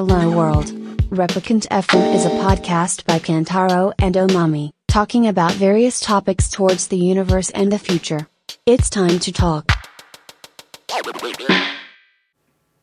[0.00, 0.72] Hello World.
[1.10, 6.96] Replicant FM is a podcast by Kantaro and Omami, talking about various topics towards the
[6.96, 8.26] universe and the future.
[8.64, 9.66] It's time to talk.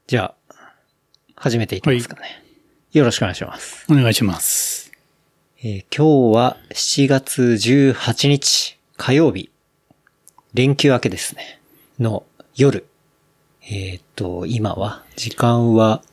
[0.06, 0.36] じゃあ、
[1.36, 2.44] 始めていきますかね。
[2.94, 3.88] よろしくお願いします。
[3.90, 4.92] お願いします。
[5.64, 9.50] えー今日は7月18日火曜日、
[10.54, 11.60] 連休明けですね、
[12.00, 12.86] の夜。
[13.64, 16.04] えっ、と、今は、時間は、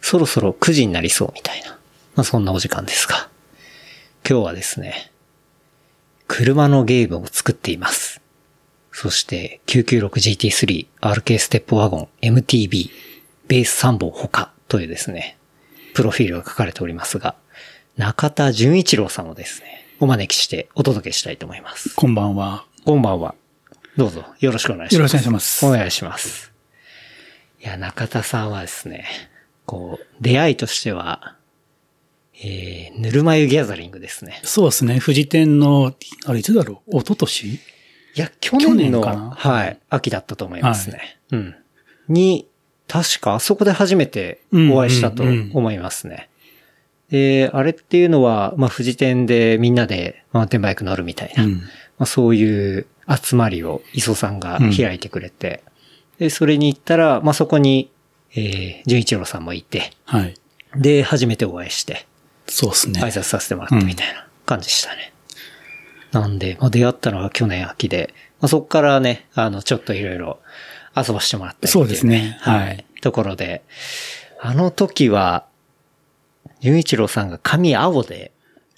[0.00, 1.78] そろそろ9時になりそうみたいな。
[2.14, 3.28] まあそんなお時間ですが。
[4.28, 5.10] 今日はですね、
[6.26, 8.20] 車のゲームを作っています。
[8.92, 12.90] そして、996GT3 RK ステップワゴン MTB
[13.46, 15.38] ベース3本他というですね、
[15.94, 17.34] プロフィールが書かれておりますが、
[17.96, 21.94] 中田純一郎さんをですね、お招きしてお届けしたいと思います。
[21.94, 22.66] こんばんは。
[22.84, 23.34] こんばんは。
[23.96, 24.94] どうぞよろしくお願いします。
[24.96, 26.52] よろしくお願いしますお願いします。
[27.60, 29.06] いや、中田さんはですね、
[29.68, 31.36] こう、出会いとしては、
[32.42, 34.40] えー、ぬるま湯ギャザリングですね。
[34.44, 34.98] そうですね。
[34.98, 37.00] 富士店の、あれいつだろう？
[37.00, 37.46] 一昨年？
[37.48, 37.60] い
[38.14, 41.18] や、去年の、去年はい、秋だったと思いますね。
[41.32, 41.54] うん。
[42.08, 42.48] に、
[42.86, 46.30] 確かあそこで初めてお会いしたとうんうんうん思いますね。
[47.10, 51.60] で、あれっていうのは、まあ、富士店でみんなでマウンテンバイク乗るみたいな、うんま
[51.98, 55.62] あ、そういう集まりを磯さんが開いてくれて、
[56.18, 57.90] で、それに行ったら、まあ、そこに、
[58.34, 60.34] えー、純一郎さんもいて、はい。
[60.76, 62.06] で、初めてお会いして、
[62.46, 63.06] そうですね挨。
[63.08, 65.12] 拶させてもらってみたいな感じでしたね。
[66.12, 70.38] なんで、まあ、出会ったのが去年秋で、まあ、そこからね、あの、ちょっといろいろ
[70.96, 73.00] 遊ばしてもらったりっていそうですねははいい。
[73.00, 73.62] ところで、
[74.40, 75.46] あの時は、
[76.60, 78.32] 純一郎さんが髪青で、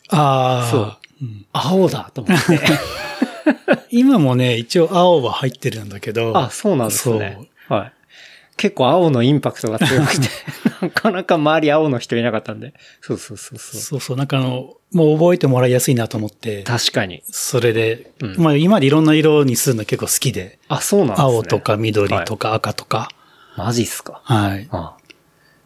[0.08, 0.70] ああ。
[0.70, 2.60] そううん青だと思って。
[3.90, 6.36] 今もね、一応青は入ってるんだけど。
[6.36, 7.48] あ、そうなんですね。
[7.68, 7.92] はい。
[8.60, 10.28] 結構青のインパクトが強くて、
[10.84, 12.74] なかなか周り青の人いなかったんで。
[13.00, 13.80] そうそうそうそう。
[13.80, 14.16] そうそう。
[14.18, 16.62] なんかあの、もう覚えてもらいやすいなと思って。
[16.64, 17.22] 確かに。
[17.30, 20.58] それで、うんまあ今までいろんな色にするの結構好きで。
[20.68, 21.24] あ、そうなんですね。
[21.24, 23.08] 青とか緑とか赤とか。
[23.56, 24.20] マジっすか。
[24.24, 24.68] はい。
[24.70, 25.00] ああ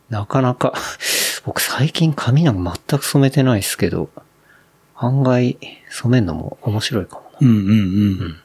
[0.08, 0.72] なかなか、
[1.44, 4.08] 僕最近髪なんか全く染めてないですけど、
[4.94, 5.58] 案外
[5.90, 7.72] 染めんのも面白いかもうんうんう
[8.26, 8.36] ん。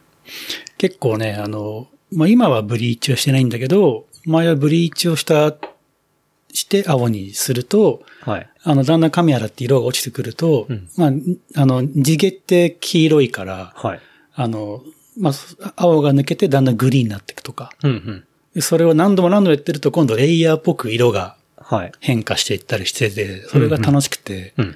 [0.79, 5.55] 結構ね、あの、まあ今はブリーチをしてないんだけど、前はブリーチをした、
[6.51, 8.33] して青にすると、な。
[8.33, 8.49] はい。
[8.63, 11.11] あの、だんだん髪洗って色が落ちてくると、うんまあ、
[11.61, 13.99] あの、地毛って黄色いから、はい。
[14.33, 14.81] あの、
[15.17, 17.71] まあ、青が抜けてだんだんグリーンになっていくとか。
[17.83, 18.23] うんうん。
[18.55, 21.91] でそれを何度も何度もやってると今度レイヤーっぽく色がはい。
[21.99, 24.75] 変化していったりしてて、それが楽しくて、うん。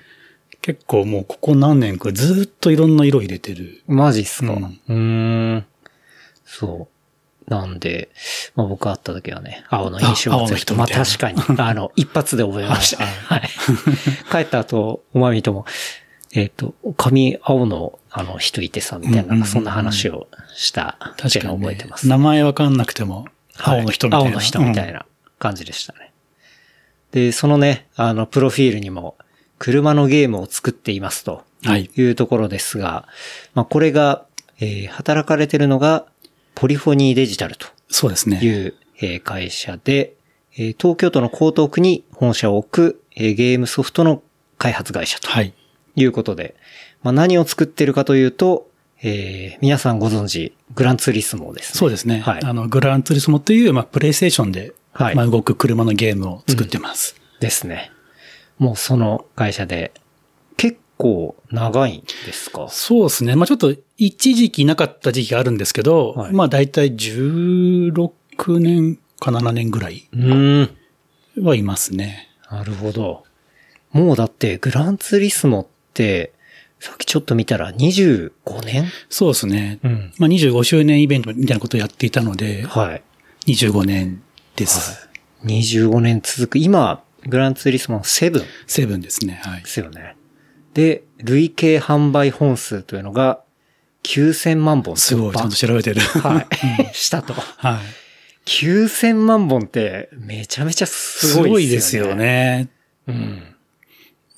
[0.62, 3.82] 結構もうここ何年かずっといろんな色入れてる。
[3.88, 4.54] マジっすか。
[4.54, 5.66] ううんーん。
[6.46, 6.93] そう。
[7.48, 8.10] なんで、
[8.56, 13.12] まあ僕会った時はね、青の印象が強くてまあ確かに、 あの、一発で覚えましたね。
[13.26, 13.50] はい。
[14.32, 15.66] 帰った後、おまみとも、
[16.34, 22.08] えっ、と、髪青のあの人いてさ、みたいな、うんうんうんうんそんな話をしたって覚えてます。
[22.08, 24.28] 名前わかんなくても、はい青の人みたいな。
[24.28, 25.06] 青の人みたいな
[25.38, 26.12] 感じでしたね。
[27.12, 29.16] で、そのね、あの、プロフィールにも、
[29.60, 31.70] 車のゲームを作っていますとうん。
[31.70, 31.90] はい。
[31.96, 33.08] いうところですが、
[33.54, 34.26] まあ、これが、
[34.60, 36.06] えー働かれてるのが、
[36.56, 38.40] ポリフォニーデジタルとそうですね。
[38.42, 40.14] いう、えー会社で、
[40.56, 44.22] えー東京都の江東区に本社を置く、えーゲームソフトの
[44.58, 45.54] 開発会社とはい。
[45.96, 46.56] いうことで、
[47.04, 48.68] まあ、何を作ってるかというと、
[49.02, 51.78] えー皆さんご存知、グランツーリスモをですね。
[51.80, 52.20] そうですね。
[52.20, 57.16] はいあの、グランツーリスモという、まあ、プレイステーションで、はいまあ、動く車のゲームを作ってます。
[57.40, 57.92] ですね。
[58.60, 60.03] もうその会社で、結
[61.04, 62.68] 構長いんですか？
[62.70, 63.36] そうですね。
[63.36, 68.12] まあ、ちょっと、一時期なかった時期があるんですけど、はいまあ、だいたい16
[68.60, 70.08] 年か7年ぐらい。
[71.42, 72.30] はいますね。
[72.50, 73.24] なるほど。
[73.92, 76.32] もうだって、グランツーリスモって、
[76.80, 78.32] さっきちょっと見たら25
[78.66, 78.86] 年？
[79.10, 79.80] そうですね。
[79.84, 80.14] うん。
[80.18, 83.04] まあ、25周年イベントみたいなことをやっていたので、はい。
[83.48, 84.22] 25年
[84.56, 85.10] です。
[85.46, 86.58] 25年続く。
[86.58, 89.40] 今、グランツーリスモ7でセブンですね。
[89.44, 89.62] はい。
[89.66, 90.16] すよね。
[90.74, 93.42] で、累計販売本数というのが
[94.04, 94.98] 9000万本。
[94.98, 96.02] すごい、ちゃんと調べてる。
[96.02, 96.48] はい。
[96.94, 97.34] したと。
[97.34, 97.78] はい。
[98.46, 102.18] 9000万本ってめちゃめちゃすすごごいですすいでよね。
[102.18, 102.70] よね。
[103.08, 103.44] うん。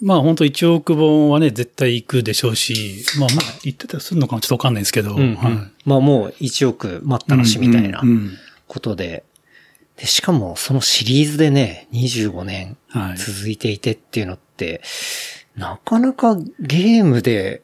[0.02, 5.54] まあ本当1億本はね、絶対行くでしょうし、まあまあ言ってたりするのかなちょっとわかんないですけど、うん、はい
[5.86, 9.24] まあもう1億待ったらしみたいなうんうんことで、
[9.98, 13.18] で、しかもそのシリーズでね、25年はい。
[13.18, 14.82] 続いていてっていうのって、
[15.56, 17.62] なかなかゲームで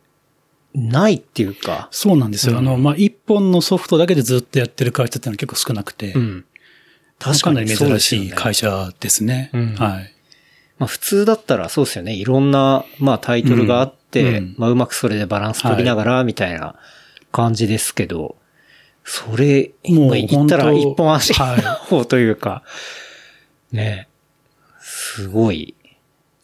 [0.74, 2.54] ないっていうか、そうなんですよ。
[2.54, 2.60] うん。
[2.60, 6.46] あの、まあ一本のソフトだけでずっとやってる会社っていうのは結構少なくて、うん。
[7.20, 9.50] 確かなり珍しい会会社ですね。
[9.54, 9.76] うん。
[9.76, 10.14] はい。
[10.80, 12.14] まあ普通だったらそうですよね。
[12.14, 14.36] いろんな、まあタイトルがあって、うん。
[14.36, 14.56] うん。
[14.58, 16.76] まあうまくそれでバランス取りながら、みたいな
[17.32, 18.38] 感じですけど、
[19.04, 21.62] それ、もうまあ言ったら一本足はい。
[21.62, 22.64] の方というか、
[23.72, 24.08] ね。
[24.80, 25.76] すごい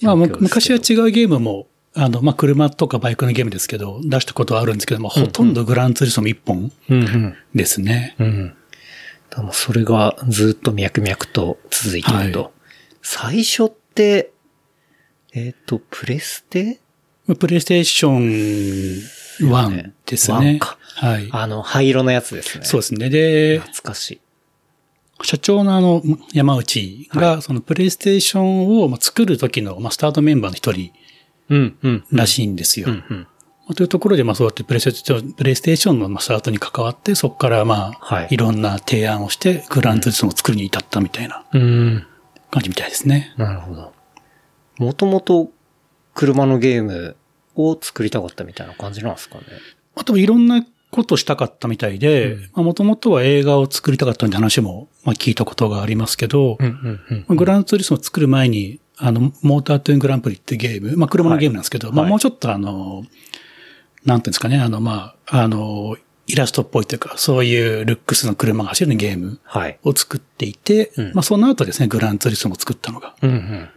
[0.02, 0.16] まあ。
[0.16, 7.36] 昔は違うゲームも、あの、まあ、車とかバイクのゲームですけど、出したことはあるんですけども、ほとんどグランツーリスモ一本うんうん。
[7.56, 8.16] ですね。
[8.20, 8.56] うん。
[9.36, 12.44] でもそれがずっと脈々と続いていると。
[12.44, 12.52] はい
[13.10, 14.34] 最初って、
[15.32, 16.82] えっ、と、プレステ？
[17.40, 18.20] プレイステーション
[19.50, 20.78] 1ですねワンか。
[20.96, 21.30] はい。
[21.32, 22.66] あの、灰色のやつですね。
[22.66, 23.10] そうですね。
[23.10, 24.22] で、懐かしい。
[25.24, 26.02] 社長のあの、
[26.34, 30.92] 山内が、そのプレイステーションをまあ作る時の、まあ、スタートメンバーの一人
[31.50, 32.04] うん、うん。
[32.12, 32.88] らしいんですよ。
[32.90, 33.28] うん、うん。
[33.76, 42.06] というところで、まあそうやってプレイステーション、プレイステーションのまあスタートに関わって、そこからまあ、はいいろんな提案をして、グランツーリスモを作るに至ったみたいなうん。
[42.52, 43.34] 感じみたいですね。
[43.38, 43.94] なるほど。
[44.78, 45.52] もともと
[46.14, 47.16] 車のゲーム
[47.56, 49.44] を作りたかったみたいな感じなんですかね。
[49.96, 50.64] あといろんな
[50.98, 56.58] ことしたかったみたいで、もともとは映画を作りたかったって話も、まあ、聞いたことがありますけど、
[57.30, 63.04] グランツーリスモを作る前に、あの、モータートゥーングランプリってゲーム、まあ車のゲームなんですけど、まあはいもうちょっとあの、
[64.06, 69.80] なんていうんですかね、あの、まあ、あの、イラストっぽいというか、そういうルックスの車が走るゲームはい。
[69.84, 73.16] を作っていて、うんまあその後ですね、グランツーリスモを作ったのが。
[73.22, 73.70] うん、うん。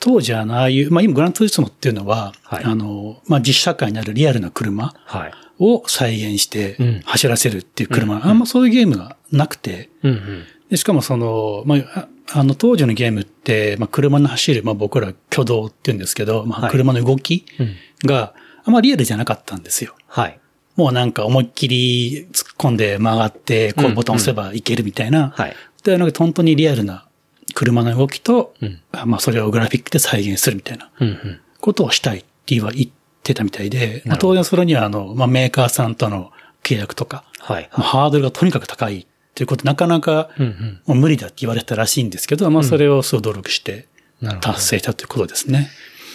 [0.00, 5.32] 当時あの、ああいう、まあ今グランツーリスモっていうのは、はいあの、まあ実社会にあるリアルな車はい。
[5.58, 10.44] を再現してうん走らせるっていう車、うんあんまそういうゲームがなくて、うん、うん。
[10.70, 17.76] でしかもその、まあ、ああの当時のゲームって、まあ車の走る、まあ僕ら挙動って言うんですけど、まはいあ車の動きうん。
[18.04, 19.94] があんまリアルじゃなかったんですよ。
[20.08, 20.40] はい。
[20.74, 25.30] もうなんか思いっきり突っ込んで曲がって、こうボタン押せばいけるみたいな。
[25.30, 25.56] はい。
[25.84, 27.06] で、なんか本当にリアルな
[27.54, 30.90] 車の動きと、うんあまあそれをグラフィックで再現するみたいな。
[31.60, 32.64] ことをしたいって言
[33.26, 36.30] ってたみたいで、まあ当然それにはあの、まあメーカーさんとの
[36.62, 37.68] 契約とか、はい。
[37.72, 41.00] まあハードルがとにかく高いっていうことなかなかうん、うん。
[41.00, 43.88] 無理だって言われたらしいんですけど、まあそれをすごい努力して
[44.40, 45.68] 達成したということですね。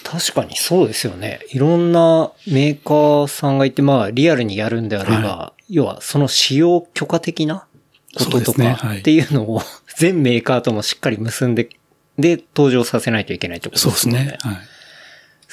[0.04, 1.42] 確かにそうですよね。
[1.52, 7.68] いろんなメーカーさんがいて、まあ、リアルにやるんであれば、は要はその使用許可的な
[8.18, 9.62] こととそうですねかはいっていうのを
[9.96, 11.70] 全メーカーともしっかり結んで、
[12.18, 14.54] で、登場させないといけないってことそうでもんですすね。
[14.54, 14.68] はい。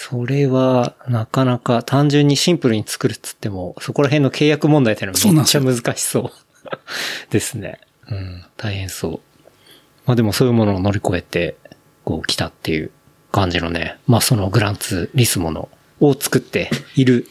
[0.01, 6.31] それは、なかなか単純にシンプルに作るっつっても、そこら辺の契約問題っていうのはめっちゃ難しそう
[7.31, 7.81] ですね。
[8.09, 9.21] うん、大変そう。
[10.07, 11.57] まあでもそういうものを乗り越えて、
[12.05, 12.93] こう来たっていう
[13.33, 15.69] 感じのね、まあそのグランツリスモの
[15.99, 17.27] を作っている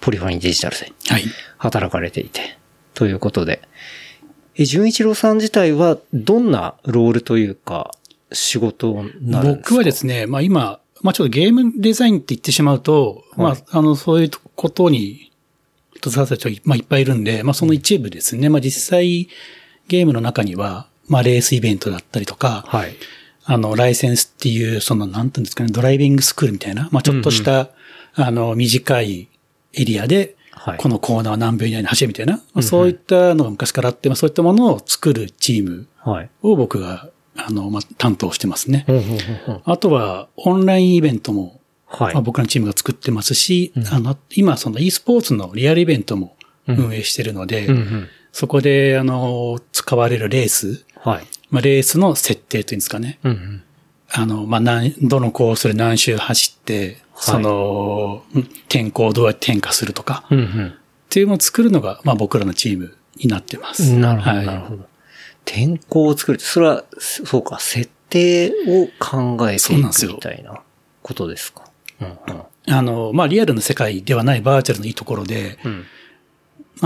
[0.00, 1.24] ポリフォニーデジタルではい。
[1.58, 2.56] 働かれていて、
[2.94, 3.60] ということで。
[4.54, 7.90] え、純一郎さん自体はどんなロールというか、
[8.32, 9.70] 仕事になるんですか？
[9.70, 15.32] 僕はですね、まあ今、まあちょっとゲームデザインって言ってしまうと、はいまああの、そういうことに、
[16.02, 18.48] 携わった人がまあいっぱいいるんで、まあその一部ですね。
[18.48, 19.28] まあ実際、
[19.88, 22.94] ゲームの中には、まあレースイベントだったりとか、はい。
[23.44, 27.70] あの、ライセンスっていう、その、なんていうんですかね、ドライビングスクールみたいな、まあちょっとした、
[28.14, 29.28] あの、短い
[29.72, 30.36] エリアで、はい
[30.78, 36.30] このコーナーは何秒以内に走るみたいな、まあそういったのが昔からあって、まあそういったものを作るチームはい。
[36.42, 38.86] を僕が、あの、まあ担当してますね。
[39.64, 42.22] あとは、オンラインイベントも、はいまあ、。
[42.22, 48.08] 僕のチームが作ってますし、あの、今、その e スポーツのリアルイベントも運営してるので、うんうん。
[48.32, 51.24] そこで、あの、使われるレース、はい。
[51.50, 53.18] まあ、レースの設定というんですかね。
[53.22, 53.62] うんうん。
[54.12, 58.24] あの、まあ、何、どのコースで何周走って、その、
[58.68, 60.74] 天候をどうやって変化するとか、うん
[61.06, 63.94] っていうのを作るのが、まあ、僕らのチームになってます。
[63.94, 64.00] うん。
[64.00, 64.86] なるほど、はいなるほど。
[65.46, 70.60] 天候を作るって、それは、そうか、設定を考えていくそうなんですよみたいな
[71.02, 71.64] ことですか？
[72.02, 72.42] うんうん。
[72.74, 75.84] あの、まあ、リアルの世界ではないバーチャルのいいところで、うん。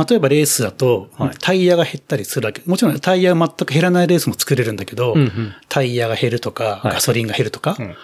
[0.09, 2.63] 例えばレースだとはい、タイヤが減ったりするわけ。
[2.65, 7.95] もちろんタイヤが全く減らないレースも作れるんだけど、うんうんタイヤが減るとか、はいガソリンが減るとか、うんっ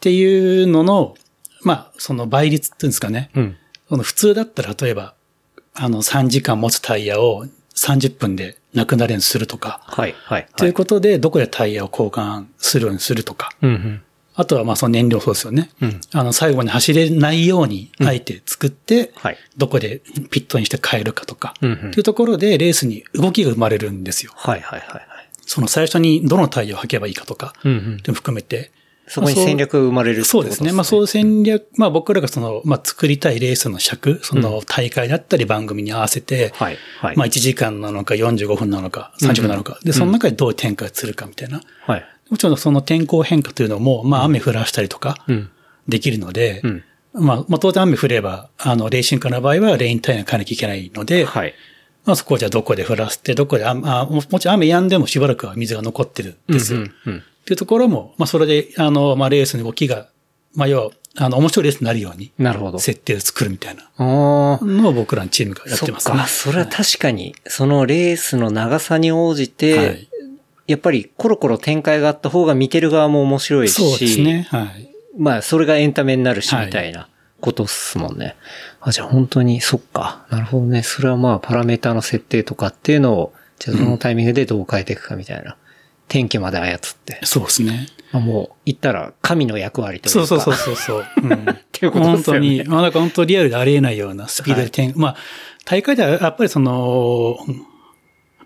[0.00, 1.14] ていうのの、
[1.62, 3.30] まあ、その倍率っていうんですかね。
[3.34, 3.56] うん。
[3.88, 5.14] その普通だったら例えば、
[5.74, 10.46] あの3時間持つタイヤを30分でなくなるようにするとか、はい、はい。
[10.56, 14.02] ということで、どこでタイヤを交換するようにするとか、うんうん。
[14.34, 15.70] あとはまあその燃料そうですよね。
[15.82, 19.36] うんあの最後に走れないように、あえて作って、はい。
[19.56, 24.32] どこでピットにして変えるかとか、うんうんっていうところでレースに動きが生まれるんですよ。
[24.36, 24.88] はい、はい、はい。
[24.90, 25.08] はい
[25.48, 28.70] その最初にどのタイヤを履けばいいかとか、うんうん含めて。
[29.08, 30.72] そこに戦略が生まれるってことそうですね。
[30.72, 37.16] まあそう戦略、まあ僕らがその、まあ作りたいレースの尺、その大会だったり番組に合わせて、はい、はい。
[37.16, 41.60] まあ1時間なのか45分なのか30分なのか、で、その中でどう展開するかみたいな。
[41.86, 42.04] はい。
[42.30, 45.50] もちろんその天候変化というのも、まあ雨降らしたりとかうん。
[45.88, 46.84] できるので、うん。
[47.14, 51.54] まあ、まあ当然雨降れば、あの、レーシングの場合はレインタイヤが変えなきゃいけないので、はい。
[52.04, 53.74] まあそこをじゃあどこで降らせて、どこで、あ、あ
[54.04, 56.80] ももちろん雨止んでもしばらくは水が残ってるんですよ。
[56.80, 57.22] うんうん。
[57.48, 60.08] っていうところも、まあそれで、あの、まあレースの動きが、
[60.54, 62.78] まあ要は、あの、面白いレースになるように、なるほど。
[62.78, 64.64] 設定を作るみたいなああ。
[64.64, 66.14] のを僕らのチームがやってますね。
[66.14, 70.08] そっか、それは確かに、そのレースの長さに応じて、はい。
[70.66, 74.46] やっぱりコロコロ展開があった方が見てる側も面白いし、そうですね。
[74.50, 74.90] はい。
[75.16, 77.08] まあ、それがエンタメになるし、はいみたいな
[77.40, 78.36] ことっすもんね。
[78.82, 80.26] あ、じゃあ本当に、そっか。
[80.28, 80.82] なるほどね。
[80.82, 85.56] それはまあ、パラメーターの設定とかっていうのを、じゃあどのタイミングでどう変えていくかみたいな。
[86.08, 87.20] 天気まで操って。
[87.24, 87.86] そうですね。
[88.12, 90.26] まあ、もう、言ったら、神の役割というか。
[90.26, 91.06] そうそうそうそうそう。
[91.22, 91.58] うん。
[91.72, 95.16] ていうこと本ですよね当に、まあなんか本当リアルでありえないようなスピードで転、まあ、
[95.64, 97.38] 大会ではやっぱりその、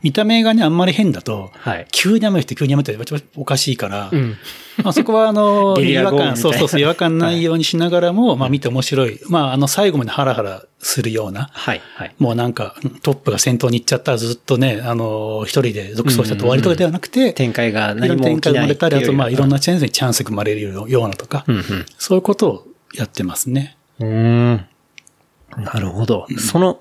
[0.02, 1.86] 見た目がね、あんまり変だと、はい。
[1.92, 2.96] 急に雨降って急に雨って
[3.36, 4.36] おかしいから、うん。
[4.82, 9.20] まあそこはあの、違和感、そうそうそう、違和感ないようにしながらも、まあ見て面白い。
[9.28, 12.14] まああの、最後までハラハラするような、はい、はい。
[12.18, 19.52] もうなんか、トップが先頭に行っちゃったらずっとね、あの、一人で独走しちゃって終わりとかではなくて、展開がいろんな展何も起きない開が生まれたり、あとまあいろんな。
[19.52, 21.62] なチャンスにチャンスが生まれるようなとか、うん
[21.98, 23.76] そういうことをやってますね。
[24.00, 24.66] うん。
[25.56, 26.26] なるほど。
[26.38, 26.80] その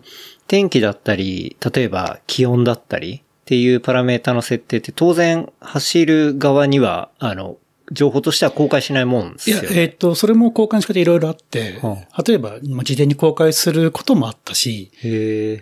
[0.52, 7.56] 天気だったり、例えば気温だったりっていうパラメータの設定って当然走る側には、あの、
[7.94, 9.82] 情報としては公開しないもんですいや、よね。
[9.82, 14.92] えっ、と、それも交換の仕方いろいろあって、は例えば、まあ事前に公開することもあったし。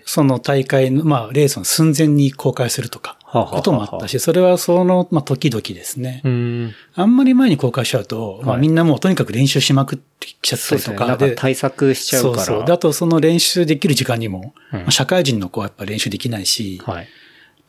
[0.05, 6.21] その大会の、まあ、レースの寸前に公開するとか、こともあったし、それはその、まあ、時々ですね。
[6.95, 10.75] あんまり前に公開しちゃうと、まあ、はいみんなもうとにかく練習しまくってきちゃった。
[10.75, 12.43] りとか、なんか対策しちゃうから。
[12.43, 12.65] そうそう。
[12.65, 14.53] であと、その練習できる時間にも、
[14.89, 17.07] 社会人の子はやっぱ練習できないし、はい。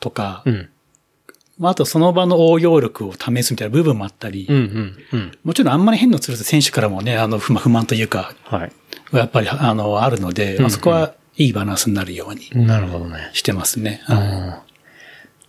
[0.01, 0.69] とか、うん。
[1.59, 4.49] まあ、あとその場の応用力を試すみたいな部分もあったり。
[5.45, 8.73] もちろんあんまり変のすると選手からもね、あの、不満不満というか、はい。
[9.13, 13.31] やっぱり、あの、あるので、あ、そこはいいバランスになるようになるほどね。
[13.35, 14.03] してますね。
[14.09, 14.70] うんはい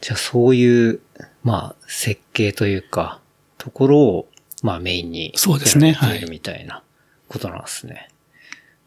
[0.01, 0.99] じゃあそういう、
[1.43, 3.19] まあ、設計というか、
[3.57, 4.27] ところを、
[4.63, 5.31] まあメインに。
[5.35, 6.83] そうですねやられているみたいな
[7.27, 8.09] ことなんですね。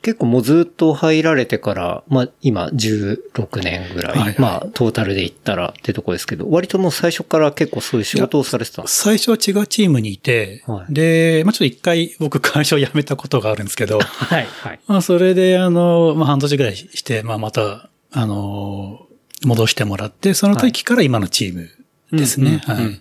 [0.03, 14.81] 結構もうずっと入られてから、まあ今16年ぐらい、はいはいまあトータルで言ったらってとこですけど、割ともう最初から結構そういう仕事をされてたんです最初は違うチームにいて、はいで、まあ、ちょっと一回僕会社を辞めたことがあるんですけど、 はい、はい。
[14.87, 19.07] まあ、それで、あの、まあ、半年ぐらいして、まあ、また、あの、
[19.47, 21.71] 戻してもらって、その時から今のチーム
[22.17, 22.63] ですね。
[22.65, 23.01] はい。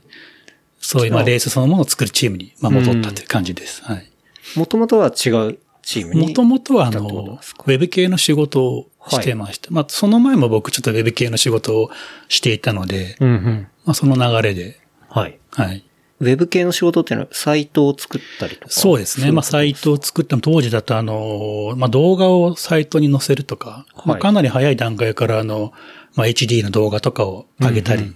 [0.79, 3.83] そういう、まあ、レースそのものを作るチームに、まあ、戻ったという感じです。
[3.83, 4.09] はい。
[4.55, 6.27] もともとは違うチームに。
[6.27, 9.69] もともとは、あの、ウェブ系の仕事をしてました。
[9.71, 11.89] まあ、その前も僕ちょっとウェブ系の仕事を
[12.27, 13.67] していたので、うんうん。
[13.85, 15.39] まあ、その流れで、はい。
[15.51, 15.85] はい。
[16.19, 18.69] ウェブ系の仕事っていうのはサイトを作ったりとか？
[18.69, 19.31] そうですね。
[19.33, 25.73] まあ、サイトを作ったの当時だと、あの、まあ、動画をサイトに載せるとか、まあ、はいかなり早い段階から、あの、
[26.15, 28.13] まあ、HD の動画とかを上げたり、はい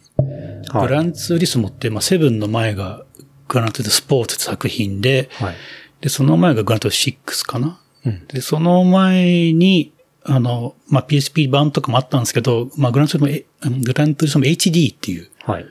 [0.69, 3.05] グランツーリスモって、まあ、セブンの前が
[3.47, 5.55] グランツーリスポーツ作品で、はい。
[6.01, 7.79] で、その前がグランツーリス6かな？
[8.05, 15.65] うんで、その前に、あの、まあ、PSP 版とかもあったんですけど、まあ、グランツーリスモ、えグランツーリスモ HD っていう、はい。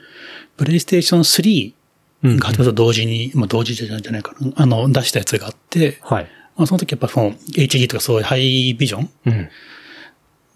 [0.57, 1.75] プレイステーション3
[2.23, 6.27] うんがと同時に、まあ、同時じゃないかな、あの、出したやつがあって、はい。
[6.57, 9.49] まあ、その時やっぱその HD とかそういうハイビジョンうん。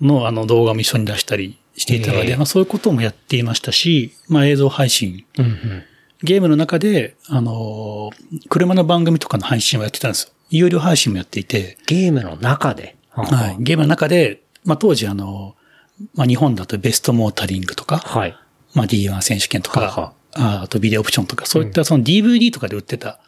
[0.00, 5.82] のあの動画も一緒に出したりしていたので、ええまあそういうこともやっていましたし、まあ映像配信、うんうん。
[6.22, 10.32] ゲームの中で、あのー車の番組とかの配信をやってたんですよ。
[10.50, 12.96] 有料配信もやっていて、ゲームの中で？
[13.10, 13.62] はい。
[13.62, 15.54] ゲームの中で、まあ当時あの、
[16.14, 18.37] まあ日本だとベストモータリングとか、はい。
[18.75, 23.18] まあ D1 選手権とか、ははああとビデオオプションとか、そういったその DVD とかで売ってた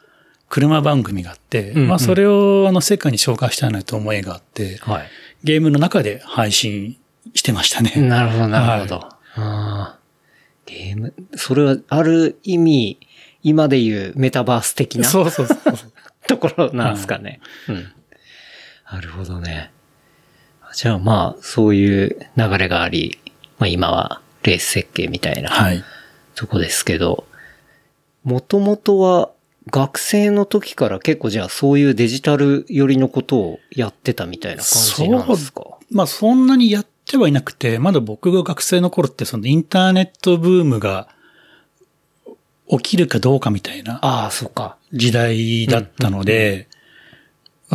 [0.48, 5.08] 車番組があって、うんうんまあそれをあの世界に紹介したいなと思いがあって、はい。
[5.42, 6.96] ゲームの中で配信
[7.34, 7.92] してましたね。
[7.96, 8.96] なるほど、なるほど。
[8.96, 12.98] はあーゲーム、それはある意味、
[13.42, 15.58] 今でいうメタバース的なそうそうそう。
[16.28, 17.40] ところなんですかね。
[17.68, 17.92] うん。
[18.92, 19.72] なるほどね。
[20.74, 23.18] じゃあまあ、そういう流れがあり、
[23.58, 25.82] まあ今はレース設計みたいなはい。
[26.34, 27.26] とこですけど、
[28.24, 29.30] もともとは
[29.70, 35.62] 学生の時から結構じゃあそういうデジタル寄りのことをやってたみたいな感じなんですか？
[35.90, 41.08] まあそんなにやってはいなくて、まだ僕が学生の頃ってそのインターネットブームが
[42.68, 44.78] 起きるかどうかみたいなああ、そうか。
[44.94, 46.68] 時代だったので、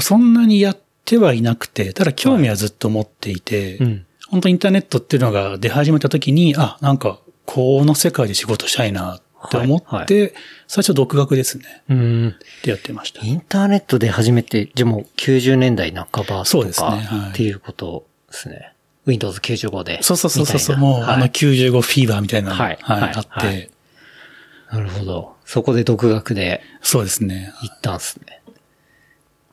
[0.01, 4.05] そんなにやってはいなくて、ただ興味はずっと持っていて、うん。
[4.29, 10.33] 本当インターネットっていうのが出始めた時に、あ、なんか、この世界で仕事したいなっって思って、
[10.67, 11.83] 最初独学ですね。
[11.89, 12.27] うん。
[12.29, 13.25] ってやってました。
[13.25, 18.73] インターネットで初めて、じゃあもう90年代半ばとか、そうですねはいっていうことですね。
[19.07, 20.03] Windows 95で。
[20.03, 23.69] そうそうそうそう、もう、あのはい95フィーバーみたいなのが、はいはい、はいあって、はい
[24.69, 25.35] なるほど。
[25.45, 27.53] そこで独学でそうですね。
[27.63, 28.41] 行ったんですね。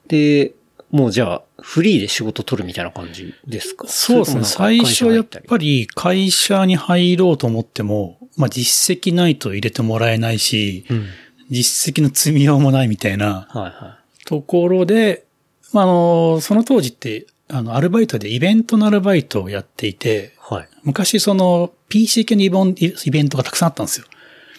[0.08, 0.52] で、
[0.90, 3.86] もうじゃあ、フリーで仕事取るみたいな感じですか？
[3.86, 4.44] そうですね。
[4.44, 10.96] 最初はやっぱり会社に入ろうと思っても、まあ実績ないと入れてもらえないし、り。
[10.96, 11.06] うん。
[11.50, 15.26] 実績の積みようもないみたいなはいはところで、
[15.72, 20.54] まあ、あの、その当時って、あの、アルバイトでイベントのアルバイトをやっていて、い。
[20.54, 20.68] はい。
[20.82, 22.74] 昔その PC 系のイベン
[23.04, 24.06] イベントがたくさんあったんですよ。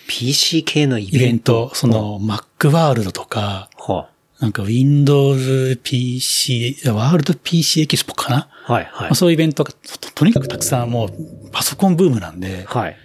[0.07, 1.69] PC 系のイイベンベント。
[1.69, 8.71] ト、その Mac ワールドとか、はなんか Windows PC、ワールド PC エキスポかな、い。
[8.71, 8.83] はい。
[8.83, 9.15] はいまあ、。
[9.15, 12.97] そういうイベントがととにかくたくさんもうパソコンブームなんで、はい。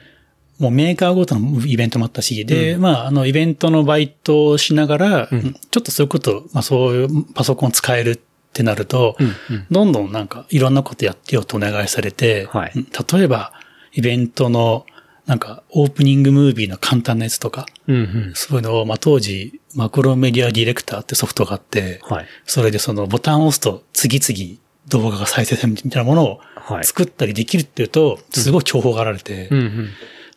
[0.58, 8.20] もうメーカーごとのイベントもあったし、で、まあ、あの、イベントのバイトをしながら、ちょっとそういうこと、まあそういうパソコン使える
[8.50, 13.52] ってなると、うんうんどんどんなんかいろんなことやってよとお願いされて、はいうん例えば、
[13.92, 14.86] イベントの、
[15.26, 18.32] なんか、オープニングムービーの簡単なやつとか、うんうん。
[18.34, 22.26] そういうのを、まあ当時、マクロメディアディレクターってソフトがあって、はい。
[22.46, 26.84] それでそのボタンを押すと次々動画が再生されるみたいなものをはい。
[26.84, 29.88] 作ったりできるっていうと、すごい重宝がられて、うんうん。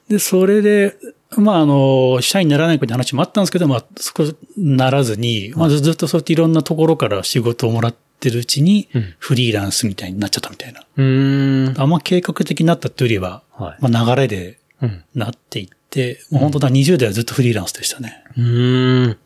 [0.10, 0.96] で、それで、
[1.38, 4.24] まあ、あの、社員にならない子って話もあったんですけど、まあ、そこ
[4.58, 10.82] ならずに、まあ、ずっとそうやっていろんなところから仕事をもらってるうちにうん、フリーランスみたいになっちゃったみたいな。
[10.98, 11.82] うーん。
[11.82, 13.78] あんま計画的になったっていうよりは、はい。
[13.92, 15.04] まあ、流れでうん。
[15.16, 18.24] なっていって、もう本当だ、20代はずっとフリーランスでしたね。
[18.38, 19.18] うーん。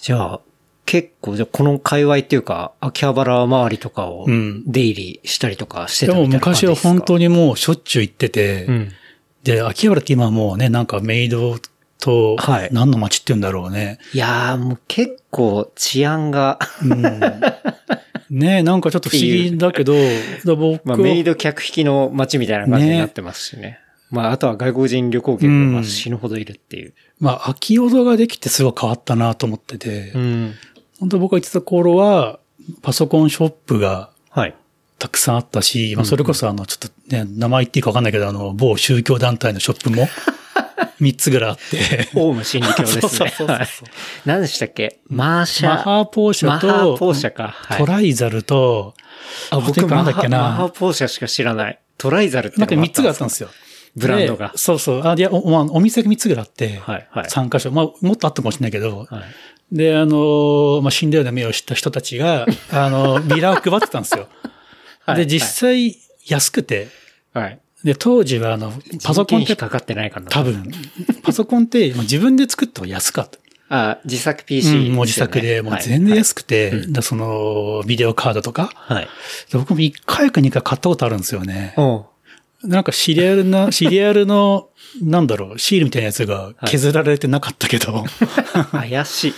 [0.00, 0.40] じゃあ、
[0.86, 6.88] 結構、じゃあこの界隈っていうか、秋葉原周りとかをうん出入りしたりとかしてでもたみたいな感じ昔ですか？
[6.88, 8.92] は本当にもうしょっちゅう行ってて、うん。
[9.42, 11.56] で、秋葉原って今はもうね、なんかメイド
[12.00, 13.98] とはい、何の街って言うんだろうね。
[14.14, 17.20] いやー、もう結構治安が、うん
[18.30, 19.94] ねなんかちょっと不思議だけど、
[20.44, 23.78] だ僕まあはメイド客引きの街みたいな感じになってますしね。
[24.10, 26.94] まあ、あとは外国人旅行客がまあ死ぬほどいるっていう。
[27.20, 30.54] まあ、秋葉戸ができてすごい変わったなと思ってて、うん。
[31.00, 32.38] 本当僕が行ってた頃は、
[32.82, 34.17] パソコンショップがはい。
[34.98, 40.08] たくさんあったし、まあ、それこそあの、ちょっとね、名前言っていいかわかんないけど、あの、某宗教団体のショップも
[41.00, 43.00] 3つぐらいあって、オウム真理教ですね。
[43.02, 43.68] そうそうそうそうはい
[44.24, 44.98] 何でしたっけ？
[45.08, 45.68] マーシャ。
[45.68, 47.54] マハーポーシャマハーポと、ーシャか。
[47.56, 48.94] はいトライザルと、
[49.50, 51.78] あ、あ僕、となんだっけなマハマハポーシャしか知らない。
[51.96, 53.50] トライザルってなんか3つがあったんんですよ。
[53.96, 55.06] ブランドがでそうそう。
[55.06, 57.24] あ、いや、お,、まあ、お店が3つぐらいあって、はい、はい。
[57.26, 57.70] 3箇所。
[57.70, 59.20] まあ、もっとあったかもしれないけど、は
[59.72, 59.76] い。
[59.76, 64.28] で、あの、まあ、死んだような目をした人たちが、あの、ビラを配ってたんですよ。
[65.12, 66.88] はいで、実際、安くて、
[67.32, 67.58] はい。
[67.84, 70.28] で、当時は、あの、パソコンってかかってないかな。
[70.28, 70.42] 多。
[70.42, 70.70] 分、
[71.22, 73.38] パソコンってまあ自分で作った方が安かった。
[73.70, 78.70] あ、自作 PC、うん、もう自作で、もう全然安くて、だその、ビデオカードとか。
[78.74, 79.08] はい。
[79.50, 81.74] で僕も1回か2回買ったことあるんですよね。
[82.64, 84.68] なんかシリアルな、 シリアルの、
[85.02, 88.04] なんだろう、シールみたいなやつが削られてなかったけど、
[88.72, 89.34] 怪しい。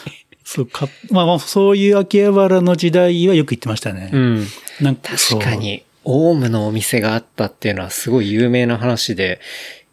[0.52, 4.10] そうか、まあまあ、そういう秋葉原の時代はよく行ってましたね。
[4.12, 4.46] うん。
[4.80, 5.54] なんか確か。
[5.54, 9.40] に、オウムのお店があったっていうのはすごい有名な話で、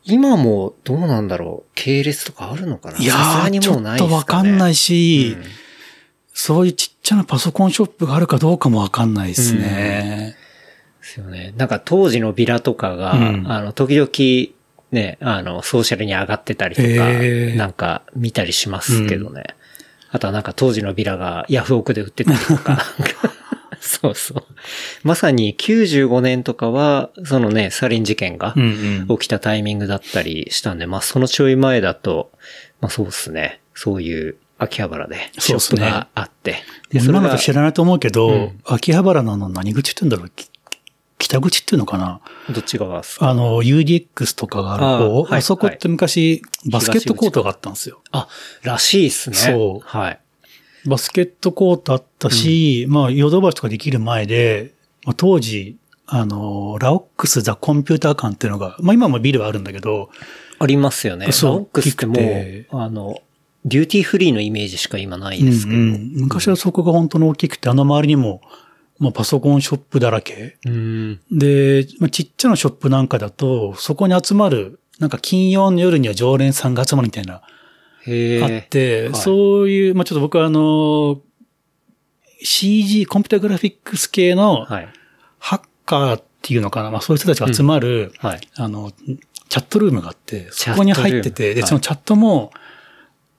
[0.04, 2.98] 今もどうなんだろう系列とかあるのかな？
[2.98, 5.44] いやー、ちょもうないっとわかんないいし、うん
[6.40, 10.36] そういうちっちゃなパソコンショップがあるかどうかもわかんないですね。
[11.02, 11.52] ですよね。
[11.58, 14.10] なんか当時のビラとかが、うんあの、時々、
[14.92, 19.57] ね、あの、ソーシャルに上がってたりとか、へーなんか見たりしますけどね。
[20.18, 22.84] あとはなんか当時のビラがヤフオクで売ってたりとか、
[23.80, 24.44] そうそう。
[25.04, 29.18] まさに95年とかは、そのね、サリン事件がうんうん。
[29.20, 32.32] 起きたタイミングだったりしたんで、まあそのちょい前だと、
[32.82, 33.62] まあそうですね。
[33.76, 36.56] そういう秋葉原でショップそうっすねがあって。
[36.90, 40.30] で今のとが知らないと思うけど、うん秋葉原の何口って言うんだろう？
[40.36, 40.50] き
[41.20, 42.22] 北口っていうのかな？
[42.54, 43.30] どっち側ですか？
[43.30, 48.02] あの、UDX とかがある方ああ,、はいそこって昔、バスケットコートがあったんですよ。
[48.12, 48.28] あ、
[48.64, 49.36] らしいっすね。
[49.36, 50.20] そうはい。
[50.86, 54.74] バスケットコートあったし、まあ、ヨドバシとかできる前で、
[55.06, 60.10] まあ、当時、あの、ラオックス・ザ・コンピューター館っていうのが、まあ今もビルはあるんだけど、
[60.60, 61.32] ありますよね。
[61.34, 63.20] そうラオックスってもうあの、
[63.66, 65.78] デューティーフリーのイメージしか今ないですけど。
[65.78, 68.42] うんうん昔はそこが本当に大きくて、あの周りにも、
[69.00, 70.58] まあパソコンショップだらけ。
[70.66, 71.20] うん。
[71.32, 77.36] で、まあ、ちっちゃなショップなんかだと、そこに集まる、なんか金曜の夜には常連さんが集まるみたいな。
[77.36, 81.22] あって、はいそういう、まあちょっと僕はあの、
[82.42, 84.90] CG、コンピュータグラフィックス系のはい。
[85.40, 88.42] ハッカーっていうのかな、まあそういう人たちが集まる、はい。
[88.56, 92.52] あの、チチャットルームがあって、そこに入ってて、で、そのチャットも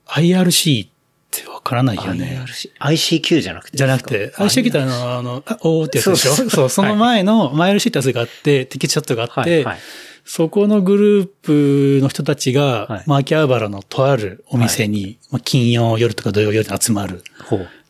[0.07, 0.89] IRC っ
[1.31, 2.43] てわからないよね。
[2.79, 6.49] ICQ じゃなくてじゃなくて、IRC ってあの、あの、あおーってやつでしょ？
[6.49, 9.77] そうその前の、マイ IRC ってやつがあって、テキチャットがあって、はいはい
[10.25, 17.21] そこのグループの人たちが、はいマーキャーバラのとあるお店に、まあ、金曜夜とか土曜夜に集まるっ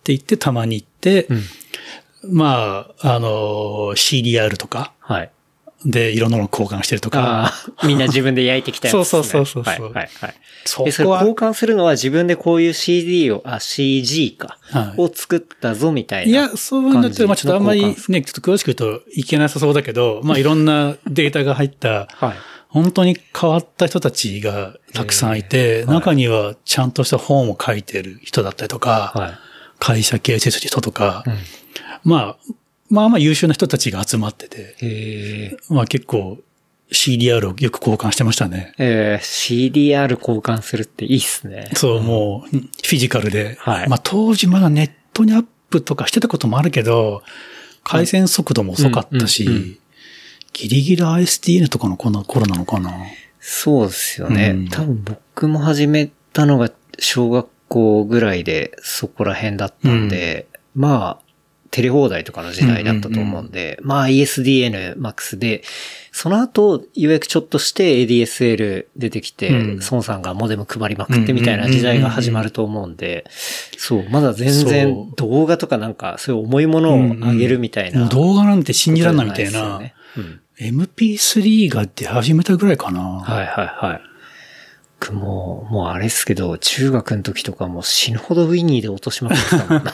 [0.04, 0.14] て。
[0.14, 1.44] 言ってたまに行って、うん。
[2.38, 3.30] まあ、あの、
[3.96, 5.32] CDR とかはい。
[5.86, 7.54] でいろんなの交換してるとか、
[7.86, 9.04] みんな自分で焼いてきたやつね。
[9.06, 10.34] そうそうそうそうはい、はい、はい。
[10.66, 14.58] そで、それ交換するのは自分でこういう CD を、あ、CG か。
[14.62, 16.32] はいを作ったぞみたいな。
[16.32, 22.34] いや、そういうんだったら、まあちょっとあんまりね、ちょっと詳しく言うといけなさそうだけど、まあいろんなデータが入った、はい。
[22.68, 29.32] 本当に変わった人たちがたくさんいて、はい中にはちゃんとした本を書いてる人だったりとか、はい。
[29.80, 31.34] 会社形成する人とか、うん
[32.04, 32.38] まあ、
[32.90, 36.40] まあまあ優秀な人たちが集まってて、えまあ結構
[36.92, 38.74] CDR をよく交換してましたね。
[38.78, 41.70] えー、CDR 交換するっていいっすね。
[41.76, 43.58] そう、もう、フィジカルで。
[43.60, 47.22] はいまあ当時まだネットにアップとかしてたこともあるけど、
[47.84, 49.80] 回線速度も遅かったし、うんうんうん
[50.52, 52.92] ギリギリ ISDN とかのこの頃なのかな。
[53.40, 54.50] そうですよね。
[54.50, 61.29] うん多分僕も始めたのが小学校ぐらいでそこら辺だったんで、まあ、
[61.72, 65.64] テレ放題とかの時代だったと思うんで、まあ ESDN MAX で、
[66.12, 73.26] その後、ようやくちょっとして ADSL 出てきて、うん孫さんがモデム配りまくってみたいな時代が始まると思うんで、
[73.78, 78.02] そう、まだ全然動画とかなんかそういう重いものを上げるみたいな。
[78.02, 80.42] もう動画なんて信じられないみたいなねうん。
[80.60, 83.02] MP3 が出始めたぐらいかな。
[83.02, 84.02] はいはいはい。
[85.00, 89.94] 僕もう、もうあれっすけど、中学の時とかもう死ぬほどウィニーで落としまくってたもんな。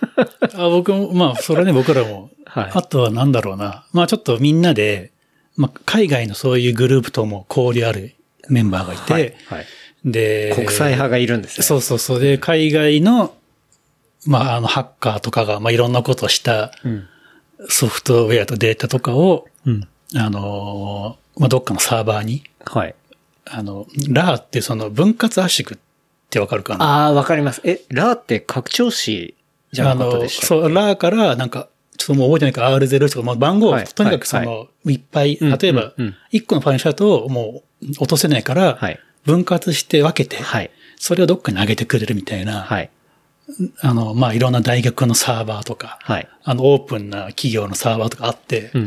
[0.54, 2.30] あ僕も、まあ、それはね、僕らも。
[2.46, 3.86] はいあとはなんだろうな。
[3.92, 5.12] まあ、ちょっとみんなで、
[5.56, 8.14] まあ、海外のそういうグループとも交流ある
[8.48, 9.22] メンバーがいて、はい。
[9.46, 9.66] はい。
[10.04, 11.64] で、国際派がいるんですね。
[11.64, 12.20] そうそうそう。
[12.20, 13.34] で、海外の、
[14.26, 17.06] まあ、あの、ハッカーとかが、まあ、いろんなことをしたうん。
[17.68, 19.86] ソフトウェアとデータとかを、うん。
[20.16, 22.94] あのーまあ、どっかのサーバーに、はい。
[23.44, 25.78] あの、ラーってその分割圧縮っ
[26.30, 26.84] てわかるかな？
[26.84, 27.60] ああ、わかります。
[27.64, 29.34] え、ラーって拡張子
[29.72, 30.54] じゃなかったでしたっけ？
[30.54, 38.98] あの、そう、ラーから、なんか、ちょっともう覚えてないから R0 とか、まあ、番号を、はいとにかくその、い、っぱい、うん例えばうんうん、一個のファイルだと、もう、落とせないから、はい。
[39.24, 40.70] 分割して分けて、はい。
[40.96, 42.90] それをどっかに上げてくれるみたいな、はい。
[43.80, 46.28] あの、まあ、いろんな大学のサーバーとか、はい。
[46.44, 48.78] あの、オープンな企業のサーバーとかあって、う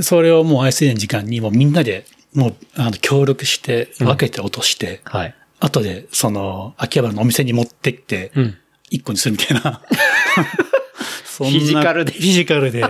[0.00, 0.02] ん。
[0.02, 5.34] それをもう ISD の時間にもうみんなで、もう、あの、協力して、分けて落として、はい。
[5.60, 8.58] 後で、その、秋葉原のお店に持ってって、うん。
[8.92, 9.82] 一個にするみたいな。
[11.24, 12.84] そんなフィジカルでフィジカルで。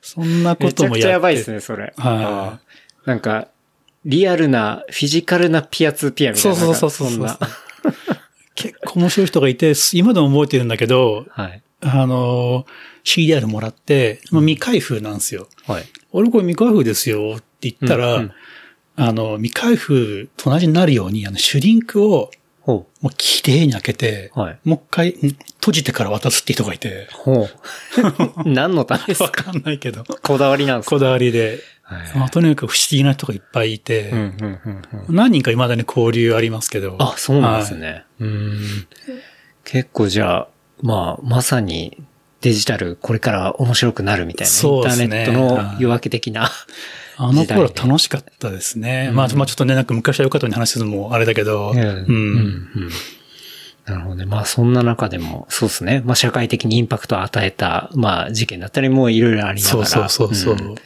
[0.00, 1.02] そんなこめちゃくともやって。
[1.02, 1.92] ちゃやばいですね、それ。
[1.96, 3.48] はいなんか、
[4.06, 6.56] リアルな、フィジカルなピアツーピアみたいな。
[6.56, 7.38] そうそうそうそう。
[8.54, 11.62] 結構面白い人がいて、今でも覚えてるんだけど、はい。
[11.82, 12.64] あの、
[13.04, 15.48] CDR もらって、まあ未開封なんですよ。
[15.66, 15.84] はい。
[16.12, 18.32] 俺これ未開封ですよって言ったら、うんうん
[18.96, 22.30] あの、未開封と同じになるように、あの、シュリンクをほ
[22.66, 25.12] もう綺麗に開けて、はいもう一回ん
[25.60, 27.50] 閉じてから渡すって人がいてう。、ほう。
[28.48, 30.96] 何のためですわかかんないけど、こだわりなんですか？
[30.96, 35.14] こだわりで、はいまあ、とにかく不思議な人がいっぱいいて、うん、うん、うん、うん。
[35.16, 36.96] 何人か未だに交流ありますけど。
[36.98, 37.82] あ、そうなんですはい。
[37.82, 38.04] ね。
[38.20, 38.86] うん。
[39.64, 40.48] 結構じゃあ、
[40.82, 41.98] まあ、まさに
[42.44, 46.50] デジタルこれから面白くなるみたいな、インターそうですねネットの夜明け的な。
[47.16, 49.06] あの頃楽しかったですね。
[49.08, 51.86] うんまあ、まあちょっとね、なんか昔は良かったに話するのもあれだけど、うんうん。
[51.86, 52.90] うん
[53.86, 54.26] なるほどね。
[54.26, 56.02] まあそんな中でも、そうですね。
[56.04, 59.86] まあ社会的にインパクトを与えた、まあ事件だったりもいろいろありながら。
[59.86, 60.68] そうそうそうそう。
[60.68, 60.76] んっ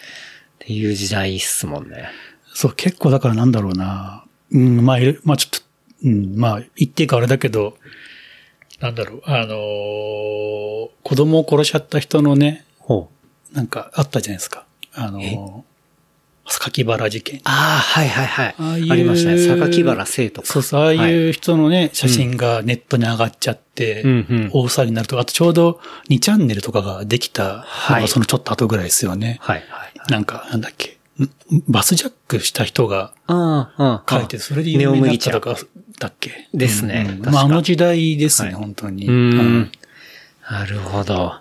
[0.58, 2.08] ていう時代っすもんね。
[2.54, 4.24] そう、結構だからなんだろうな。
[4.52, 5.64] うん、まあ、まあちょっと、
[6.04, 7.76] うん、まあ、言っていいかあれだけど、
[8.80, 13.08] なんだろう、あのー子供を殺しちゃった人のね、ほ
[13.52, 13.54] う。
[13.56, 14.66] なんかあったじゃないですか。
[14.94, 15.68] あのー
[16.50, 17.40] 榊原事件。
[17.44, 18.54] ああ、はいはいはい。
[18.58, 19.36] あありましたね。
[19.36, 20.48] 榊原生とか。
[20.48, 24.02] そうそう、ああいう人のね、写真がネットに上がっちゃって、
[24.52, 29.38] 大騒ぎになるとか、あとちょうど2チャンネルとかができた、はいまあそのちょっと後ぐらいですよね。
[29.42, 30.10] はいはい。
[30.10, 31.28] なんか、なんだっけ、ん
[31.68, 33.12] バスジャックした人が。
[33.28, 35.56] 書いて、それで有名になったとか、
[35.98, 36.48] だっけ？
[36.54, 39.06] ですねまあ、あの時代ですね、はい本当に。
[39.06, 41.40] なるほど。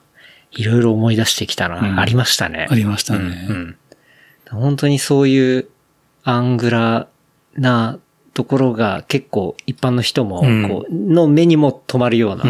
[0.52, 1.80] いろいろ思い出してきたな。
[1.80, 2.68] うんありましたね。
[2.70, 3.76] ありましたね
[4.50, 5.68] 本当にそういう
[6.24, 7.08] アングラ
[7.56, 8.00] な
[8.34, 12.44] ところが結構一般の人も、うんこう、の目にも止まるような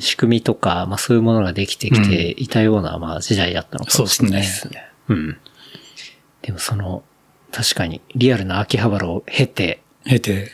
[0.00, 4.84] 仕組みとか、まあそういうものができてきていたような、まあ時代だったのかもしれないですね。
[5.08, 5.36] うん。
[6.42, 7.04] でもその、
[7.52, 10.50] 確かに、リアルな秋葉原を経て、経て。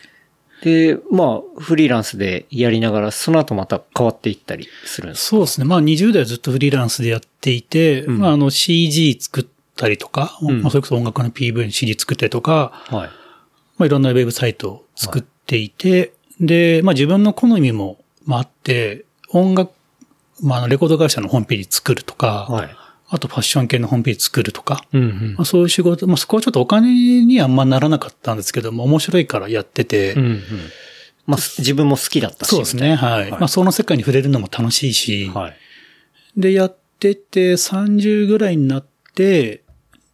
[0.63, 5.67] で、まあ、フリーランスでやりながら、その後また変わっていったりするんですそうですね。
[5.67, 9.47] まあ20代はずっとフリーランスでやっていて、うんまああの CG 作っ
[9.77, 13.09] たりとか、うんまあそれこそ音楽の PV に CD 作ったりとか、かはい。
[13.79, 19.73] まあいろんなウェブサイトを作っていて、で、まあ自分の好みも、まああって、音楽、
[20.43, 22.77] まあレコード会社のホームページ作るとか、はい。
[23.13, 30.43] あとファッション系のホームページ作るとか、うんうんまあ、そういう仕事、まあそこはちょっとお金にはあんまならなかったんですけども、面白いからやってて、うんうん。
[31.27, 32.49] まあ、自分も好きだったし。
[32.49, 33.23] そうですね、はい。
[33.23, 35.31] はいまあその世界に触れるのも楽しいし。
[35.35, 35.57] はい。
[36.37, 39.63] で、やってて、30ぐらいになって、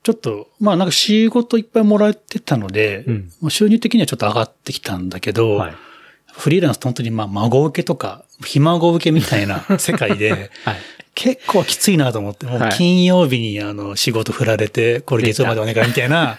[0.03, 5.75] ちょっと、まあなんか仕事いっぱいもらってたので、うんまあ収入的にはちょっと上がってきたんだけど、はい。
[6.33, 10.77] フリーランスって本当にまあ孫受けとか、ひ孫受けみたいな 世界で、はい。
[11.15, 16.37] 結構きついなと思って、もうはい金曜日にあの仕事振られて、これ月曜までお願いみたいな、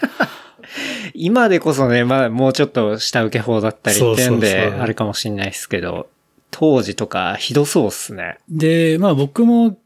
[1.14, 6.08] 今でこそね、まあ、もうちょっと下請け法だったりってんで、あれかもしんないですけど、
[6.52, 8.38] 当時とかひどそうっすね。
[8.48, 9.76] で、まあ僕も、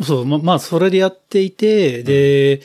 [0.00, 2.62] そう、ままあそれでやっていて、で、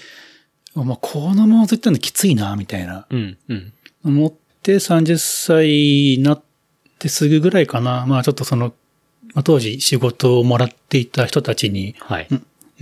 [0.73, 3.07] まあこのままずっとのきついな、みたいな。
[3.09, 3.73] うん、うん。
[4.05, 5.67] 思って30歳
[6.17, 6.46] になって
[7.07, 8.05] すぐぐらいかな。
[8.07, 8.73] まあちょっとその、
[9.33, 12.27] まあ、当時仕事をもらっていた人たちに、はい。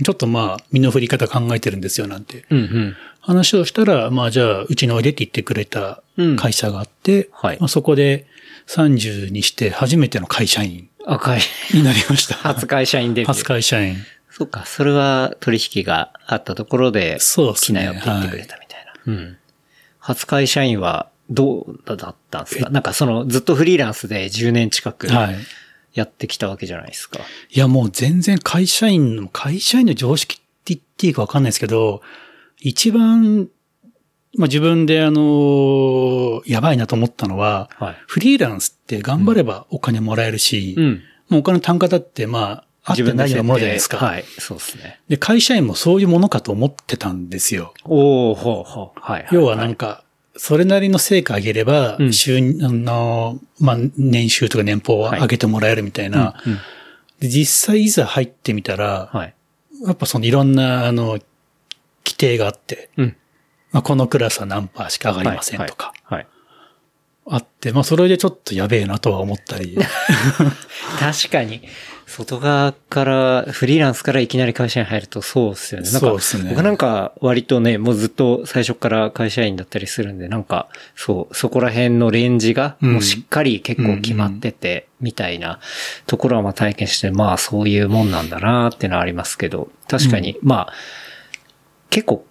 [0.02, 2.96] ちょっとまあ身の振り方考えてるんですよなんてうん、うん。
[3.20, 8.26] 話をしたら、まあじゃあうちにおいでって言ってくれたうん会社があって、はいまあ、そこで
[8.68, 11.40] 30にして初めての会社員赤い。
[11.72, 12.34] になりました。
[12.42, 13.32] 初会社員デビュー。
[13.32, 13.96] 初会社員。
[14.30, 18.92] そっか、それは取引があったところで、そうですね来なよって言ってくれたみたいな。
[19.06, 19.36] うん。
[19.98, 22.70] 初会社員はどうだったんですか？
[22.70, 25.36] なんかそのずっとフリーランスで10年近くはい。
[25.94, 27.20] やってきたわけじゃないですか。
[27.50, 32.02] いやもう全然会社員の、会社員の常識って言っていいかわかんないですけど、
[32.60, 33.48] 一番、
[34.36, 37.96] まあ自分であの、やばいなと思ったのは、はい。
[38.06, 41.02] フリーランスって頑張ればお金もらえるし、うん。
[41.30, 43.96] もうお金の単価だってまあ、あってないようなものじゃないですか。
[43.96, 44.24] はい。
[44.38, 45.00] そうですね。
[45.08, 47.72] で、会社員もそういうものかと思ってたんですよ。
[47.84, 49.00] おー、ほうほう。
[49.00, 49.26] はい。
[49.32, 50.04] 要はなんか、
[50.38, 56.40] それなりの成果上げれば、うん収入、あの、まあ、年収とか年俸を上げてもらえるみたいな。
[56.44, 56.58] うんうん
[57.20, 59.34] で実際いざ入ってみたら、はい。
[59.86, 61.18] やっぱそのいろんな、あの、
[62.04, 63.16] 規定があって、うん。
[63.72, 66.18] まあ、このクラスは何パーしか上がりませんとか、はい。
[66.18, 66.26] はい。
[67.28, 69.76] あって、まあ、それでちょっとやべえなとは思ったり。
[71.00, 71.62] 確かに、
[72.06, 75.90] 外側から、フリーランスからいきなり会社に入るとそうっすよね。
[75.90, 76.50] なんかそうっすね。
[76.50, 82.92] 僕なんか割とね、もうずっと最初から会社員だったりするんで、なんか、そう、そこら辺のレンジが、うん。
[82.92, 85.58] もうしっかり結構決まってて、みたいな
[86.06, 90.72] ところはまあ体験して、まあそういうもんなんだなってのはありますけど、確かに、まあ、
[91.90, 92.24] 結構、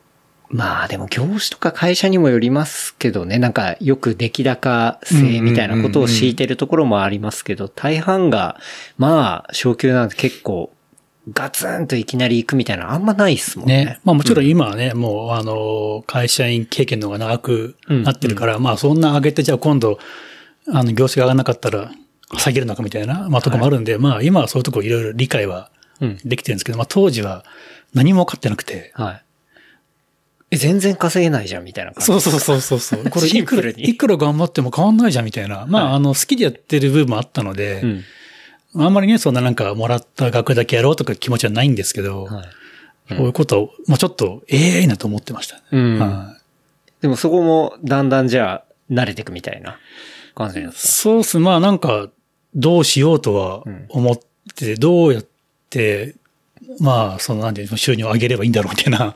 [0.55, 8.57] まあでも業種とか会社にもよりますけどね、なんかよく出来高制みたいなことを敷いてるところもありますけど、大半が、
[8.97, 10.71] まあ、昇給なんて結構、
[11.33, 13.85] ガツンといきなり行くみたいなのあんまないっすもんね。
[13.85, 13.99] ね。
[14.05, 19.99] まあもちろん今はね、もうあの、会社員経験の方が長くなってるから、まあそんな上げてじゃあ今度、
[20.71, 21.91] あの、業種が上がらなかったら
[22.37, 26.17] 下げるのかみたいな、まあとこもあるんで、まあ今はそういうとこいろいろ理解はうん。
[26.23, 27.43] できてるんですけど、まあ当時は
[27.93, 28.91] 何も分かってなくて。
[28.93, 29.24] はい。
[30.55, 32.05] え、全然稼げないじゃんみたいな感じ。
[32.05, 33.03] そうそうそうそうそう。
[33.09, 35.65] これシいくら、いくら頑張っても変わんないじゃんみたいな。
[35.67, 38.03] まあ、はいあの、好きでやってる部分もあったので、うん。
[38.83, 42.43] あんまりね、そんななんかもらった額だけやろうとか気持ちはないんですけど、は
[43.11, 43.15] い。
[43.15, 45.61] こういうことを、まあちょっと、ええなと思ってましたね。
[45.71, 45.99] うん。
[45.99, 46.45] はい
[47.05, 49.77] でもそこもだんだんじゃあ慣れていくみたいな
[50.33, 51.37] 感じなんですそうっす。
[51.37, 52.09] まあなんか、
[52.55, 54.19] どうしようとは思っ
[54.55, 55.25] て、どうやっ
[55.69, 56.15] て、
[56.79, 59.13] まあ、そのなんていうの、収入を上げればいいんだろうみたいな。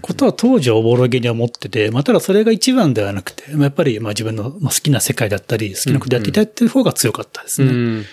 [0.00, 7.70] ことは当時はおぼろげに思ってて、まあただそれが一番ではなくて、まあやっぱりまあ自分のまあ好きな世界だったり、好きなことやっていただいてる方が強かったですね。
[7.70, 8.04] うん。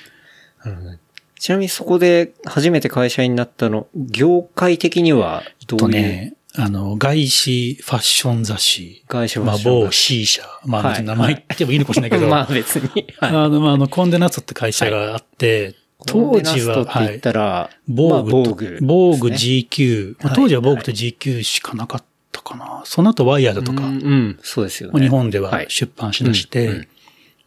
[1.39, 9.03] ちなみにそこで初めて会社員になったの、業界的にはどういう、とね、あの、外資ファッション雑誌。
[9.07, 10.41] 外資ファまあッション某 C 社。
[10.65, 12.89] まあはい名前言ってもいいのかもしれないけど、まあ別に。
[13.19, 13.29] はい。
[13.29, 18.79] あの、まあ、あの、コンデナストって会社があって、当時は、言ったら、防まあ防具と、具。
[18.81, 20.15] 防具 GQ。
[20.19, 22.81] まあはい当時は防具と GQ しかなかったかな。
[22.85, 25.01] その後ワイヤードとか、うん、うんそうですよね。
[25.01, 26.87] 日本でははい出版しだして、うんうん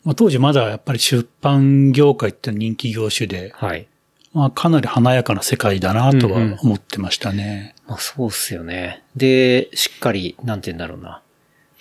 [0.04, 3.86] まあ、当時まだやっぱり出版業界って人気業種で、はい。
[4.32, 7.74] まあ、かなり華やかな世界だなとは思ってましたね。
[7.88, 9.02] まあそうっすよね。
[9.16, 11.20] で、しっかり、なんて言うんだろうな。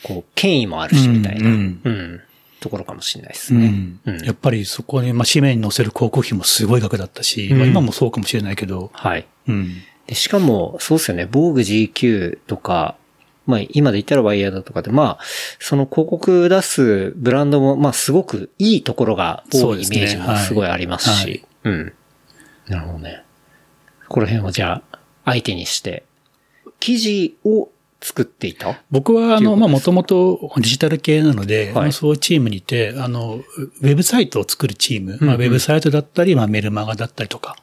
[0.01, 1.47] こう、権威もあるし、みたいな。
[1.47, 2.21] ううんん。
[2.59, 3.67] ところかもしれないですうね。
[3.69, 9.27] んうんやっぱりそこに、まあ、紙面に載せる広告費もすごい額だったし、うんまあ、今もそうかもしれないけど、はい。
[9.47, 9.69] うん。
[10.07, 11.27] でしかも、そうっすよね。
[11.29, 12.95] 防具 GQ とか、
[13.45, 15.19] まあ今で言ったらワイヤーだとかで、まあ、
[15.59, 21.93] その広告出すブランドも、まあすごくいいところが多いイメージもすごいありますし、そうですうん。
[22.67, 23.23] なるほどね。
[24.07, 26.03] この辺をじゃあ、相手にして、
[26.79, 27.69] 記事を
[28.01, 28.81] 作っていた？
[28.91, 37.55] 僕は、あの、まあ、もともとデジタル系なので、はいまあそういうチームにいて、あの、ウェブサイトを作るチーム、うんまあ、ウェブサイトだったり、まあ、メルマガだったりとか、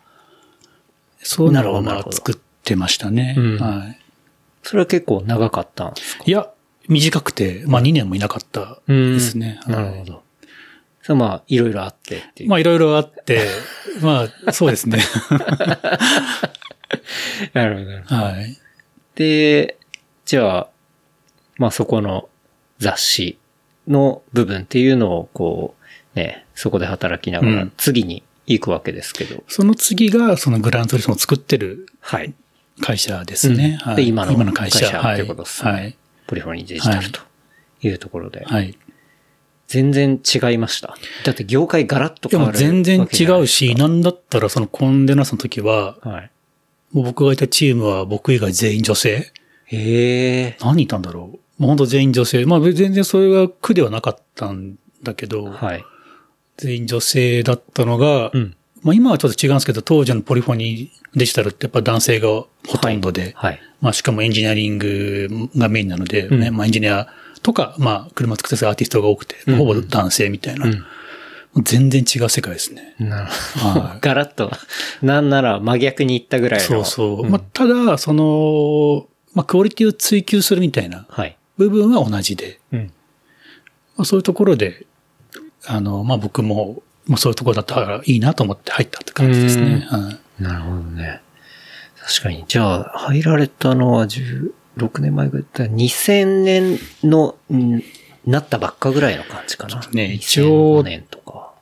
[1.22, 3.34] そういうなるのを、まあ、作ってましたね。
[3.38, 3.98] うんはい。
[4.62, 6.24] それは結構長かったんですか？
[6.26, 6.50] いや、
[6.88, 9.60] 短くて、まあ、2年もいなかったですね。
[9.64, 10.22] はいなるほど。
[11.02, 12.44] そまあ、いろいろあってって。
[12.46, 13.46] まあ、いろいろあって、
[14.02, 14.98] まあ、そうですね。
[17.54, 18.22] なるほど。
[18.22, 18.56] はい。
[19.14, 19.76] で、
[20.26, 20.68] じゃあ、
[21.56, 22.28] まあそこの
[22.78, 23.38] 雑誌
[23.88, 25.74] の部分っていうのをこ
[26.14, 29.42] う、ね、そこで働きながらうん次に行くわけですけど。
[29.48, 32.34] その次が、そのグランツーリスモを作ってるはい。
[32.80, 33.78] 会社ですね。
[33.80, 34.86] はいうんで、今の今の会社。
[34.86, 35.70] っていうことですね。
[35.70, 35.96] はい。
[36.26, 37.20] ポリフォニーデジタルと
[37.82, 38.44] いうところで。
[38.44, 38.76] はい。
[39.68, 40.96] 全然違いました。
[41.24, 46.30] だって業界ガラッと変わる全然違うわし、なんだったらそのコンデナスの時は、けじゃない。
[46.92, 49.32] もう僕がいたチームは僕以外全員女性。
[49.68, 49.76] はい。
[49.76, 50.56] へえ。
[50.60, 51.62] 何人いたんだろう。
[51.62, 52.44] もう本当全員女性。
[52.46, 55.84] まあ全然それが苦ではなかったんだけど、はい。
[56.56, 58.56] 全員女性だったのが、うん。
[58.82, 62.48] まあ今はちょっと違うんですけど、当時のポリフォニーデジタルってやっぱ男性がほ
[62.80, 63.60] とんどで、はい。
[63.80, 67.08] まあしかもエンジニアリングがメインなので、ね、うんまあエンジニア
[67.42, 70.84] とか、まあ車作ってるアーティストが多くて、うんほぼ男性みたいな、うん
[71.62, 72.94] 全然違う世界ですね。
[72.98, 73.28] なる
[73.62, 73.80] ほど。
[73.80, 74.50] はい ガラッと、
[75.00, 76.66] なんなら真逆に行ったぐらいの。
[76.66, 77.26] そうそう。
[77.26, 81.36] んまあ、ただ、その、まあ、クオリティを追求するみたいなはい。
[81.58, 82.92] 部分は同じで、うん。
[83.96, 84.86] まあ、そういうところで、
[85.66, 89.86] あの、まあ、僕も、まあ、そういうところだったらいいなと思って入ったって感じですね。
[89.88, 91.20] はいなるほどね。
[91.98, 92.44] 確かに。
[92.48, 97.82] じゃあ、入られたのは16年前ぐらいだったら2000年の、ん
[98.26, 99.80] なったばっかぐらいの感じかな。
[99.92, 101.52] ね一応2005年とか。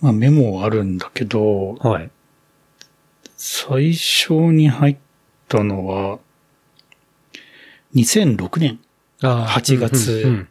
[0.00, 2.10] まあ、メモあるんだけど、はい。
[3.36, 4.96] 最初に入っ
[5.52, 6.18] たのは、
[7.94, 8.80] 2006年。
[9.20, 10.48] 8月うんうん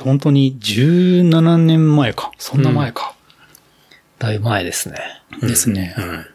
[0.00, 2.32] 本当に17年前か。
[2.38, 3.14] そんな前か。
[4.18, 4.96] だいぶ前ですね。
[5.42, 5.94] ですね。
[5.98, 6.26] うん。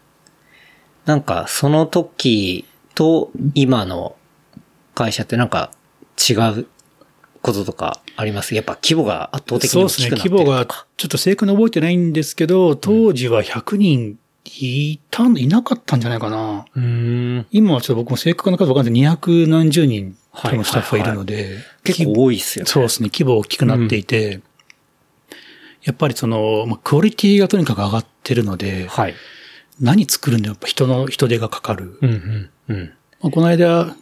[1.05, 4.15] なんか、その時と今の
[4.93, 5.71] 会社ってなんか
[6.29, 6.67] 違う
[7.41, 8.53] こととかあります？
[8.53, 10.11] やっぱ規模が圧倒的に大そうですね。
[10.11, 16.65] きくなってる規模が、ちょっと正確に覚えてないんですけど、当時は100人いた、いなかったんじゃないかな。
[17.51, 19.03] 今はちょっと僕も正確な数わかんない。
[19.03, 22.71] 200何十人はい多分スタッフがいるので、結構多いっすよね。
[22.71, 23.09] そうですね。
[23.11, 24.41] 規模大きくなっていて、
[25.83, 29.15] やっぱりその、まあ、クオリティがとにかく上がってるので、はい。
[29.79, 31.99] 何作るんでやっぱ人の人手がかかる。
[32.01, 32.49] うんうん。
[32.69, 32.93] うん。
[33.21, 33.95] まあ、この間、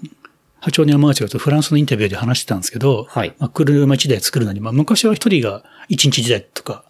[0.66, 6.85] 波長に山内がとフランスのインタビューで話してたんですけど、はいまあ、車1台作るのに、まあ、昔は一人が1日1台とか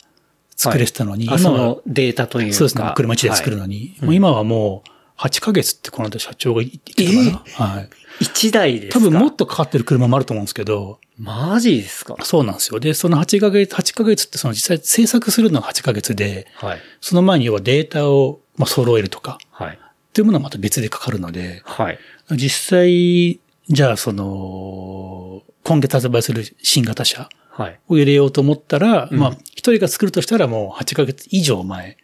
[0.56, 2.56] 作れてたのに、あ、そ今はのデータというか。
[2.56, 2.94] そうですね。
[2.96, 4.90] 車1台作るのに、もう今はもう
[5.20, 7.68] 8ヶ月ってこの間社長が言ってたかな。
[7.74, 7.90] はい。
[8.22, 9.00] 一台ですか？
[9.06, 12.16] 多分もっとかかってる車もあると思うんですけど、マジですか？
[12.24, 12.80] そうなんですよ。
[12.80, 16.80] で、その8ヶ月、8ヶ月ってその実際制作するのが8ヶ月で、はい。
[17.02, 19.78] その前に要はデータをまあ揃えるとか、はい。
[19.78, 19.78] っ
[20.16, 22.00] ていうものはまた別でかかるので、はい。
[22.32, 27.80] 実際、じゃあその、今月発売する新型車はい。
[27.88, 31.96] を入れようと思ったら、うんまあ、一人が作るとしたらもう8ヶ月以上前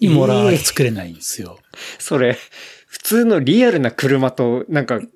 [0.00, 1.58] にもらわ作れないんですよ。
[1.98, 2.38] それ、
[2.86, 5.06] 普通のリアルな車となんかか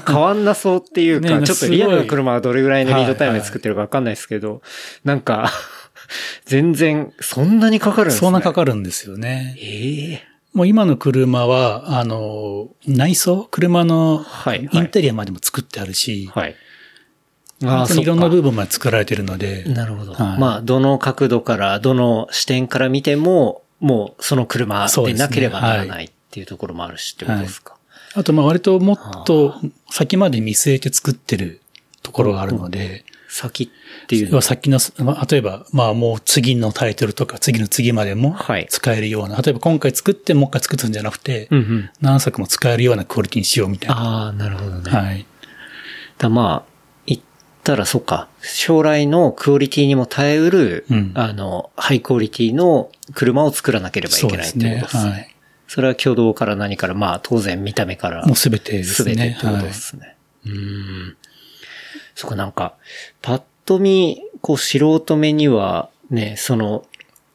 [0.06, 4.60] 変わんなそうっていうか、ねちょっとリアルな車はどれぐらいのリードタイムで作ってるかわかんないですけど、
[5.04, 5.50] なんか、
[6.44, 8.20] 全然、そんなにかかるんですね。
[8.20, 8.54] そんなかる。
[8.54, 9.56] かるんですよね。
[9.58, 13.48] ええもう今の車は、あの、内装？
[13.50, 14.68] 車のはい。
[14.70, 16.54] インテリアまでも作ってあるし、はい。
[17.60, 20.14] 本当にいろんな部分まで作られてるので、なるほど。
[20.14, 27.76] はいまあ、どの角度から、どの視点から見ても、もうその車でなければならないっていうところもあるしってことですか。
[28.14, 29.54] あとまあ割ともっと
[29.90, 31.60] 先まで見据えて作ってる
[32.02, 34.42] ところがあるので、先っていうのは？
[34.42, 41.90] 先の、まあ例えば、まあもう次のタイトルとか次の次までもはい使えるような、例えば今回作ってもう一回作ったんじゃなくて、うんうん。
[42.00, 43.96] 何作も使えるようなクオリティにしようみたいな。
[43.96, 44.90] ああ、なるほどね。
[44.90, 45.26] はい。
[46.18, 46.73] だまあ、
[47.64, 55.10] たらそっか、将来のクオリティにも耐えうる、うんあの、ハイクオリティの車を作らなければいけないっていうことですね。
[55.10, 55.34] はい。
[55.66, 58.24] それは挙動から何から、まあ当然見た目から。
[58.26, 59.30] もうすべてですすべね。
[59.30, 60.14] てってことですね。
[60.46, 61.16] うーん。
[62.14, 62.74] そっか、なんか、
[63.22, 66.84] パッと見、こう素人目には、ね、その、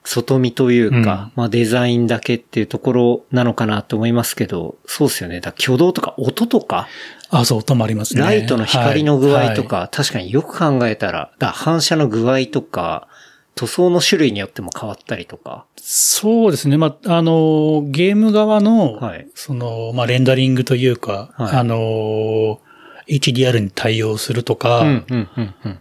[0.05, 5.39] 外見というか、まあデザインだけっていうところなのかなと思いますけど、そうですよね。
[5.39, 6.87] だ挙動とか音とか、
[7.29, 8.21] あ、そう、音もありますね。
[8.21, 13.07] ライトの光の具合とか、はい確かによく考えたら、だ反射の具合とか、
[13.55, 15.65] 塗装の種類によっても変わったりとか。
[15.77, 16.77] そうですね。
[16.77, 22.61] まあ、あの、ゲーム側の、はいその、まあ、レンダリングというか、はいあの、
[23.07, 25.79] HDR に対応するとか、うん、うん、うん、うん。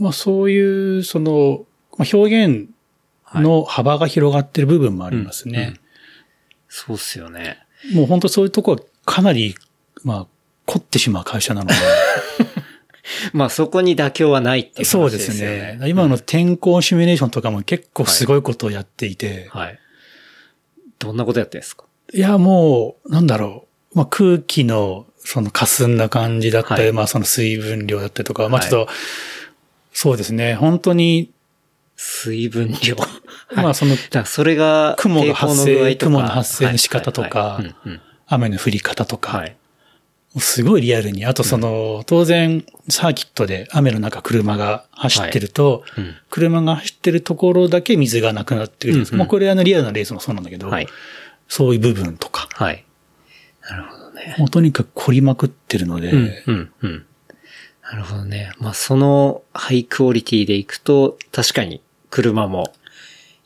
[0.00, 1.66] まあ、そういう、その、
[1.98, 2.70] まあ、表現
[3.34, 5.74] の幅が広がってる部分もありますね。
[6.68, 7.58] そうっすよね。
[7.92, 9.54] もう本当そういうとこはかなり、
[10.04, 10.26] まあ、
[10.72, 11.74] 凝ってしまう会社なので。
[13.34, 15.88] まあそこに妥協はないっていう話そうでですねね。。
[15.88, 19.78] 今の天候シミュレーションとかも結構すごいことをやっていて、はい。
[20.98, 21.84] どんなことやってるんですか？
[22.14, 23.98] いや、もう、なんだろう。
[23.98, 28.92] まあ、空気の、その霞んだ感じだったり、はいまあ、その水分量だったりとか、まあ、はいちょっと、
[29.92, 30.54] そうですね。
[30.54, 31.30] 本当に、
[31.96, 32.96] 水分量。
[33.54, 37.62] まあ、その、 だそれが、雲が発生雲の発生の仕方とか
[38.26, 39.56] 雨の降り方とか、はい。
[40.38, 41.26] すごいリアルに。
[41.26, 49.10] あと、その、当然、サーキットで雨の中車が走ってると、うん車が走ってるところだけ水がなくなってるんです。
[49.10, 50.88] うんうんまあ、これあのリアルなレースもそうなんだけど、はい。
[51.48, 52.84] そういう部分とか、はい。
[53.68, 54.36] なるほどね。
[54.38, 57.06] もうとにかく凝りまくってるので、うん、うん、うん。
[57.82, 58.52] なるほどね。
[58.58, 62.72] まあ、そのハイクオリティでいくと、確かに車も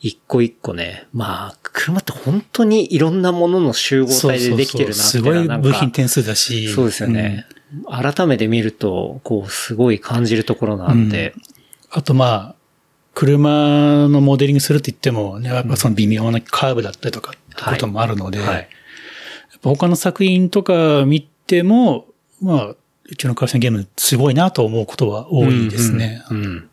[0.07, 6.69] 一個一個ね、まあ、車って本当にいろんなものの集合体でできてるなってすごい部品点数だし。
[6.69, 7.45] そうですよね。
[7.89, 11.41] 改めて見ると、こう、すごい感じるところなんで、うん
[11.89, 12.55] あとまあ、
[13.13, 18.47] 車のモデリングするって言っても、ね、やっぱその微妙なカーブだったりとかってこともあるので、はい。
[18.47, 18.65] やっ
[19.61, 22.05] ぱ他の作品とか見ても、
[22.41, 22.75] まあ、
[23.09, 26.23] うちの会社のゲームすごいなと思うことは多いですね。
[26.29, 26.37] うん。
[26.37, 26.69] うん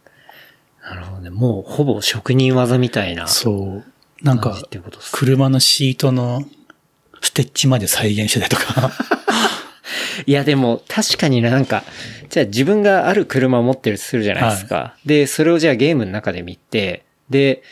[0.85, 1.31] なるほどね。
[1.31, 4.25] もう、ほぼ職人技みたいなそう。
[4.25, 5.11] なんか感じっ、ていうことですね。
[5.19, 6.43] 車のシートの
[7.21, 8.93] ステッチまで再現してたりとか。
[10.27, 11.85] いや、でも、確かになんか、
[12.31, 14.97] じゃあ自分がある車を持ってるとするじゃないですか。
[15.05, 17.63] で、それをじゃあゲームの中で見て、で、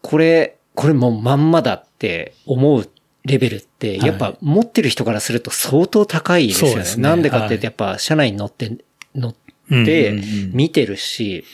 [0.00, 2.88] これ、これもうまんまだって思う
[3.24, 6.72] レベルって、はいやっぱ持ってる人からすると相当高いですよね。
[6.72, 8.76] そうですねなんでかってやっぱ車内に乗って、
[9.14, 9.34] 乗っ
[9.70, 10.20] うんて
[10.52, 11.44] 見てるし、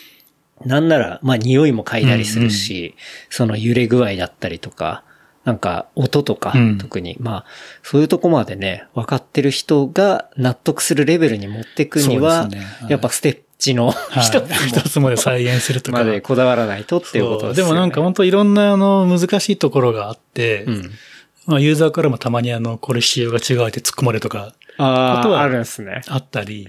[0.65, 2.95] なんなら、まあ匂いも嗅いだりするし、
[3.31, 5.05] その揺れ具合だったりとか、
[5.49, 6.79] なんか音とか、うん。
[6.79, 7.45] 特に、まあ、
[7.83, 12.59] そういうとこまでね、分かってる人が納得するレベルに持っていくには、ね。
[12.59, 12.91] はい。
[12.91, 14.23] やっぱステッチのはい。
[14.23, 15.99] 一つ一つまで再現するとか。
[15.99, 17.71] までこだわらないとっていうことですよね。
[17.71, 20.91] でもなんか本当いろんなあの難しいところがあって、うん。
[21.47, 26.03] まあユーザーからもたまにあの、これ仕様が違うって突っ込まれるとかことはあるんですね。
[26.09, 26.69] あったり。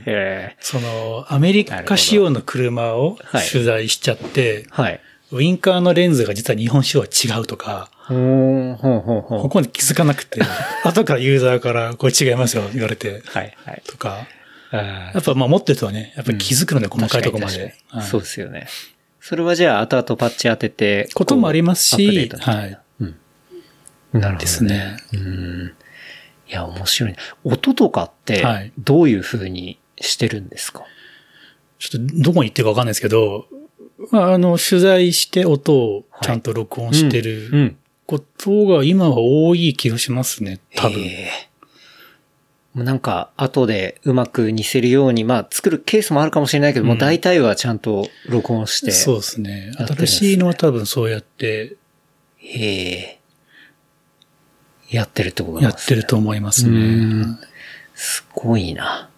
[0.60, 5.00] その、アメリカ仕様の車をはい取材しちゃって、はい。
[5.32, 7.90] ウインカーのレンズが実は日本仕様は違うとか。
[8.08, 10.42] ここに気づかなくて、
[10.84, 13.84] 後からユーザーからこれ違いますよ言われて、はい、はい。
[13.86, 14.26] とか、
[14.72, 17.76] あやっぱまあ持ってる人はね、やっぱり気づくので細かいところまで。
[17.90, 18.68] はいそうですよね。
[19.22, 21.10] それはじゃあ、後々パッチ当てて。
[21.14, 23.16] こともありますしはいなうん。
[24.14, 24.64] なるほど、です。
[24.64, 24.98] ね。
[25.14, 25.74] うん。
[26.50, 27.16] いや、面白い。
[27.44, 30.84] 音とかってはい、どういう風にしてるんですか、
[31.78, 33.46] ちょっとどこに行ってるかわかんないですけど、
[34.12, 37.22] まあ、あの、取材して音をちゃんと録音してう
[37.52, 37.78] るん。
[38.06, 41.02] ことが今は多い気がしますね、多分。
[41.04, 41.50] へえ
[42.74, 48.92] もうなんか、後でうまく似せるように、まあ、作るケースもあるかもしれないけど、もう大体はちゃんと録音して。
[48.92, 49.72] そうですね。
[49.78, 51.78] やってるんですね新しいのは多分そうやって
[52.38, 53.19] へえ。
[54.90, 55.88] やってるってことなんやっですね。
[55.88, 57.40] てると思いますうねん。
[57.96, 59.10] すごいな。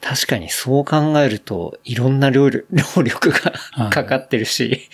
[0.00, 4.88] 確かにそう考えると、いろんな労力 がはいかかってるし、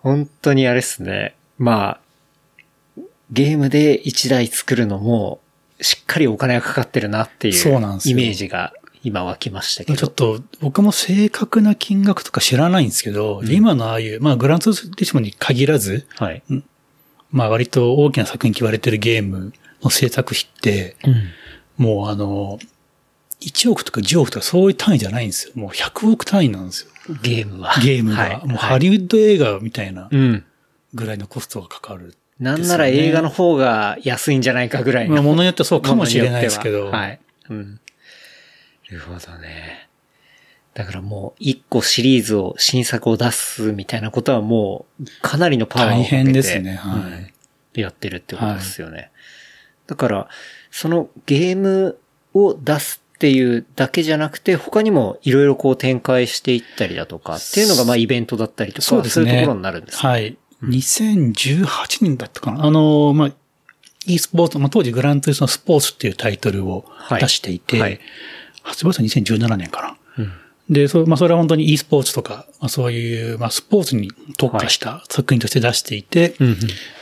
[0.00, 1.34] 本当にあれっすね。
[1.58, 1.98] ま
[2.96, 5.40] あ、ゲームで1台作るのも、
[5.80, 7.54] しっかりお金がかかってるなっていう
[8.06, 8.72] イメージが
[9.04, 9.98] 今湧きましたけど。
[9.98, 16.42] ちょっと僕も正確な金額とか知らないんですけど、今のああいう、まあグランツーリスモに限らず、はい。
[17.30, 19.52] まあ割と大きな作品に言われてるゲーム
[19.82, 21.84] の制作費って、うん。
[21.84, 22.58] もうあの、
[23.40, 25.52] 1億とか10億とかそういう単位じゃないんですよ。
[25.54, 27.16] もう100億単位なんですよ。
[27.22, 27.74] ゲームは。
[27.82, 28.16] ゲームが。
[28.16, 30.44] はいもうハリウッド映画みたいなうん。
[30.94, 32.14] ぐらいのコストがかかる。
[32.40, 35.14] なんなら映画の方が安いんじゃないかぐらいの。
[35.14, 36.86] まあ物によってはそうかもしれないですけど。
[36.86, 37.20] はい。
[37.50, 37.80] うん。
[38.90, 39.87] なるほどね。
[40.78, 47.32] だからもう一個シリーズを、新作を出すみたいなことはもう、かなりのパワーをかけて大変ですねはいうん
[47.74, 49.10] やってるってことですよね。
[49.88, 50.28] だから、
[50.70, 51.98] そのゲーム
[52.32, 59.32] を出すっていうだけじゃなくて、他にもいろいろこう展開していったりだとかっていうのがまあイベントだったりとか、そうですね。
[59.32, 60.38] いうところになるんですかはい。
[60.62, 61.66] 2018
[62.02, 62.64] 年だったかな。
[62.64, 63.32] あの、まあ、
[64.06, 68.00] e スポーツ、まあ、当時グランツーリスのスポーツっていうタイトルを出していて、はいはい
[68.68, 69.96] 発売した2017年かな。
[70.68, 70.74] うん。
[70.74, 76.56] で、そう、まあ、それは本当に e スポーツとか、まあ、そういう、まあ、スポーツに特化した作品として出していて、うん。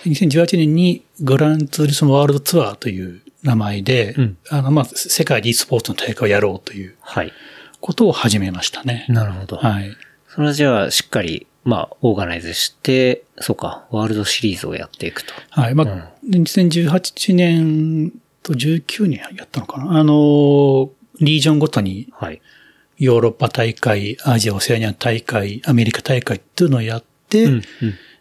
[0.06, 7.32] 2018年にグランツーリスモワールドツアーという名前で、うんあの、まあ、世界で e スポーツの大会をやろうというはい。
[7.80, 9.06] ことを始めましたね。
[9.08, 9.56] なるほど。
[9.56, 9.90] はい。
[10.28, 15.32] それはじゃあ、しっかり、まあ、オーガナイズして、そうか、ワールドシリーズをやっていくと。
[15.50, 15.74] はい。
[15.74, 18.12] まあ、2018年
[18.42, 19.98] と19年やったのかな。
[19.98, 20.90] あの、
[21.20, 22.40] リージョンごとにはい。
[22.98, 27.52] ヨーロッパ大会、アジア、オセアニア大会、アメリカ大会っていうのをやって、うん。
[27.52, 27.62] うん。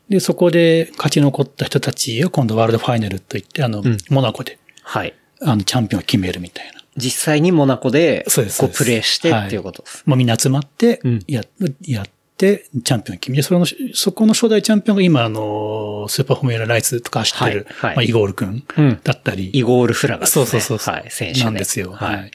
[0.09, 5.13] で、そこで勝ち残った人たちを今度ワールドファイナルといって、あの、んモナコで、はい。
[5.41, 6.73] あの、チャンピオンを決めるみたいな。
[6.97, 10.03] 実際にモナコで、そうですこう、プレイしてっていうことです。
[10.05, 11.43] もうみんな集まってうん、や、
[11.81, 12.05] やっ
[12.37, 20.45] て、チャンピオンを決めて、その、そこの初代チャンピオンが今、あの、スーパーフォーミュラライツとか走ってる、はいはいまあ、イゴール君うんだったり、イゴール・フラガですね。
[20.45, 21.45] そうそうそうそう、はい、選手ね。
[21.45, 21.91] なんですよ。
[21.91, 21.97] は。
[21.97, 22.31] はいい。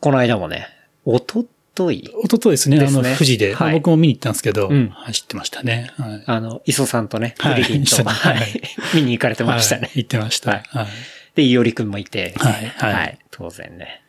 [0.00, 0.66] この間もね、
[1.04, 1.44] おと
[1.74, 3.00] とい、一昨日ですね、ですね。
[3.00, 3.74] あの、富士で、はい。
[3.74, 4.88] 僕も見に行ったんですけど、うん。
[4.90, 5.90] 走ってましたね。
[5.96, 6.24] はい。
[6.26, 8.36] あの、磯さんとね、はいフリリンと、ははい。
[8.36, 9.82] い、見に行かれてましたね。
[9.82, 9.90] はい。
[9.96, 10.50] 行ってました。
[10.50, 10.62] はい。
[10.68, 10.86] はい。
[11.34, 12.66] で、いおりくんもいて、はい。
[12.76, 13.18] はい。
[13.30, 14.02] 当然ね。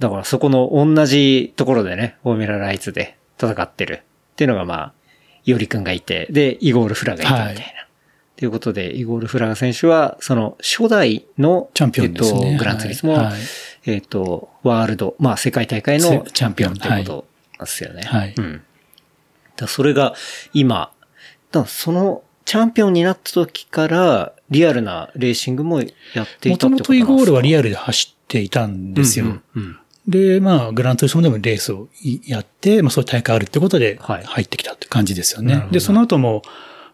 [0.00, 4.92] だからそこの同じところでね、フォーミュラライツで戦ってるっていうのがまあ、
[5.44, 7.60] いおりくんがいて、で、イゴール・フラがいてみたいな。
[7.60, 7.74] はい。
[8.36, 12.40] ということで、イゴール・フラガ選手は、その初代の、チャンピオンですね。
[12.40, 13.34] えっと、グランツーリスモ、はいはい
[13.86, 18.02] えっと、ワールド、まあ世界大会のせチャンピオンってことなんですよね。
[18.02, 18.62] はいうん。
[19.56, 20.14] だそれが
[20.52, 20.92] 今、
[21.52, 29.26] だそのチャンピオンになった時から、リアルなレーシングもやっていもたってことともとイゴールはリアアルで走っていたんですよ。
[29.26, 31.88] うんうんで、まあ、グランツーリスモでもレースを
[32.26, 35.54] やって、まあ、そういう大会あるってことではい入ってきたって感じですよね。
[35.54, 36.42] なるほどで、その後も、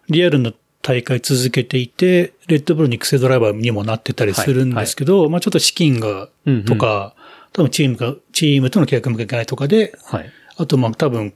[0.07, 7.15] リアルの大会続けていて、レッドブルの育成ドライバーにもなってたりするんですけど、まあ、ちょっと資金がうんうん、とか、
[7.53, 10.31] 多分チームが、チームとの契約もいけないとかで、はい。
[10.57, 11.33] あと、まあ、多分、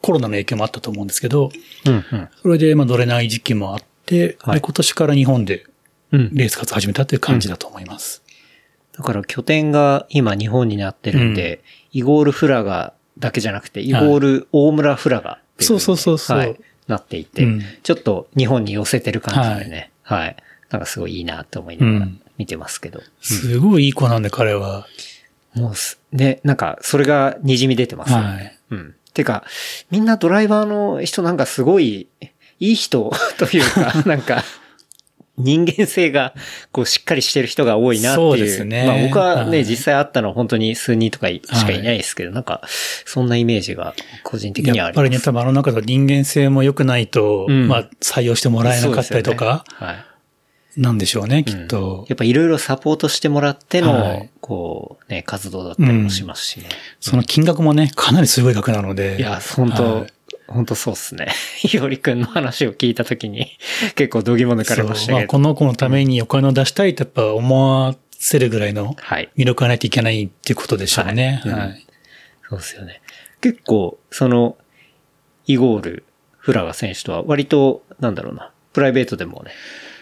[0.00, 1.50] コロナの影響もあったと思うんですけど、
[1.86, 2.28] うんうん。
[2.42, 4.54] それで、まあ、乗れない時期もあって、はい。
[4.56, 5.66] で今年から日本で
[6.12, 6.30] うん。
[6.32, 8.22] レース活動始めたっていう感じだと思います。
[8.96, 16.38] だから拠点が今日本になってるんで、イゴール・フラガだけじゃなくて、イゴール・大村フラガっていそうそうそうそう。
[16.38, 16.56] はい
[16.86, 20.36] なっていて、うんちょっと日本に寄せてる感じでね、はい。
[20.70, 23.00] なんかすごいいいなって思いながらうん見てますけど。
[23.20, 24.86] すごいいい子なんで、彼は。
[25.54, 28.24] もうす、ね、なんか、それが滲み出てますよね。
[28.24, 28.94] はいうん。
[29.14, 29.44] てか、
[29.90, 32.08] みんなドライバーの人なんかすごい、
[32.60, 34.44] いい人というか、 なんか、
[35.38, 36.34] 人間性が、
[36.72, 38.30] こう、しっかりしてる人が多いなっていう。
[38.30, 42.62] そうですねまあ僕はね、はい実際会ったの本当に数人とかいしかいないですけど、なんか、
[43.04, 45.04] そんなイメージが個人的にはあります。
[45.04, 49.96] やっぱりね、多分あの中で人間性も良くないと、うんまあ、採用してもらえなかったりとか、ねはい。
[50.76, 52.04] なんでしょうね、きっうんと。
[52.08, 56.68] やっぱいろいろサポートしてもらっての、はいこう、ね、活動だったりもしますしね。
[57.00, 59.16] その金額もね、かなりすごい額なので。
[59.18, 60.15] いや、本当、はい
[60.48, 61.28] 本当そうっすね。
[61.72, 63.58] いおりくんの話を聞いたときに、
[63.96, 65.30] 結構度肝抜かれましたそうまあ、けど。
[65.30, 69.30] この子のためにお金を出したいとやっぱ思わせるぐらいのはい。
[69.36, 71.40] 魅力がないといけないっていうことでしょうね。
[71.42, 71.86] はいうんはい。
[72.48, 73.00] そうですよね。
[73.40, 74.56] 結構、その、
[75.46, 76.04] イゴール、
[76.38, 79.50] フラガ選手とは割と、なんだろうな、プライベートでもね、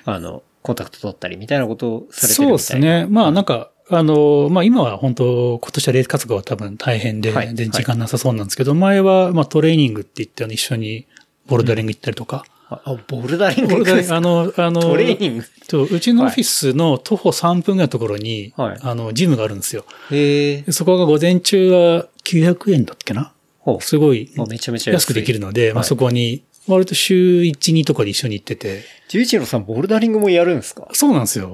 [0.05, 3.07] あの、コンタクト取ったりみたいなことをされてるみたいそうですね。
[3.09, 11.07] まあなんか、あの、まあ今は本当今年はレース活動は多分大変で、はい全然時間なさそうなんですけど、前はまあトレーニングって言って一緒に
[11.47, 12.45] ボルダリング行ったりとか。
[12.71, 15.45] あ、あボルダリングあの、あの、トレーニング？
[15.69, 18.79] そううちのオフィスの徒歩3分ぐらいのところに、はい。
[18.81, 19.85] あの、ジムがあるんですよ。
[20.11, 20.65] へ。
[20.73, 23.33] そこが午前中は900円だっけな？
[23.81, 30.89] すごいあめちゃめちゃ安くできるので、まあはいそこに、割と週1、2とかで一緒に行ってて、十一郎さんボルダリングもやるんですか？
[30.93, 31.49] そうなんですよ。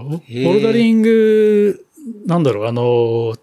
[0.44, 1.84] ボルダリング、
[2.26, 3.34] なんだろう、あの、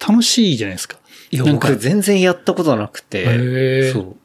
[0.00, 0.98] 楽しいじゃないですか。
[1.30, 4.16] いや、僕全然やったことなくて、そう。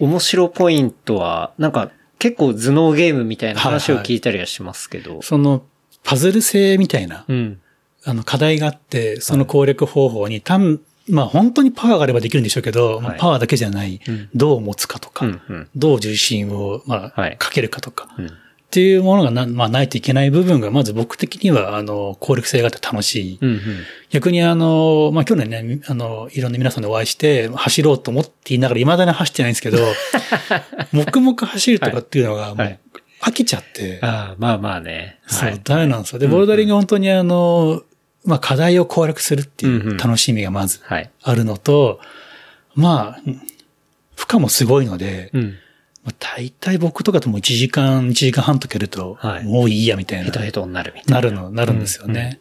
[0.00, 5.22] 面白ポイントは、なんか結構頭脳ゲームみたいな話を聞いたりはしますけど。
[5.22, 5.62] その、
[6.02, 7.60] パズル性みたいな、うん。
[8.04, 15.40] あの、課題があって、その攻略方法に、たん、まあ本当にパワーがあればできるんでしょうけど、まあはいパワーだけじゃない、うんどう持つかとか、うん。
[15.48, 15.68] うん。
[15.76, 18.30] どう重心を、まあ、はいかけるかとか、うん。
[18.74, 23.38] っていうものがな、まあ、ないといけない部分が、まず僕的には、あの、効力性があって楽しい。
[23.40, 23.50] うん。
[23.50, 23.60] うん。
[24.10, 29.78] 逆にあの、まあ、去年ね、あの、いろんな皆さんでお会いして、走ろうと思って言いながら、未だに走ってないんですけど、
[30.92, 32.78] 黙々走るとかっていうのが、もうはい、
[33.20, 35.20] 飽きちゃって、ああ、まあまあね。
[35.28, 36.18] そう、はいダメなんですよ。
[36.18, 37.84] で、ボルダリングは本当にあの、
[38.24, 41.08] まあ、課題を攻略するっていうんうんう楽しみがまずはい。
[41.22, 42.00] あるのと、
[42.74, 43.20] まあ、
[44.16, 45.58] 負荷もすごいので、うん。
[46.04, 51.14] まあ、大体僕とかとも1時間、1時間半とけると、はいもういいやみたいなヘト、ヘトになるみたいな。
[51.14, 52.40] なるの、なるんですよね。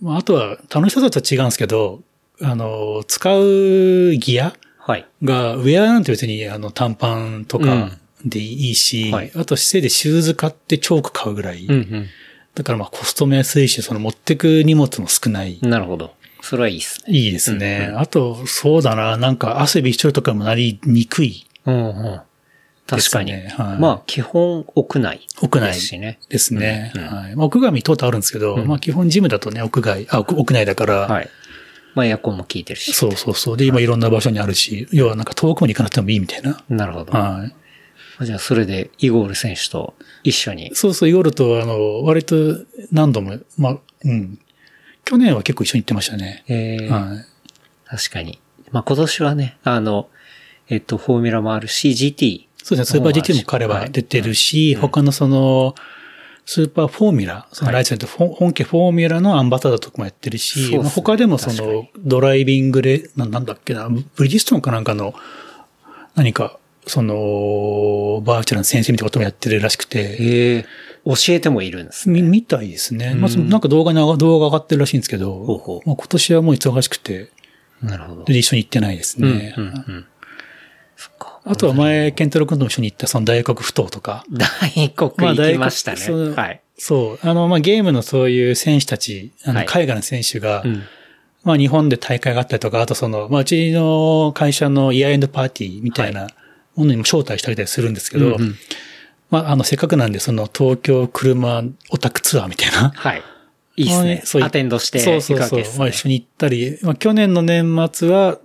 [0.00, 2.02] まあ、あとは楽しさとは違うんですけど、
[2.42, 5.06] あの、使うギアはい。
[5.22, 7.92] が、ウェアなんて別にあの短パンとか
[8.24, 11.64] でいいし、はいあと姿勢でシューズ買ってチョーク買うぐらい。
[11.66, 12.06] うん
[12.54, 15.58] だからまあコストも安いし、その持ってく荷物も少ない。
[15.60, 15.70] うん。
[15.70, 16.14] なるほど。
[16.40, 17.12] それはいいっすね。
[17.18, 17.88] いいですね。
[17.90, 22.20] うんあと、そうだな、なんか汗びっしょりとかもなりにくいうんうん。
[22.86, 23.32] 確かに。
[23.32, 25.26] ねはいまあ、基本屋内。
[25.42, 26.18] 屋内ですしね。
[26.28, 26.92] ですね。
[26.94, 27.36] うんうんはい。
[27.36, 31.28] まあ、屋外も通ってあるんですけど、うんまあ基本ジムだとね、屋外、あ、屋屋内だから、はい。
[31.94, 32.92] まあ、エアコンも効いてるし。
[32.92, 33.56] そうそうそう。
[33.56, 36.62] で、今いろんな場所にあるし、要はなんか遠くまで行かなくてもいいみたいな。
[36.68, 37.12] なるほど。
[37.12, 37.46] は
[38.20, 38.24] い。
[38.24, 40.74] じゃあ、それで、イゴール選手と一緒に。
[40.74, 42.36] そうそう、夜と、あの、割と
[42.92, 44.38] 何度も、まあ、うん。
[45.04, 46.44] 去年は結構一緒に行ってましたね。
[46.48, 47.24] えーはい。
[47.86, 48.40] 確かに。
[48.72, 50.08] まあ、今年はね、あの、
[50.68, 52.46] えっと、フォーミュラもあるし、GT。
[52.64, 55.74] そうですね、スーパー GT も彼は出てるし、他のその、
[56.46, 65.14] スーパーフォーミュラ、そのライセンスフォ本家フォーミュラのアンバサダーとかもやってるし、ねまあ他でもその、ドライビングレ、ななんだっけな、ブリヂストンかなんかの、
[66.14, 70.66] 何か、その、バーチャルの先生みたいなこともやってるらしくて、ええ。
[71.04, 72.22] 教えてもいるんですね。
[72.22, 73.14] み、みたいですね。
[73.14, 75.88] まあ、なんか動画に動画上がってるらしいんですけど、ほうほう。
[75.88, 77.30] まあ、今年はもう忙しくて、
[77.82, 78.24] なるほど。
[78.24, 79.54] で、一緒に行ってないですうん、うん、ね。
[79.56, 80.06] うん。
[81.46, 85.96] あとは前、ケンタロウ君とも一緒に行ったその大黒不当とか、大国行きましたね。
[85.98, 86.60] そうはい。
[86.78, 87.26] そう。
[87.26, 90.82] あの、まあ、ゲームのそういう選手たち、あの、はい海外の選手が、うん。
[91.44, 96.28] まあ、日本で大会があったりとか、あとその、まあ、うちの会社のイヤーエンドパーティーみたいな
[96.74, 98.54] ものにも招待したりするんですけど、うんうん
[99.30, 102.92] まあ、あの、せっかくなんで、その、東京車オタクツアーみたいな。
[102.94, 103.22] はい。
[103.76, 104.22] いいっすね。
[104.24, 105.78] そうアテンドしてそう行そうそう。
[105.78, 108.38] まあ、一緒に行ったり、まあ、去年の年末は、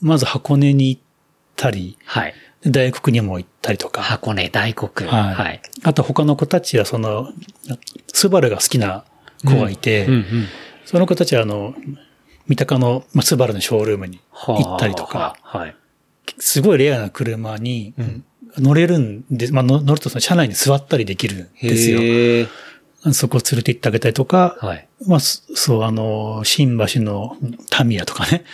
[0.00, 1.02] まず箱根に行っ
[1.56, 2.34] たり、はい。
[2.62, 4.02] で大黒にも行ったりとか。
[4.02, 5.08] 箱根大国。
[5.08, 5.34] はい。
[5.34, 5.62] はい。
[5.82, 7.32] あと他の子たちは、その、
[8.12, 9.04] スバルが好きな
[9.44, 10.24] 子がいて、うんうん。
[10.84, 11.74] その子たちは、あの、
[12.46, 15.58] 三鷹の、まあ、スバルのショールームには行ったりとか、あ。
[15.58, 15.76] はい。
[16.38, 18.24] すごいレアな車にうん
[18.58, 22.00] 乗れるんで、まあ、乗乗るとその車内に座ったりできるんですよ。
[23.12, 24.88] そこを連れて行ってあげたりとか、はい。
[25.06, 27.36] まあ、そそう、あの、新橋の
[27.70, 28.44] タミヤとかね。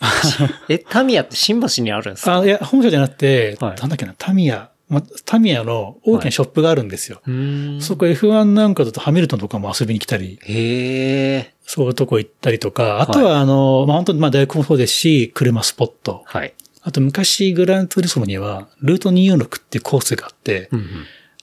[0.00, 0.36] し
[0.68, 2.40] え、タミヤって新橋にあるんですか？
[2.40, 7.20] あ、いや、本社じゃなくて、はいなんだっけな、タミヤ、ま、タミヤの大きなショップがあるんですよ。
[7.26, 7.80] うーん。
[7.82, 11.54] そこ F1 なんかだとハミルトンとかも遊びに来たり、へえ。
[11.64, 16.22] そういうとこ行ったりとか、あとはあの、まあ、本当にまあ大学もそうですし、車スポット。
[16.24, 16.54] はい。
[16.82, 20.86] あと昔グランツーリスモには、ルート246っていうコースがあって、うんうん。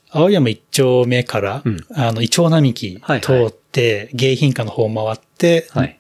[0.10, 6.00] 青山一丁目から、うんあの、イチョウ並木はいはい通って、迎賓館の方を回って、はい。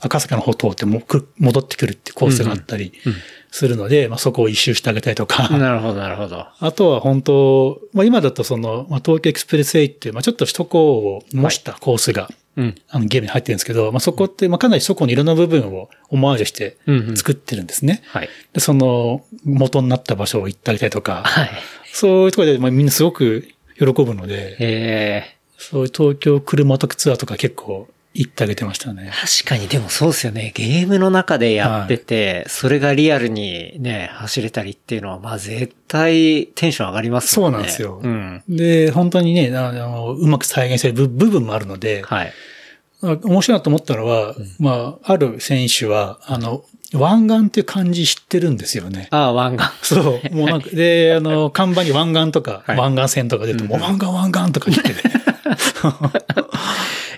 [0.00, 3.18] 赤坂の方通ってもく戻ってくるっていうコースがあったりうんうん
[3.56, 6.46] するので、まあ、そこを一周してあげたりとか、なるほど、なるほど。
[6.60, 12.74] あとは本当、まあ、今だとその、まあ、東京エクスプレスウェイっていう、まあ、ちょっと首都高を模したコースが、うん。
[12.88, 18.02] あのゲームに入ってるんですけど、まあ、そこって、まあ、かなり首都高のいろんな部分をオマージュしてうんうん作ってるんですね。
[18.06, 18.28] はい。
[18.52, 21.50] で、その元になった場所を行ってあげたりとか、はい。
[21.92, 25.36] そういうところで、まあ、みんなすごく喜ぶので。
[25.58, 27.88] そういう東京車オタクツアーとか結構
[28.18, 29.12] 行ってあげてましたね。
[29.12, 30.52] 確かに、でもそうですよね。
[30.54, 37.58] ゲームの中でやってて、それがリアルにね、走れたりっていうのは、まあ絶対テンション上がりますもんね。
[37.58, 38.42] そうなんですようん。
[38.48, 42.32] で、本当にね、あのうまく再現してる部部分もあるので、はい。
[43.02, 46.64] あ面白いなと思ったのは、まあ、ある選手は、あの、
[46.94, 49.08] 湾岸っていう漢字知ってるんですよね。
[49.10, 49.94] ああ、湾岸。
[49.94, 50.34] そう。
[50.34, 55.26] もうなんか、 で、あの、看板に湾岸とか、はい湾岸線とか出ると、もう湾岸湾岸とか言ってて。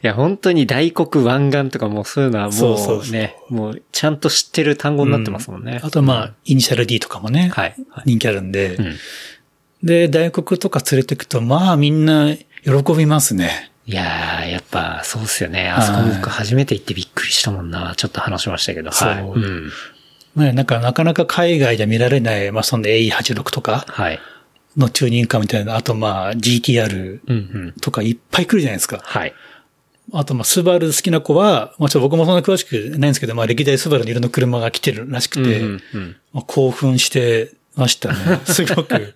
[0.03, 5.81] いや、本当に大黒湾岸とかもうそういうのはそもうそうそううね、もうちゃんと知ってる単語になってますもんね。
[5.83, 7.75] あと、まあ、イニシャル D とかもね、はい。
[7.91, 8.97] はい人気あるんで、うん
[9.83, 12.35] で、大黒とか連れてくと、まあ、みんな
[12.65, 13.71] 喜びますね。
[13.87, 15.71] いやー、やっぱそうっすよね。
[15.71, 17.95] あそこはい僕初めて行ってびっくりしたもんな。
[17.97, 18.91] ちょっと話しましたけど。
[18.91, 19.19] はい。
[19.19, 19.71] そううん。
[20.37, 24.21] ね、なんか、なかなか海外で見られない、まあ、その A86 とかはい。
[24.77, 27.39] のチューニングカーみたいな、あとまあ、GTR うんう
[27.69, 27.73] ん。
[27.81, 29.01] とかいっぱい来るじゃないですか。
[29.03, 29.33] はい。
[30.13, 38.41] あと、まあ、スバル好きな子は、まあ、ちょっと僕もそんな詳しくないんですけど、まあ、歴代スバルの色の車が来てるらしくて、うんうんうんまあ、興奮してましたね。
[38.47, 39.15] すごく。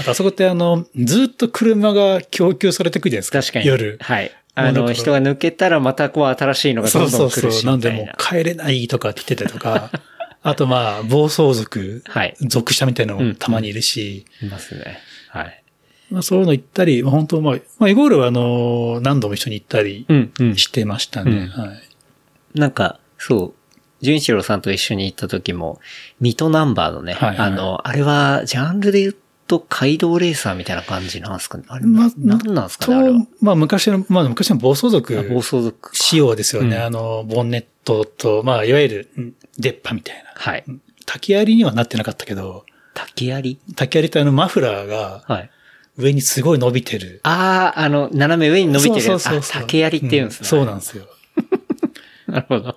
[0.00, 3.40] あと、あそこってあの、ずっと車が供給されてくるじゃないですか。
[3.40, 3.66] 確かに。
[3.66, 3.98] 夜。
[4.00, 4.30] はい。
[4.54, 7.50] あの、人が抜けたらまたこう新しいのがどそうんどそうそう。
[7.50, 7.66] ん来るし。
[7.66, 9.90] なんでもう帰れないとかって言ってたりとか、
[10.42, 12.36] あとまあ、暴走族、はい。
[12.40, 14.98] 属者みたいなのもたまにいるし、いますね。
[15.28, 15.61] はい。
[16.12, 20.06] まあ、そういうの行ったり、まあ、本当まあ、まあ、イゴールはあの、何度も一緒に行ったり。
[20.56, 21.30] してましたね。
[21.30, 22.58] うんはい。
[22.58, 23.54] なんか、そう。
[24.02, 25.80] 純一郎さんと一緒に行った時も、
[26.20, 35.96] 水戸ナンバーのね、はいはいあの、あれは、ジャンルで言うと街道レーサーみたいな感じなんですかねあれ、まあなんなんですかねあれはと。、まあ昔の、まあ昔の暴走族あ暴走族。
[35.96, 36.76] 仕様ですよね。
[36.76, 40.32] うんあの、ボンネットと、まあいわゆるん出っ歯みたいな。
[40.34, 40.64] はい。
[41.06, 43.58] 竹槍にはなってなかったけど、竹槍？
[43.76, 45.50] 竹槍ってあのマフラーがはい。
[45.98, 47.20] 上にすごい伸びてる。
[47.22, 49.02] ああ、あの、斜め上に伸びてる。
[49.02, 50.46] そうそうそうそうあ竹槍って言うんですね。
[50.46, 51.06] んそうなんですよ。
[52.26, 52.76] なるほど。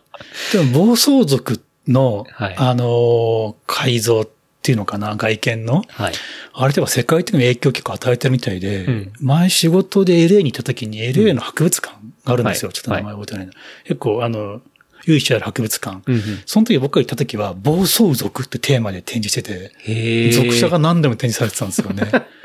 [0.51, 4.30] でも暴走族の、はいあのー改造っ
[4.61, 5.84] ていうのかな、外見の。
[5.89, 6.13] はい。
[6.53, 11.95] あれでは世界的な影響を結構与えてるみたいで、うん前仕事で LA に行った時に LA の博物館
[12.26, 12.70] があるんですよ。
[12.70, 13.53] はいちょっと名前覚えてないな。
[13.86, 14.61] 結構あの、
[15.05, 16.01] 由緒ある博物館。
[16.05, 20.32] うんうんその時僕が行った時は暴走族ってテーマで展示してて。
[20.32, 22.11] 属者が何でも展示されてたんですよね。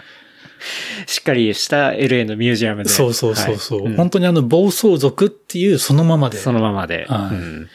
[1.07, 2.91] しっかりした LA のミュージアムで。
[2.91, 6.39] そうそうそうそう、はいん本当にあの暴走族っていうそのままで。
[6.39, 7.07] そのままで。
[7.09, 7.69] はいうん。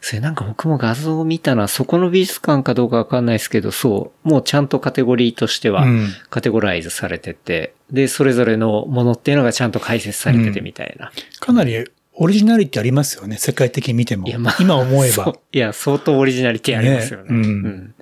[0.00, 11.12] それなんか僕も画像を見たら、そこの美術館かどうかわかんないですけど、そう、もうちゃんとカテゴリーとしてはうん、カテゴライズされてて、で、それぞれのものっていうのがちゃんと解説されててみたいな。
[11.38, 13.36] かなりオリジナリティありますよね。
[13.36, 14.26] 世界的に見ても。
[14.26, 15.36] いやまあ今思えば。
[15.52, 17.32] いや、相当オリジナリティありますよね。
[17.32, 17.94] ねうんうん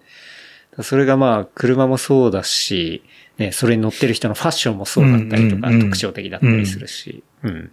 [0.82, 3.02] それがまあ、車もそうだし、
[3.41, 7.24] ね、それに乗ってる人のファッションもそうだったりとか、特徴的だったりするし。
[7.43, 7.72] うん。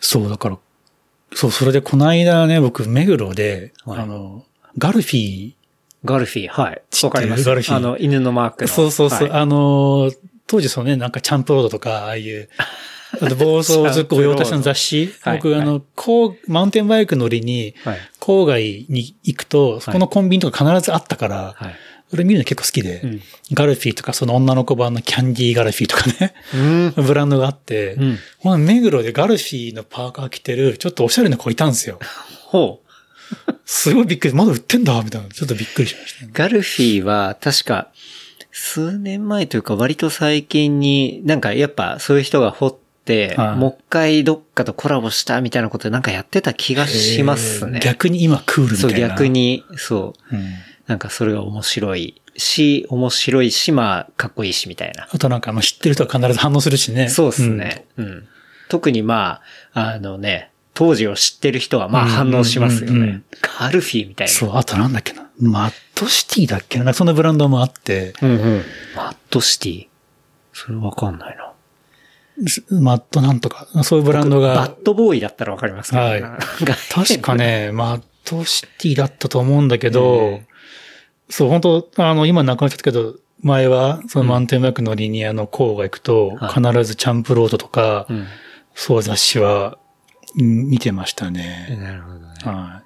[0.00, 0.58] そう、だから、
[1.34, 4.46] そう、それでこの間ね、僕、目黒で、はいあの、
[4.78, 5.52] ガルフィ
[6.06, 6.82] ガルフィー、はい。
[7.02, 7.44] わかります。
[7.44, 8.62] ガルフィーあの、犬のマークー。
[8.62, 8.68] の。
[8.68, 10.10] そうそうそう、はいあの、
[10.46, 12.48] 当時そのね、なんかチャンプロードとか、ああいう、
[13.20, 15.12] あと暴走族御用達の雑誌。
[15.20, 17.98] はい僕、あの、こう、マウンテンバイク乗りに、はい。
[18.20, 21.74] 郊外に行くと、そこのコンビニとか必ずあったから、はい。
[22.14, 23.20] それ見るの結構好きで、うん
[23.52, 26.34] ガルフィーとか、その女の子版のキャンディーガルフィーとかね、
[26.96, 27.04] うん。
[27.04, 31.98] ブランドがあって、うんこの目黒でガルフィーのパーカー着てる、ちょっとおしゃれな子いたんですよ。
[32.46, 33.52] ほう。
[33.66, 34.34] すごいびっくり。
[34.34, 35.28] まだ売ってんだみたいな。
[35.28, 36.30] ちょっとびっくりしましたね。
[36.32, 37.88] ガルフィーは確か
[38.52, 47.72] 数年前というか割と最近になんかやっぱそういう人が掘って、はいもう一回どっかとコラボしたみたいなことでなんかやってた気がしますね。
[47.74, 49.08] えー逆に今クールみたそういな。
[49.08, 49.28] 逆。
[49.28, 50.36] に、そう。
[50.36, 50.44] うん。
[50.86, 55.08] なんかそれが面白いし、面白いし、まあかっこいいしみたいな。
[55.10, 57.08] あとなんか、まあ、知ってる人は必ず反応するしね。
[57.08, 58.28] そうですね、うん。
[58.68, 59.40] 特にま
[59.72, 63.24] あ、あのね、当時を知ってる人はまあ反応しますよねうんうんうんうん。
[63.60, 64.32] ガルフィーみたいな。
[64.32, 65.30] そう、あとなんだっけな。
[65.40, 66.84] マットシティだっけな。
[66.84, 68.62] なんかそのブランドもあって、うんうん。
[68.96, 69.86] マットシティ。
[70.52, 71.52] それわかんないな。
[72.70, 76.38] マットなんとか、そういうブランドがバッ、ドボーイだったらわかりますけど、はいなん
[76.90, 77.34] 確か。
[77.36, 80.46] ね、 マットシティだったと思うんだけど、え
[81.28, 88.26] そう、本当あの、今なくなっちゃったけど、前は、そのマウンテンバイクのリニアの郊外行くと、はい必ずチャンプロードとか、うん。
[88.74, 89.78] そう雑誌は、
[90.36, 91.78] うん見てましたね。
[91.80, 92.26] なるほどね。
[92.44, 92.84] はい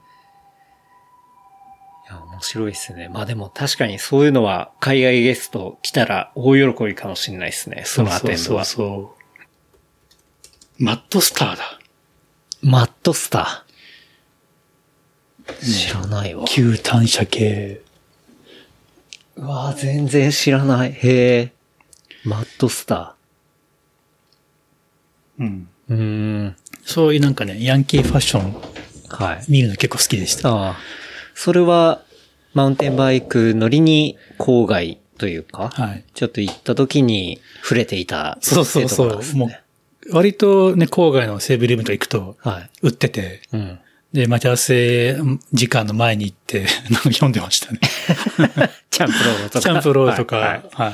[2.08, 3.08] や、面白いですね。
[3.08, 7.82] まあでも確かにそういうのは海外ゲスト来たら大喜びかもしれないですね。
[7.82, 7.84] い。
[7.86, 8.64] そのアテンドは。
[8.64, 9.14] そうそうそ
[10.78, 10.84] う。
[10.84, 11.78] マットスターだ。
[12.62, 15.88] マットスター。
[15.88, 16.44] 知らないわ。
[16.46, 17.82] 旧単車系。
[19.38, 20.92] うわ全然知らない。
[20.92, 21.52] へえ。
[22.24, 23.14] マットスタ
[25.38, 25.68] うん。
[25.88, 25.94] ー。
[25.94, 26.56] うーん。
[26.84, 28.54] そういうなんかね、ヤンキーファッション
[29.08, 29.44] はい。
[29.48, 30.50] 見るの結構好きでした。
[30.50, 30.76] ああ。
[31.34, 32.02] それは、
[32.54, 36.04] マウンテンバイク乗りに郊外というか、はい。
[36.14, 38.38] ちょっと行った時に触れていた。
[38.40, 42.70] そうそうそうもう、割とね、郊外の西武リブとか行くと、はい。
[42.82, 43.78] 売ってて、うん。
[44.12, 45.18] で、待ち合わせ
[45.52, 46.66] 時間の前に行って、
[47.12, 47.80] 読んでましたね。
[48.90, 49.60] チャンプロードとか。
[49.60, 50.60] チャンプローとか、はいはい。
[50.72, 50.92] はい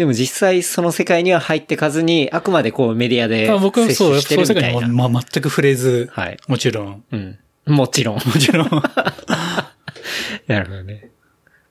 [0.00, 4.54] でも実際その世界には入ってかずに、あくまでこうメディアであ僕は摂そう、取してそういう世。
[4.54, 6.38] 界にも、ま、全く触れず、はい。
[6.48, 7.04] もちろん。
[7.12, 7.38] うん。
[7.66, 8.14] もちろん。
[8.14, 8.70] もちろん。
[10.46, 11.10] なるほどね。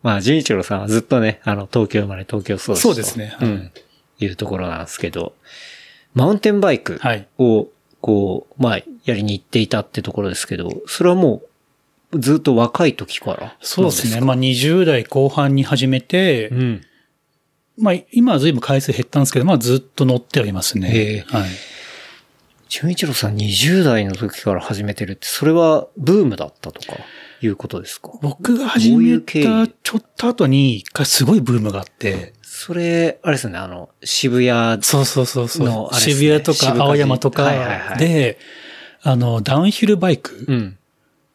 [0.04, 3.72] まあ、純一郎さんはずっとね、あの、東京生まれ、東京育ちとそうですねはいうん。
[4.20, 5.34] いうところなんですけど、
[6.14, 7.68] マウンテンバイクはいを、
[8.02, 11.42] こう、まあ、やりに行っていたってところですけど、それはも
[12.12, 13.56] う、ずっと若い時から？
[13.62, 14.22] そうですね。
[14.22, 16.82] まあ20代後半に始めて、うん。
[17.78, 21.26] まあ今は随分回数減ったんですけど、まあずっと乗ってはいますへねえ。
[21.28, 21.50] はい。
[22.68, 26.98] 純一郎さん20代の時から始めてるって、それはブームだったとか、
[27.42, 28.12] いうことですか？
[28.22, 37.80] 僕が始めたちょっと後に一回すごいブームがあって、それ、あれですよね、あの、渋谷そうそうそうそう、のあれですね渋谷とか青山とはいはいはい。
[37.80, 38.38] かで、
[39.02, 40.78] あの、ダウンヒルバイク、うん。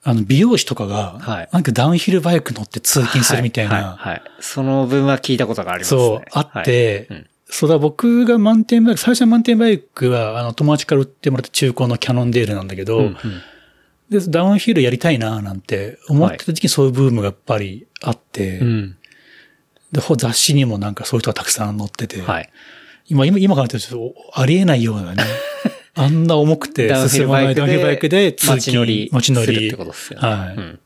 [0.02, 1.48] あの、美容師とかが、はい。
[1.50, 4.22] なんかダウンヒルバイク乗って通勤するみたいな、はい、はいはい。
[4.40, 5.98] その分は聞いたことがありますね。
[5.98, 7.26] そう、あって、はいうん。
[7.46, 13.16] そうだ、僕がマウンテンバイク、最初のマウンテンバイクは、あの、友達から売ってもらった中古のキャノンデールなんだけど、うんうん。
[14.10, 18.96] で、ダウンヒルやりたいな、なんて思ってた時期にそういうブームがやっぱりあって、うん。
[19.94, 22.50] で、ほ雑誌にもなんかそういう人がたくさん載ってて、はい。
[23.08, 25.22] 今、今、今からちょっとありえないようなね、
[25.94, 30.28] あんな重くて進まないルバイクダウンヒルバイクでで通勤街乗り街乗りってことですよね。
[30.28, 30.78] はいうん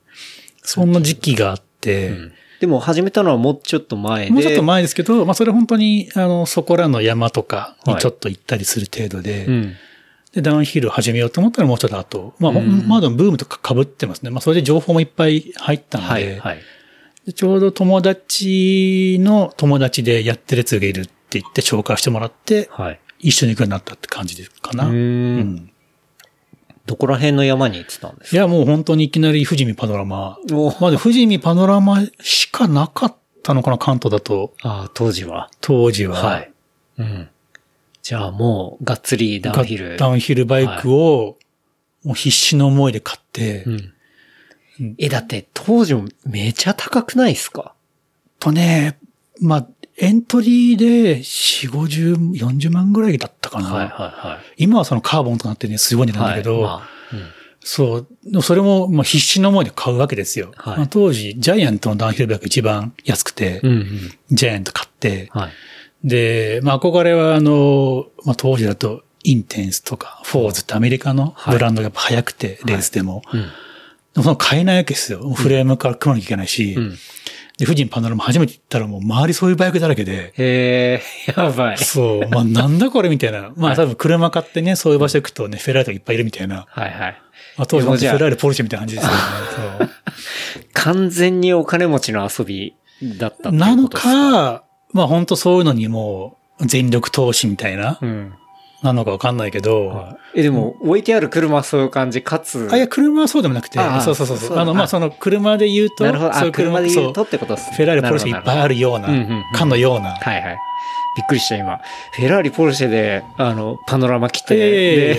[0.62, 4.30] そんな時期があって、うんでも始めたのはもうちょっと前で。
[4.32, 9.74] もうちょっと前ですけど、まあそれ本当に、あの、そこらの山とかにはいちょっと行ったりする程度で、うん。
[10.32, 12.34] で、ダウンヒル始めようと思ったらもうちょっと後。
[12.40, 14.30] まあ、ほんうんまだブームとか被ってますね。
[14.30, 16.58] まあそれで情報もいっぱい入ったので、はい、はい。
[17.28, 23.00] でちょうど友達の友達でやってるやつがいるって言って紹介してもらって、はい。
[23.18, 24.86] 一緒に行くようになったって感じですかな。
[24.86, 25.70] うんん
[26.86, 30.38] どこら辺の山に行ってたんですいや、もう本当にいきなり富士見パノラマ。
[30.50, 34.54] おまあで、富士見パノラマしかなかったのかな、関東だと。
[34.62, 35.50] ああ、当時は。
[35.60, 36.16] 当時は。
[36.16, 36.50] はい。
[36.96, 37.28] うん。
[38.00, 39.98] じゃあもう、がっつりダウンヒル。
[39.98, 41.36] ダウンヒルバイクを、
[42.04, 43.92] もう必死の思いで買って、うん
[44.80, 44.94] うん。
[44.98, 47.74] え、だって当時めちゃ高くないですか？
[48.38, 48.98] とね、
[49.40, 49.66] まあ、
[49.96, 53.72] エントリーで4、50、40万ぐらいだったかな。
[53.72, 54.62] はいはいはい。
[54.64, 57.28] 今はそのカーボンとなってね、すごい値段だけど、はいまあうん
[57.60, 58.42] そう。
[58.42, 60.52] それも、まあ、必死の思いで買うわけですよ。
[60.56, 63.86] はいまあ、当時、ジャイアントのダウンヒルバイク一番安くて、うんうん。
[64.30, 65.52] ジャイアント買って、はい。
[66.04, 73.22] で、まあ、憧れは、あの、まあ、当時だと、インテンスとか、フォーズってアメリカのブランドがやっぱ速くて、レースでも。
[73.34, 73.46] うん。
[74.18, 75.30] でもその買えないわけですよ。
[75.32, 76.98] フレームから組まなきゃいけないし、うん。
[77.56, 81.78] で、富士パノラマ初めて行ったらもう周りそういうバイクだらけで、へえ、やばい。
[81.78, 83.52] そう、まあなんだこれみたいな。
[83.56, 86.66] まあ多分車買ってね、そういう場所行くとね、フェラーリとかいっぱいいるみたいな。
[86.68, 87.22] はいはい。
[87.56, 89.12] まあ当時フェラーリ、ポルシェみたいな感じですよ
[89.86, 89.92] ね。
[90.72, 98.34] 完全にお金持ちの遊びだったなのか、まあ本当そういうのにもう全力投資みたいな、うん。
[98.82, 104.58] なのかわかんないけど、はいえ、でも、置いてある車はそういう感じ、かつ、あ、いや、車はそうでもなくて、ああそうそうそうそう。
[104.58, 106.30] あの、まあその車で言うと、なるほど。
[106.30, 107.76] あ、そういう車で言うとってことですね。
[107.76, 109.08] フェラーリ、ポルシェいっぱいあるような
[109.54, 110.10] かのような。
[110.10, 110.58] はいはい。
[111.16, 111.80] びっくりした今。
[112.12, 115.18] フェラーリ、ポルシェで、あの、パノラマ来て。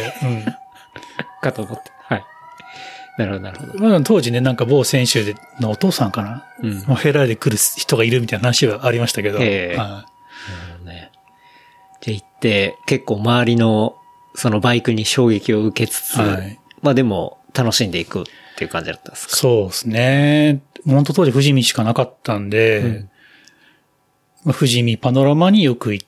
[1.41, 1.91] かと思って。
[2.03, 2.25] はい。
[3.17, 3.89] なるほど、なるほど。
[3.89, 6.83] まあ、当時ね、なんか某選手のお父さんかな、うん。
[6.87, 10.09] まあフェラーリで来る人がいるみたいな話はありましたけど、ええ。
[12.41, 13.97] 結構周りの、
[14.35, 18.23] そのバイクに衝撃を受けつつ、はいまあでも、楽しんでいくっ
[18.57, 19.35] ていう感じだったんですい、か？
[19.35, 20.61] そうですね。
[20.85, 23.09] 本当当時富士見しかなかったんで、うん
[24.45, 26.05] まあ、富士見パノラマによくい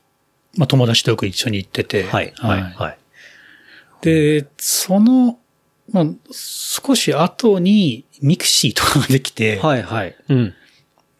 [0.57, 2.97] まあ、友達とよく一緒に行ってて、はい、はい、はい。
[4.01, 5.39] で、その、
[5.91, 10.15] まあ、少し後にミクシーとかができて、はい、はい。
[10.29, 10.53] うん。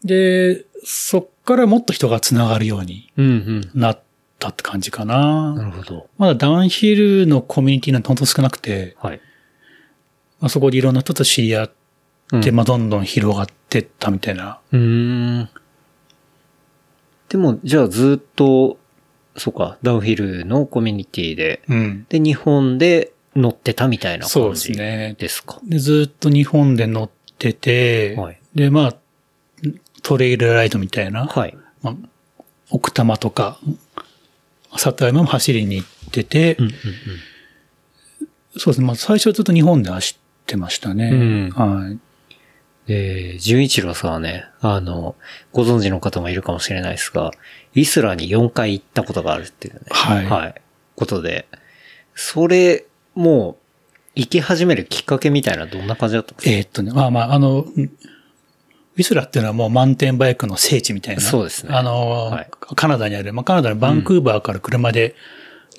[0.03, 3.72] で、そっからもっと人が繋がるようにうん、うん。
[3.74, 4.01] なっ
[4.41, 5.53] たって感じかな。
[5.53, 6.09] なるほど。
[6.17, 9.21] まだダウンヒルのコミュニティなんて本当少なくて、はい。
[10.39, 14.59] まあ、そこでいろんな人と知り合って、うんまあ、どんどん広がってったみたいな。
[14.71, 14.79] うー
[15.43, 15.49] ん。
[17.29, 18.77] でも、じゃあずっと、
[19.37, 22.05] そうか、ダウンヒルのコミュニティで、うん。
[22.09, 25.15] で、日本で乗ってたみたいなそうです感じね。
[25.17, 25.59] ですか。
[25.63, 28.95] で、ずっと日本で乗ってて、はいで、まあ、
[30.03, 31.57] トレイルライドみたいな、はい。
[31.81, 31.95] まあ、
[32.69, 33.59] 奥多摩とか、
[34.78, 36.72] 里山も走りに行ってて、うん、うん、
[38.57, 38.88] そうですね。
[38.88, 41.09] まあ、最初はずっと日本で走ってましたね。
[41.11, 41.99] うんはい。
[42.88, 45.15] で、純一郎さんはね、あの、
[45.53, 49.82] ご存知の方もいるかもしれないですが、ウィスラーに4回行ったことがあるっていうね。
[49.89, 50.55] はいはい。
[50.95, 51.47] ことで、
[52.15, 53.55] それ、もう、
[54.15, 56.55] 行き始めるきっかけみたいなどんな感じだったんですか？
[56.57, 57.91] えーっとね、まあまあ、あの、うん
[58.95, 61.21] ウィスラーっていうのはもうマウンテンバイクの聖地みたいな。
[61.21, 65.15] そうですねあの、はいカナダにある、まあカナダのバンクーバーから車で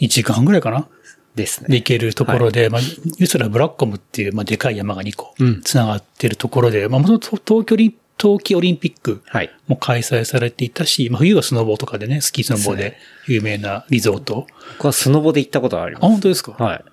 [0.00, 0.88] 1時間ぐらいかな、
[1.34, 1.68] ですね。
[1.70, 9.50] で行けるところで、まあ、ウィスラーブラッコムっていう、まあ、でかい山が2個うん、繋がってるところで、まあ、もともと東京オリン冬季オリンピックはい。
[9.66, 14.46] も開催されていたし、まあ、冬はスノボーとかでね、スキースノボーで有名なリゾート。
[14.76, 16.10] 僕はスノボで行ったことがありあ、ます。
[16.12, 16.52] 本当ですか？
[16.52, 16.84] はい。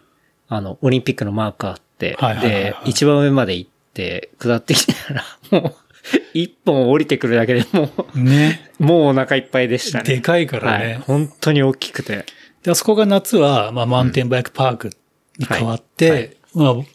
[0.47, 5.75] あの、オリンピックのマークあって、はいはいはいはいで、一番上まで行って、下ってきたら、もう、
[6.33, 8.71] 一本降りてくるだけでもね。
[8.79, 10.03] う、 もうお腹いっぱいでしたね。
[10.03, 10.87] でかいからはい。
[10.87, 11.01] ね。
[11.05, 12.25] 本当に大きくて。
[12.63, 14.91] で、あそこが夏は、まあ、マウンテンバイクパーク
[15.37, 16.87] に変わって、はいはいまあ、オフ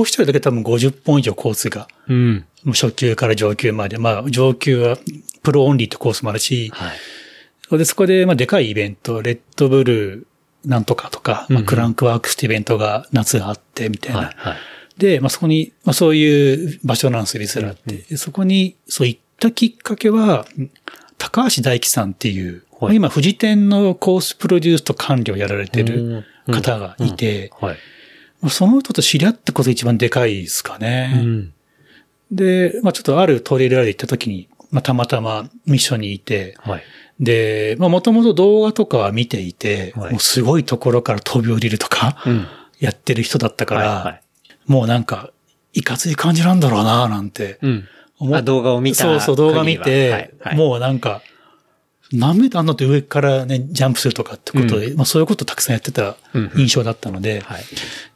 [0.00, 2.44] ィシャルだけ多分50本以上コースが、うん。
[2.64, 4.98] もう初級から上級まで、まあ、上級は
[5.42, 6.92] プロオンリーってコースもあるし、は
[7.74, 7.78] い。
[7.78, 10.26] でそこで、まあ、でかいイベント、レッドブル
[10.64, 14.20] なんとかとか、まあ、うんクランクワークスってイベントが夏あって、みたいな。
[14.20, 14.34] はい。
[14.36, 14.56] はい。
[15.02, 17.96] で、まあ、そこに、まあ、そういう場所なんですよ、リスラーって。
[18.08, 20.46] でそこに、そう行ったきっかけは、
[21.18, 27.50] 高橋大樹さんっていう、はいまあ今、富士店のコースプロデュースと管理をやられてる方がいて、
[28.48, 31.08] その人と知り合ったことが一番でかいですかうね。
[31.14, 31.52] ん。
[32.30, 36.82] で、まあちょっとあるトレイルライド行った時に、まあ、たまたまミッションにいて、はい。
[37.18, 42.46] で、まあ、もともと動画とかは見ていて、はいもうすごいところから飛び降りるとか、うん。
[42.82, 44.21] やってる人だったから、
[44.66, 45.30] もうなんか、
[45.72, 47.88] いかつい感じなんだろうな、なんてうん。
[48.18, 51.22] 思っあ、動画を見たそうそう、動画見て、ははいはいもうなんか、
[52.12, 57.64] 何メーターあんのって上からね、ジャンプするとかってことで、まあそういうことたくさんやってたうん印象だったので、はい。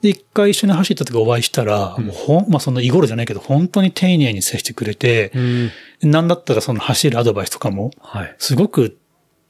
[0.02, 5.70] で、一回一緒に走った時お会いしたら、もうほん、まあそのイゴールじゃないけど、本当に丁寧に接してくれて、うん。
[6.02, 8.34] なんだったらその走るアドバイスとかも、はい。
[8.38, 8.98] すごく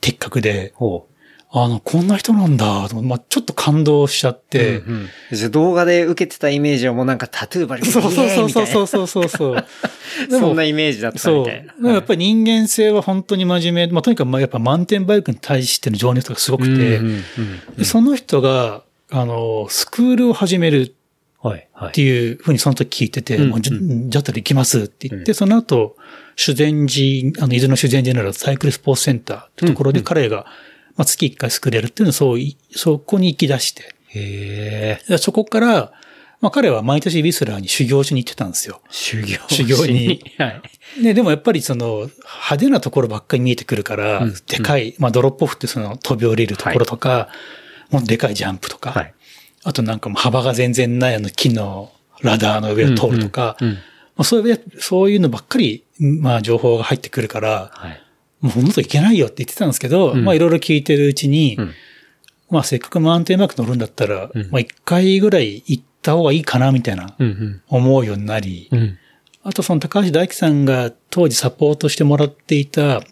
[0.00, 1.08] 的確で、ほ
[1.50, 4.50] あの、こんな人なんだ、とまあちょっと感動しちゃっう。
[4.50, 4.94] て、うん
[5.32, 8.86] うん動画で受けてたイメージはもうなんかタトゥーバリそうそうそうそうう。
[8.86, 9.66] そうそうそう
[10.30, 11.40] そんなイメージだったそう。
[11.40, 11.88] みたいな。
[11.88, 13.92] らやっぱり人間性は本当に真面目。
[13.92, 17.00] まあ、とにかくまあやっぱマウンテンバイクに対しての情熱がすごくて、
[17.84, 22.02] その人が、あの、スクールを始めるって。
[22.02, 25.96] いうふうにその時聞いてて、うんもうじゃじゃったら行きますって言って、うんその後、
[26.34, 30.46] 修善寺、あの、伊豆の修善寺ならサイクルスポーツセンターってところで彼が、
[30.96, 35.08] まあ、月1回スクールやるっていうのをそうい、そこに行き出して、へえ。
[35.08, 35.92] でそこから、
[36.40, 38.80] まあ彼は毎年ウィスラーに修行しに行ってたんですよ。
[38.90, 39.38] 修行。
[39.48, 40.22] 修行に。
[40.38, 40.48] は
[40.98, 41.02] い。
[41.02, 47.28] ね、でもやっぱりその、派手なところばっかり見えてくるから、うんでかい、まあドロップオフってその飛び降りるところとか、
[47.90, 49.14] もうでかいジャンプとか、はい。
[49.64, 51.92] あとなんかもう幅が全然ないあの木の
[52.22, 53.56] ラダーの上を通るとか、
[54.22, 58.02] そういう、そういうのばっかり、まあ情報が入ってくるから、はい。
[58.40, 61.74] もうもっといけないよって言ってたんですけど、うんまあいろいろ聞いてるうちに、うん
[62.48, 68.70] まあせっかくマウンテンバイク乗るんだったら、うんまあ一回ぐらい行った方がいいかなみたいなうん思うようになり。
[69.42, 73.02] あとその高橋大樹さんが当時サポートしてもらっていた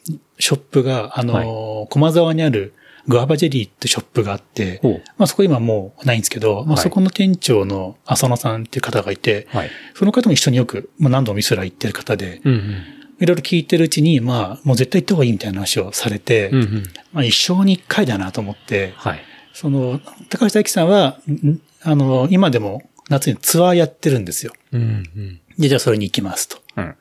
[0.40, 2.74] ショップが、あの、駒沢にある
[3.06, 4.80] グアバジェリーってショップがあって。
[5.16, 9.70] まあそこ今もうないんですけど、まあはいそこの店長の浅野さんっていう方がいて、はい。
[9.94, 12.84] その方も一緒によく、まあ何度もミスラー行ってる方で、うんうん。
[13.20, 16.82] いろいろ聞いてるうちに、まあもう絶対行った方がいいみたいな話をされて、うんうん。
[17.12, 19.20] まあ一生に一回だなと思って、はい。
[19.52, 20.00] その、
[20.30, 24.52] 高橋大樹さんは、んあの、今でも夏にツアーやってるんですよ。
[24.72, 24.84] うんう
[25.20, 25.40] ん。
[25.58, 26.58] で、じゃあそれに行きますと。
[26.76, 26.94] うん。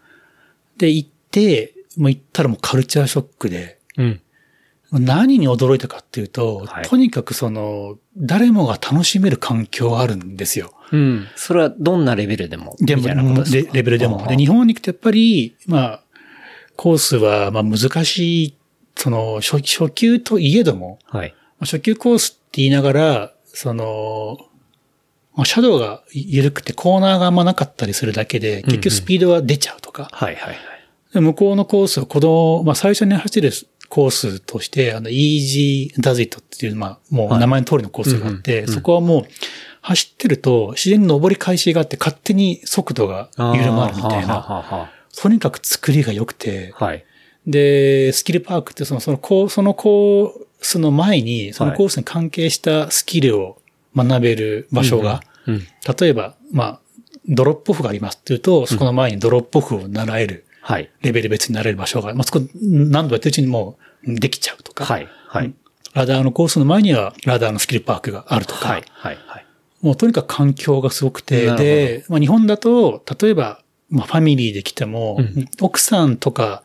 [0.78, 4.22] で、行って、もう行ったらもうカルチャーショックで、うん。
[4.92, 10.74] 何に驚いたかっていうと、はいとにかくその、誰もが楽しめる環境があるんですよ。
[10.92, 11.28] うん。
[11.36, 12.76] それはどんなレベルでも。
[12.80, 14.24] でも、レベルでも。
[14.24, 16.03] あで、日本に来てやっぱり、まあ、
[16.76, 18.58] コースは、まあ難しい、
[18.96, 21.30] その、初初級といえども、はい。
[21.60, 24.38] まあ初級コースって言いながら、その、
[25.36, 30.10] まあ、シャドウが緩くてコーナーがあんまなかったりするだけで、結局スピードは出ちゃうとか。
[30.12, 30.58] はいはいはい。
[31.14, 33.52] で向こうのコースは子供、まあ最初に走る
[33.90, 39.26] コースとして、あの、Easy Does It っていう、まあもう名前の通りのコースがあって、うんうんうんそこはもう
[39.82, 44.90] 走ってると自然に登り返しがあって勝手に速度が緩まるみたいな。
[45.16, 47.06] とにかく作りが良くて、あはい。
[47.46, 53.62] で、スキルパークってその、そのコーそのコースの前に、そのコースに関係したスキルを
[53.96, 55.62] 学べる場所が、うん。
[56.00, 56.80] 例えば、まあ、
[57.28, 60.90] ドロップオフがありますっていうと、そこの前にドロップオフを習える、はい。
[61.02, 65.08] レベル別になれる場所が、まあ、そこ何度やってるうちにもうできちゃうとか、はい。
[65.28, 65.54] はい。
[65.94, 68.84] ラダーのコースの前にはラダーのスキルパークがあるとか、はい。
[68.92, 69.18] はい。
[69.28, 69.46] はい。
[69.82, 76.64] もうとにかく環境がすごくて、で、まあ、日本だと、例えば、まあ、ファミリーで来ても、うん奥さんとか、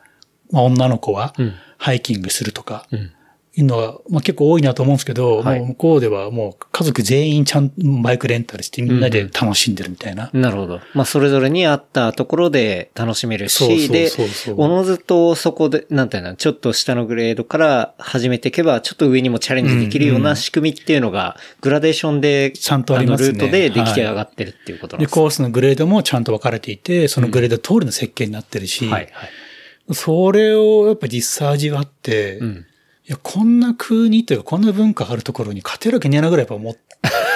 [0.51, 3.11] まあ、女の子はうん、ハイキングするとか、うん。
[3.59, 10.29] いうのは、まあ、結構多いなと思うんですけど、はいもう向こうではもう家族全員ちゃんとバイクレンタルしてみんなで楽しんでるみたいな。
[10.33, 10.79] なるほど。
[10.93, 14.09] まあ、それぞれに合ったところで楽しめるし、で
[14.55, 25.21] おのずとそこで、なんていうの、ちょっと下のグレードから始めていけば、ちょっと上にもチャレンジできるよううんうなん仕組みっていうのが、グラデーションで、ちゃんとありますねのルートで出来上がってるっていうことなんで、ですね。
[25.21, 29.93] コースのグレードもちゃんと分かれていて、そのグレード通りの設計になってるし、はい、はい。
[29.93, 32.65] それをやっぱ実際味わって、うん。
[33.09, 36.75] いや、こんな国というか、こんな文化あるところに勝てるわけねえなぐらいやっぱ思っ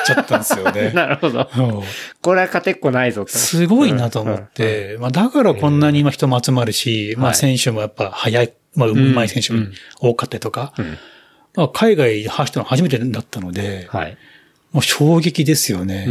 [0.06, 0.92] ちゃったんですよね。
[0.96, 1.50] なるほど。
[1.58, 1.84] うん
[2.22, 3.32] これは勝てっこないぞと。
[3.32, 9.66] すごいなと思って、まあだからこんなに今人も集まるし、まあはい選手もやっぱ早い、まあうまい選手も
[10.00, 10.98] 多かったりとか、うん。
[11.56, 14.18] まあ海外で走ったのは初めてだったので、はい。
[14.74, 16.06] もう衝撃ですよね。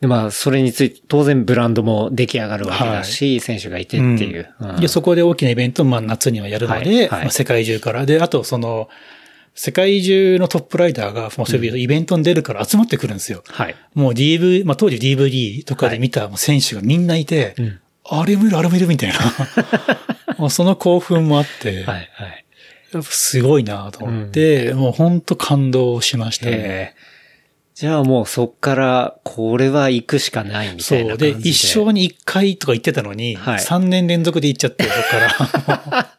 [0.00, 4.54] で、まあ、それについて、当然ブランドも出来上がるわけだし、選手がいてっていう。
[4.60, 8.06] うんで、そこで大きなイベントをまあ夏にはやるので、はいはいまあ世界中から。
[8.06, 8.88] で、あとその、
[9.54, 13.42] 世界中のトップライダーが、もうそういうイベントに出るから集まってくるんですよ。
[13.48, 13.74] はい。
[13.94, 17.80] もう DV、まあ当時 DVD とかで見たもう選手がみんないて、うん
[18.12, 19.12] あれもいる、あれもいるみたい
[20.36, 20.50] な。
[20.50, 22.44] その興奮もあって、はい、はい。
[22.92, 26.94] やっぱすごいなと思って、もう本当感動しましたね。
[27.82, 31.18] ええじゃあもうそっから、これは行くしかないみたいなそう。
[31.18, 31.32] 感じで。
[31.32, 36.16] で、一生に一回とか言ってたのに、はい3年連続で行っちゃって、そっから。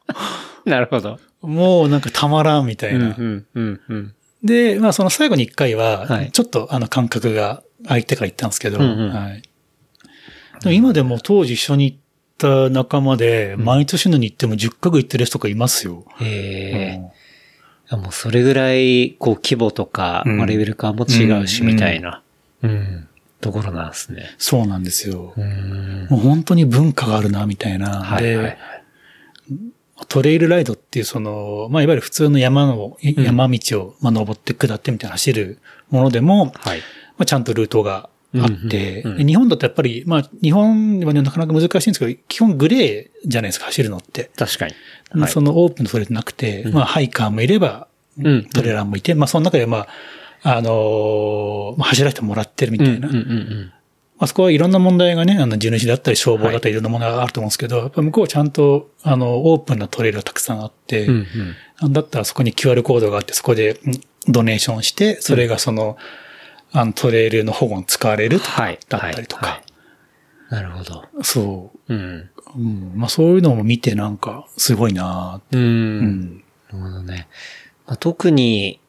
[0.66, 1.20] なるほど。
[1.42, 3.06] もうなんかたまらんみたいな。
[3.06, 4.14] うん、うん、うん、うん。
[4.44, 9.42] で、まあその最後に一回はは、いちょっとあの感覚が空いてから行ったんですけど、うんうんはい。
[10.62, 11.98] でも今でも当時一緒に行っ
[12.38, 16.06] た仲間で、毎年のに行っても10カ国行ってる人とかいますよ。
[16.20, 17.00] へえ。
[17.00, 17.12] うんいや
[17.98, 22.22] もうそれぐらい、こう、規模とか、うんまあレベル感も違うし、うんみたいな、
[22.64, 23.08] うん、
[23.42, 24.36] ところなんですね。
[24.38, 25.34] そうなんですよ。
[25.36, 26.08] うん。
[26.10, 28.02] もう本当に文化があるな、みたいな。
[28.02, 28.58] はい、はい。
[30.08, 36.80] トレイルライドっていうその、まあいわゆる普通の山の、ん山道を、まあ登って下ってみたいな走るものでも、はい。
[37.18, 39.12] まあちゃんとルートがあって、うん。
[39.12, 39.18] うんうん。
[39.20, 44.32] で日本だとやっぱり、まあ日本ではねなかなか難しいんですけど、基本グレーじゃないですか、走るのって。
[44.36, 44.74] 確かに。
[45.22, 45.32] はい。
[45.32, 46.74] そのオープンのトレイルなくて、うん。
[46.74, 48.46] まあハイカーもいれば、うん。
[48.46, 49.88] トレーラーもいて、まあその中でま
[50.44, 53.08] あ、あのーまあ走らせてもらってるみたいな。
[53.08, 53.74] うん、うん、うん
[54.24, 56.76] あそこはいろんな問題がね、あの、地主だったり消防だったりい。
[56.76, 61.16] ろんな問題があると思うんですけど、やっぱ向こうはちゃんと、あの、オープンなトレイルがたくさんあって、うん。
[61.16, 61.28] うん、
[61.82, 65.98] なんだったらそこに QR コードがあって、そこでんドネーションして、それがその、
[66.74, 69.62] あの、トレイルの保護に使われるとか、はいだったりとか、はい
[70.52, 71.06] なるほど。
[71.24, 71.98] そうん。
[71.98, 72.30] う。
[72.58, 72.92] うん。
[72.96, 75.58] まあそういうのも見てなんか、すごいなう。
[75.58, 76.44] うんん。
[76.72, 77.30] なるほどね。
[77.88, 78.82] まあ、特に、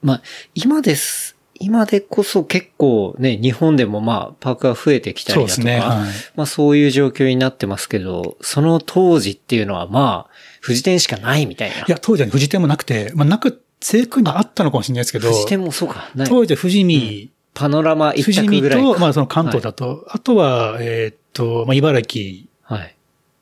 [0.00, 0.22] まあ、
[0.54, 1.36] 今です。
[1.60, 5.88] 今でこそ結構ね、日本でもまあ、パークが増えてきたりだとか、そうねはい
[6.36, 10.32] まあそういう状況になってますけど、その当時っていうのはまあ、
[10.64, 11.78] 富士店しかないみたいな。
[11.78, 16.10] いや、当時は富士店もなくて、まあなく、正確にあったのかもしれないですけど、富士店もそうか。
[16.14, 18.98] ない当時は富士見、パノラマ一富士択見と、ぐらいか。
[18.98, 22.96] まあその関東だと、あとは、えーっと、まあ茨城はい。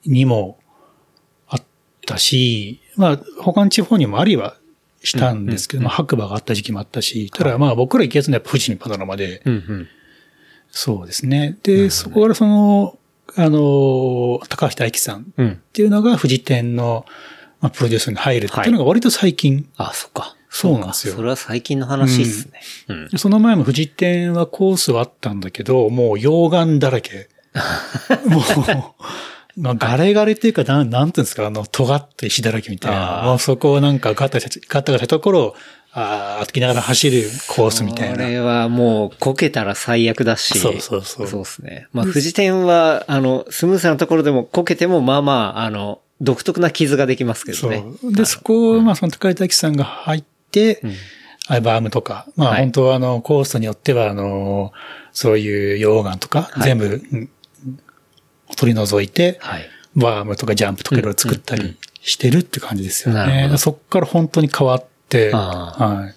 [0.05, 0.59] にも
[1.49, 1.63] あっ
[2.07, 4.57] たし、まあ他の地方にもありは
[5.03, 9.89] したんですけど、うんうんまあ白馬があった時期もあったし、ただまあ僕ら行きやすいのは富士見パノラマで、うんうん。
[10.71, 11.57] そうですね。
[11.63, 12.99] で、そこからその、
[13.35, 15.63] あの、高橋大樹さんっうん。
[15.73, 17.07] ていうのが富士店の、
[17.61, 19.69] まあ、プロデュースに入るっていうのが割と最近。
[19.77, 20.37] あ、そっか。
[20.49, 22.61] そうなんですよかそれは最近の話っすね。
[22.89, 23.19] うん。
[23.19, 27.29] その前も富士店はコースはあったんだけど、もう溶岩だらけ。
[28.27, 33.23] もう、まあ、ガレガレっていうか、なん、なんていうんですか、あの、尖った石だらけみたいな。
[33.25, 35.57] もうそこをなんかガタガタ、ガタガタしたところを、
[35.93, 38.17] ああ、歩きながら走るコースみたいな。
[38.17, 40.59] これはもう、こけたら最悪だし。
[40.59, 41.89] そうそうそうそうですね。
[41.93, 47.85] まあ、富士店は、あの、スムーズなところでもこけても、まあまあ、あの、独特な傷ができますけどそね。
[48.03, 48.13] う。
[48.13, 50.93] で、そこを、まあ、その高井大樹さんが入って、うん
[51.49, 54.73] アイバームとか、まあ、はい本当はあの、コースによっては、あの、
[55.13, 57.31] そういう溶岩とか、はい全部、うん
[58.57, 59.69] 取り除いて、はい。
[59.97, 63.53] バームとかジャンプとかいろいろ作ったりしてるって感じですよね。
[63.59, 66.15] そこから本当に変わって、あはい。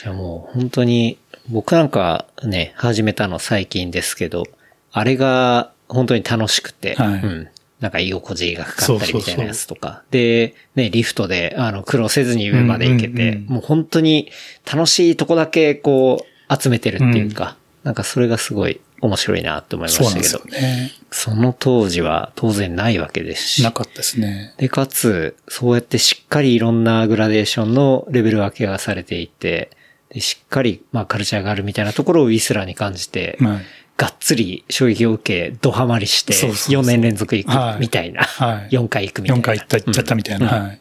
[0.00, 1.18] じゃあもう、本当に、
[1.48, 4.44] 僕なんかね、始めたの最近ですけど、
[4.92, 7.48] あれが本当に楽しくて、はいうん。
[7.80, 10.02] なんか居心地がかかったりそうそうそうみたいなやつとか。
[10.10, 14.30] で、ね、リフトで、あの、苦労せずに上まで行けて、うんうんうんもう本当に
[14.70, 20.92] 楽しいとこだけこう、集めてるっていうか、なんかそれがすごい面白いなって思いましたけど、よね。
[21.10, 24.54] その当時は当然ないわけですしな、かったですね。
[24.58, 29.70] で、かつ、そうやってしっかりいろんなグラデーションのレベル分けがされていて、
[30.10, 33.58] でしっかり、まあ、カルチャーがあるみたいなところをウィスラーに感じて、はい。
[33.98, 39.42] がっつり衝撃を受け、ドハマりして、そうそうそう4年連続行はいくみたいな、はい4回行くみたいな。
[39.42, 40.46] 4回行った、行っちゃったみたいな。
[40.58, 40.80] うんはい。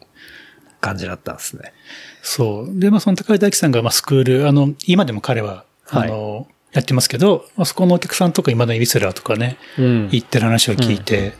[0.80, 1.74] 感じだったんですね。
[2.22, 2.80] そう。
[2.80, 11.34] で、まあ、その高井大樹さんが、まあ、スクール、あの、今でも彼は、あの、やってますけど、まあ、そこのお客さんとか、今だにウィスラーとかね、うん行ってる話を聞いて、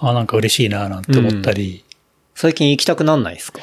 [0.00, 1.84] あ、なんか嬉しいな、なんて思ったり、
[2.34, 3.60] 最近行きたくなんないですか？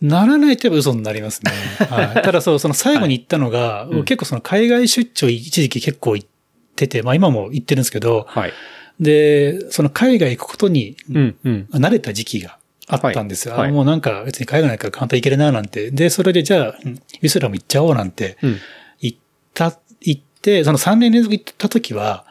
[0.00, 1.52] ならないと言えば嘘になりますね。
[1.88, 2.22] はい。
[2.24, 6.28] ただそう、その最後に行ったのが、うん結構その海外出張一時期結構行っ
[6.74, 8.52] てて、まあ今も行ってるんですけど、はい。
[9.00, 11.68] で、その海外行くことにうん、うん。
[11.72, 12.58] 慣れた時期が
[12.88, 13.54] あったんですよ。
[13.54, 15.90] はいはいあもうなんか別に海外ないから簡単に行けるななんて。
[15.90, 18.58] で、それでじゃあ、うんウィスラム行っちゃおうなんてうん。
[19.00, 19.18] 行っ
[19.54, 22.24] た、行って、その3年連続行った時は、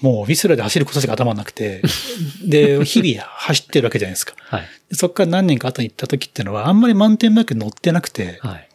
[0.00, 1.82] もうウィスラで走ることしか頭なくて、
[2.44, 4.34] で、日々走ってるわけじゃないですか。
[4.38, 4.62] はい。
[4.90, 8.68] でそこから何年か後に行った時っていうのは、あんまりマウンテンバイク乗ってなくて、はい。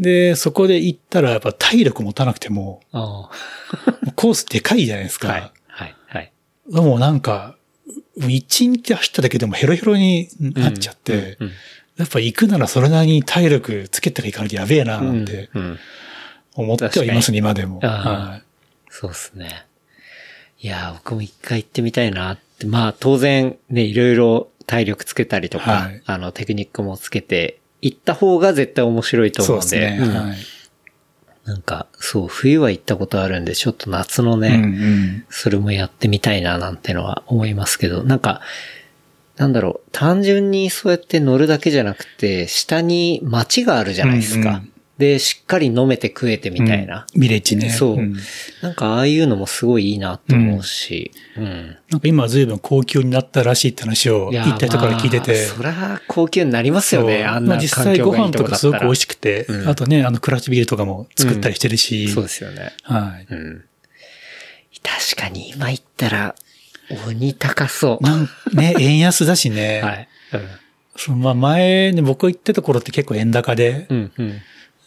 [0.00, 2.80] で、そこで行ったらやっぱ体力持たなくても、
[4.16, 5.26] コースでかいじゃないですあ。
[5.26, 5.28] か。
[5.28, 5.52] はい。
[5.68, 5.96] はい。
[6.06, 6.32] はい。
[6.70, 7.56] もうなんか、
[8.16, 11.52] 一日走っただけでもヘロヘロになっちゃって、うん
[11.96, 15.78] やっぱ行くならそれなりに体力つけていかなきゃやべえな、うんなんてうん。
[16.54, 17.78] 思ってはいますね、今でも。
[17.82, 18.42] あは
[18.88, 19.66] そうですね。
[20.60, 22.64] いやー、僕も一回行ってみたいなって。
[22.64, 29.80] まあ、当然ね、いろいろ体力つけたりとか、はいあの、テクニックもつけて、行った方が絶対面白いと思うんで。
[29.80, 29.98] ですね。
[30.02, 30.36] うんはい。
[31.44, 35.24] なんか、そう、冬は行ったことあるんで、ちょっと夏のね、うんうん。
[35.30, 38.40] それもやってみたいななんてのは思いますけど、なんか、
[39.36, 44.50] なんだろう、単純にそうやって乗るだけじゃなくて、下に街があるじゃないですか。
[44.50, 47.06] うんうんで、しっかり飲めて食えてみたいな。
[47.16, 47.70] ビレッジね。
[47.70, 48.14] そう、ん
[48.60, 51.76] なんかああいうのもすごいいいなって思うし、うん。
[51.90, 55.32] なんか今は随分高級になったらしいって話を言った人から聞いてて。
[55.32, 58.56] まあそりゃ高級になりますよね、あんなまあ実際環境がいいご飯とか。
[58.56, 62.08] すごく美味しくて、うんあとね、あのクラフトビールとかも作ったりしてるし。
[62.08, 62.74] そうですよね。
[62.82, 63.26] はい。
[63.32, 63.64] うん。
[64.82, 66.34] 確かに今行ったら、
[67.06, 68.04] 鬼高そう。
[68.04, 69.80] なんね、 円安だしね。
[69.80, 70.08] はい。
[70.96, 74.12] そうまあ前ね、僕行ってた頃って結構円高で、うん。
[74.18, 74.42] うん。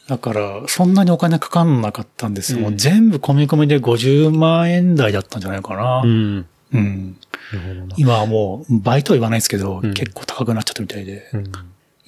[0.08, 2.58] だからそんなにお金かかんなかったんですよ。
[2.58, 6.02] うんもう全部込み込みで50万円台だったんじゃないかな。
[6.04, 6.08] う。
[6.08, 6.46] ん。
[6.74, 7.18] うん。
[7.98, 11.30] 今はもう、倍とは言わないですけど、うん結構高くなっちゃったみたいで。
[11.34, 11.44] うん。
[11.44, 11.48] い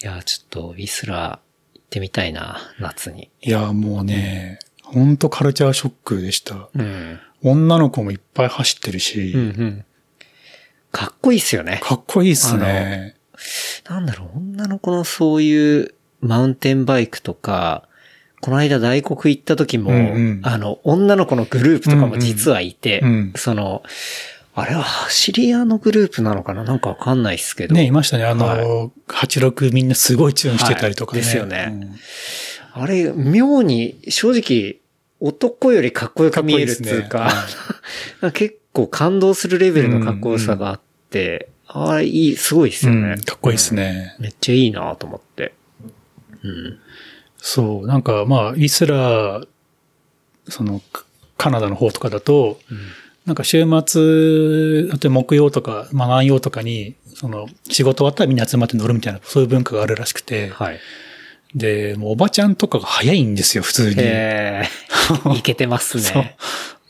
[0.02, 3.30] や、ちょっと、ウィスラー行ってみたいな、夏に。
[3.42, 6.70] いや、もうね、ほんとカルチャーショックでした。
[6.76, 7.20] うん。
[7.44, 9.86] 女の子もいっぱい走ってるし、うんうん。
[10.92, 11.80] かっこいいっすよね。
[11.84, 13.16] かっこいいっすね。
[13.88, 15.95] なんだろう、女の子のそういう
[16.26, 17.88] マウンテンバイクとか、
[18.42, 20.00] この間大黒行った時も、うんう
[20.36, 20.42] ん。
[20.44, 23.10] あの、女の子のグループとかも実はいて、うん。
[23.10, 23.84] うんその、
[24.58, 26.64] あれは走り屋のグループなのかな？
[26.64, 27.76] なんかわかんないっすけど。
[27.76, 28.24] ね、いましたね。
[28.24, 31.22] あの、は86みんなすごいチューンしてたりとかね。
[31.22, 31.26] はい。
[31.26, 31.68] ですよね。
[32.76, 32.84] うん。
[32.84, 34.78] あれ、妙に、正直、
[35.20, 37.32] 男よりかっこよく見えるっていうか、
[38.34, 40.80] 結構感動するレベルのかっこよさがあっ
[41.10, 43.24] て、あれ、いい、すごいっすよね、うん。
[43.24, 44.16] かっこいいですね。
[44.20, 45.54] めっちゃいいなと思って。
[46.48, 46.80] うん。
[47.38, 49.42] そう、なんかまあ、イスラ、
[50.48, 51.06] その、カ
[51.38, 52.60] カナダの方とかだと、
[53.26, 60.80] なんか週末、あと木曜とか、まあ何曜とかに、その、仕事終わったらみんな集まって乗るみたいな、そういう文化があるらしくて、はい。
[61.56, 63.96] で、もうおばちゃんとかが早いんですよ、普通に。
[64.00, 64.64] え
[65.34, 66.38] えいけてます そうね。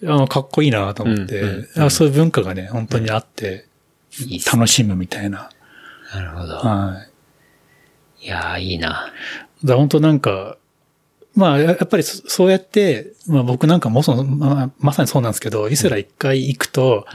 [0.03, 3.67] あのかっこいいなと思って、うんうんうんあそういう文化がね、本当にあって、
[4.51, 5.49] 楽しむみたいな。
[6.13, 6.55] なるほど。
[6.55, 7.05] は
[8.21, 8.25] い。
[8.25, 9.13] いやー、いいな。
[9.63, 10.57] だ本当なんか、
[11.35, 17.05] まあ、ややっぱりそそうやって、まあ僕なんかもその、まあ、まさにそうなんですけど、イスラ一回行くと、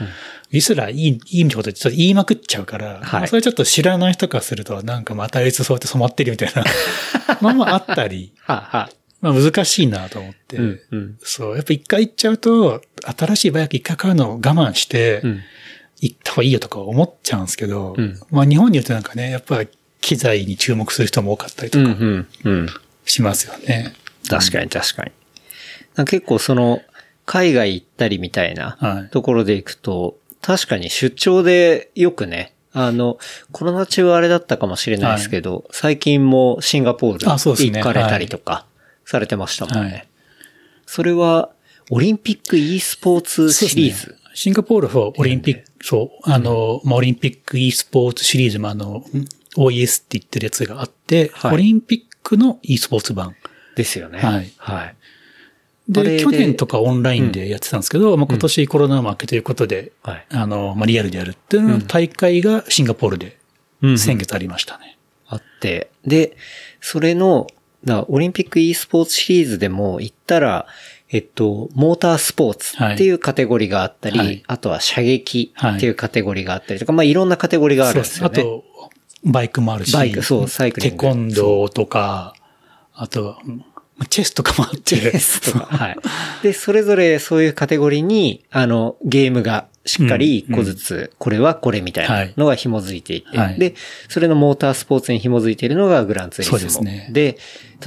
[0.51, 6.63] イスラいい、いいってことでちょっと言いまくっちゃうから、はいまあそれちょっと知らない人からすると、なんかまたあいつそうやって染まってるみたいな、
[7.41, 8.89] まあまああったり、はは。
[9.21, 11.17] まあ難しいなと思って、うん、うん。
[11.21, 12.81] そう、やっぱ一回行っちゃうと、
[13.17, 15.41] 新しいバイク一回買うのを我慢して、うん。
[16.01, 19.63] 行った方がいいよとか思っちゃうんですけど、うんまあ日本によってなんかね、やっぱ
[20.01, 22.67] 機材に注目する人も多かったりとうん、かうん、うん。
[23.05, 23.93] しますよね。
[24.27, 25.11] 確かに確かに。
[25.95, 26.81] か結構その、
[27.25, 33.17] 海外行ったりみたいなはいところで行くと、確かに出張でよくね、あの、
[33.51, 38.65] コロナ中はあれだったかもしれないですけど、最近もシンガポール行かれたりとか
[39.05, 39.91] されてましたもんね。
[39.91, 40.07] はい
[40.87, 41.51] それは、
[41.89, 44.17] オリンピック e スポーツシリーズ？
[44.33, 53.35] シンガポールはオリンピック、そう、あの、まあ、オリンピック e スポーツシリーズもあの、ん OES って言ってるやつがあって、はいオリンピックの e スポーツ版。
[53.75, 54.19] ですよね。
[54.19, 54.95] はいはい。
[55.89, 60.25] で、で去年とかオンラインでやってたんですけど、まあ、今年コロナ負けということで、はい。
[60.31, 63.37] あの、まあ、リアルでやるっていうのの大会がシンガポールで
[63.97, 64.97] 先月ありましたね。
[65.27, 66.35] あって、で、
[66.79, 67.47] それの、
[67.83, 70.67] だオリンピック e スポーツシリーズでも言ったら、
[71.09, 78.41] えっと、モータースポーツっていうカテゴリーがあったり、はいあとは射撃っていうカテゴリーがあったりとか、まあいろんなカテゴリーがあるんですよね。
[78.41, 78.63] あと、
[79.23, 82.33] バイクもあるし、バイクそうサイクリングテコンドーとか、
[82.93, 83.65] あと、うん
[84.09, 84.95] チェスとかもあって。
[84.95, 85.65] ですとか。
[85.69, 85.97] はい。
[86.41, 93.75] で、それぞれそういうカテゴリーに、あの、ゲームがしっかり一個ずつ、これはこれみたいなのが紐づいていて、はいで、
[94.09, 96.57] それのモータースポーツに紐づいているのがグランツーリスモ。
[96.59, 97.37] そうですねで、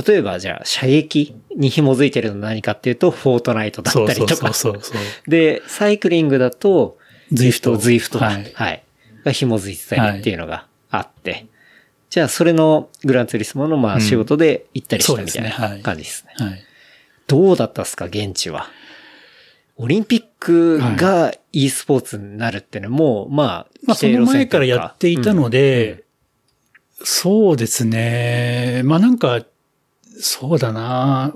[0.07, 4.53] 例えばじゃあ、射撃に紐づいているのは何かっていうと、フォートナイトだったりとか。
[4.53, 5.31] そうそうそう。
[5.31, 6.99] で、サイクリングだと、
[7.33, 8.27] ズイフトズイフトだ。
[8.27, 8.83] ははい
[9.23, 9.25] い。
[9.25, 10.67] が紐づいてたりっていうのが
[10.99, 11.47] あって。
[12.11, 16.47] じゃあ、それのグランツーリスモのまあ仕事で行ったりしたみたいそうですねはない感じですね。
[16.47, 16.65] はい。
[17.27, 18.69] どうだったっすか、現地は？
[19.77, 26.05] オリンピックが e スポーツになるってのはもう、まあ、まあ、その前からやっていたので、
[27.03, 28.83] そうですね。
[28.85, 29.45] まあなんか、
[30.21, 31.35] そうだな。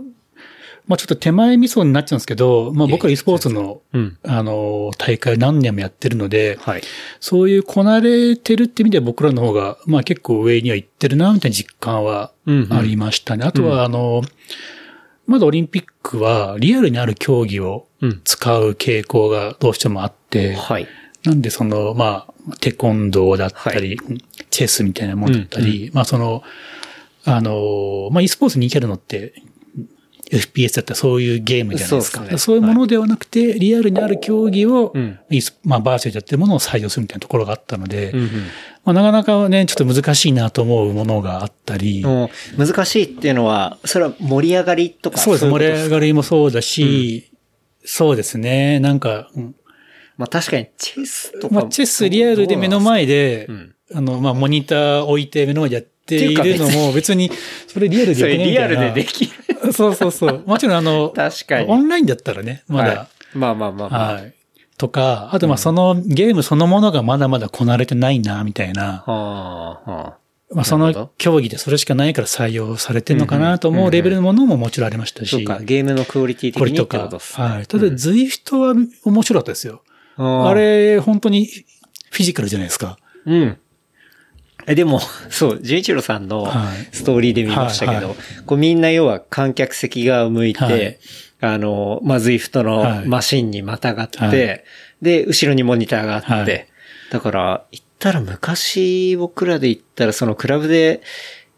[0.88, 4.18] まあちょっと手前味噌になっちゃうんですけど、まあ僕は e スポーツの、うん。
[4.24, 6.82] あの、大会何年もやってるので、はい。
[7.20, 12.32] そういうこなれてるって意味では僕らの方が、まあ結構上には行ってるな、みたいな実感は
[12.70, 13.44] ありましたね。
[13.44, 14.22] あとは、あの、
[15.26, 18.20] まだオリンピックはリアルにある競技をうん。
[18.24, 20.86] 使う傾向がどうしてもあって、はい。
[21.24, 24.00] なんでその、まあ、テコンドーだったり、
[24.50, 26.42] チェスみたいなもんだったり、まあその、
[27.24, 29.34] あの、まあ e スポーツに行けるのって、
[30.30, 32.18] FPS だったらそういうゲームじゃないですか。
[32.18, 35.18] そうねそういうものではなくて、リアルにある競技を、うん
[35.64, 38.28] まあ、バーチャルでやってるものを採用するみたいなところがあったので、うんうん
[38.84, 42.04] まあ、なかなかね、ちょっと難しいなと思うものがあったり、
[42.56, 45.46] 難しいっていうのは、それは盛り上がりとかそうです。
[45.46, 47.30] 盛り上がりもそうだし、
[47.84, 48.80] そうですね。
[48.80, 49.54] なんか、うん
[50.16, 51.54] まあ確かにチェスとか。
[51.54, 57.30] まあ、チェスリアルで目の前で、うんあの、まあ、モニター置いて目の前でやっているのも別に、
[57.66, 59.32] それリアルでそれよくねみたいなリアルでできる。
[59.72, 60.42] そうそうそう。
[60.46, 64.12] もちろんあの、確かにオンラインだったらね、まだ、はいまあまあまあまあ。
[64.14, 64.34] はい。
[64.76, 69.04] とか、あとまあそのゲームそのものがまだまだこなれてないな、みたいな。
[69.06, 70.18] はあ、はあ。
[70.50, 75.30] まあその競技でそれしかないから採用されてるのかなと思うレベルのものももちろんありましたし。
[75.30, 77.20] そうか、ゲームのクオリティ的にってことで。
[77.20, 77.46] すね。
[77.46, 77.66] はい。
[77.66, 78.74] ただ、ズイフトは
[79.04, 79.82] 面白かったですよ。
[80.16, 81.46] うんあれ、本当に
[82.10, 82.98] フィジカルじゃないですか。
[83.26, 83.58] うん。
[84.68, 85.00] え、でも、
[85.30, 86.94] そう、純一郎さんのはい。
[86.94, 88.16] ストーリーで見ましたけど、はい
[88.46, 90.98] こうみんな要は観客席側を向いて、はい。
[91.40, 94.64] あの、まずイフトのマシンにまたがって、はい。
[95.02, 96.66] で、後ろにモニターがあって、はい。
[97.10, 101.00] だから、言ったら昔僕らで言ったらそのクラブで、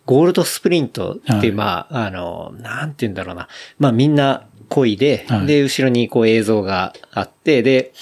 [0.06, 1.52] ゴールドスプリントって、はい。
[1.52, 3.48] まあ、あの、なんて言うんだろうな。
[3.78, 5.46] まあみんな恋で、はい。
[5.46, 7.92] で、後ろにこう映像があって、で、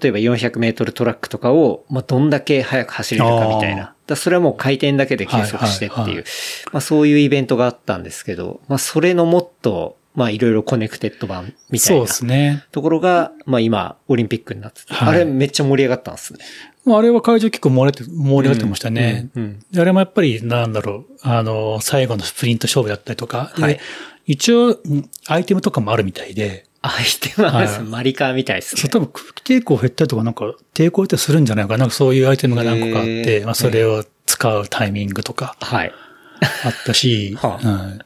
[0.00, 3.94] 例えば400メートルトラックとかを、まあどんだけ速く走れるかみたいな。
[4.08, 6.24] だそれはもう回転だけで計測してっていう、はいはいはい。
[6.72, 12.64] まあそういうイベントがあったんですけど、まあそれのもっと、まあいろいろコネクテッド版みたいなそうですね。
[12.72, 15.08] ところが、まあ今、オリンピックになってて、はい。
[15.08, 16.40] あれめっちゃ盛り上がったんですね。
[16.86, 19.28] まああれは会場結構盛り上がって、ましたね。
[19.36, 19.60] うんうん。
[19.70, 23.80] であれもやっぱり、なんだろう、あの、最後のスプリント勝負だったりとか、ではい。
[24.24, 28.82] 一応、うんアイテムとかもあるみたいで、アイテムははいマリカーみたいですね。
[28.82, 31.78] そう、多分空気抵抗減ったりとか、なんか抵抗ってするんじゃないかな。
[31.78, 35.92] なんかそういうアイテムが何個かあっへて、ーまあそれを使うタイミングとかはい。
[36.40, 37.98] あったし、 はあはい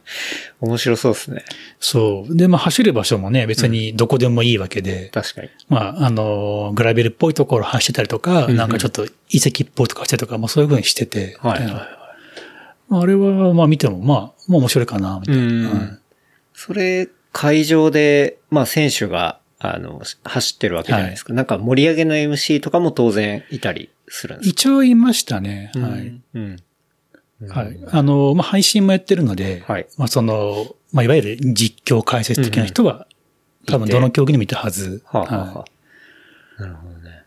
[0.60, 1.44] 面白そうですね。
[1.80, 2.34] そう。
[2.34, 5.48] で、まあ走る場所もね、別にどこでもいいわけで、確かに。
[5.68, 11.98] まあ、あの、グラベルっぽいところ走ってたりとか、うんなんかちょっと遺跡っぽいとかしてとか、まあそういう風にしてて、はいあ
[12.94, 14.18] あれは、まあ見ても、まあ、
[14.48, 15.42] まあ面白いかな、みたいな。
[15.42, 15.98] うんはい
[16.54, 21.32] それ、会場で、まあ選手が、あの、走ってるわけじゃないですか。
[21.32, 25.70] なんか盛り上げの MC とかも当然いたりするんです一応いましたね。
[25.74, 26.20] かはい。。
[26.34, 26.56] うん。
[27.48, 27.78] はい。
[27.90, 33.06] あの、まあ配信もやってるので、はいまあその、まあいわゆる実況解説的な人は、
[33.66, 35.02] 多分どの競技にもいたはず。
[35.06, 35.64] はあ、はあはは
[36.58, 37.22] あ、なるほどね。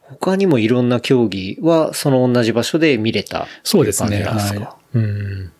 [0.00, 3.46] 他にもいろんな競技は、その同じ場所で見れた。
[3.62, 4.28] そうですねって
[4.94, 4.98] い。
[4.98, 5.52] うん。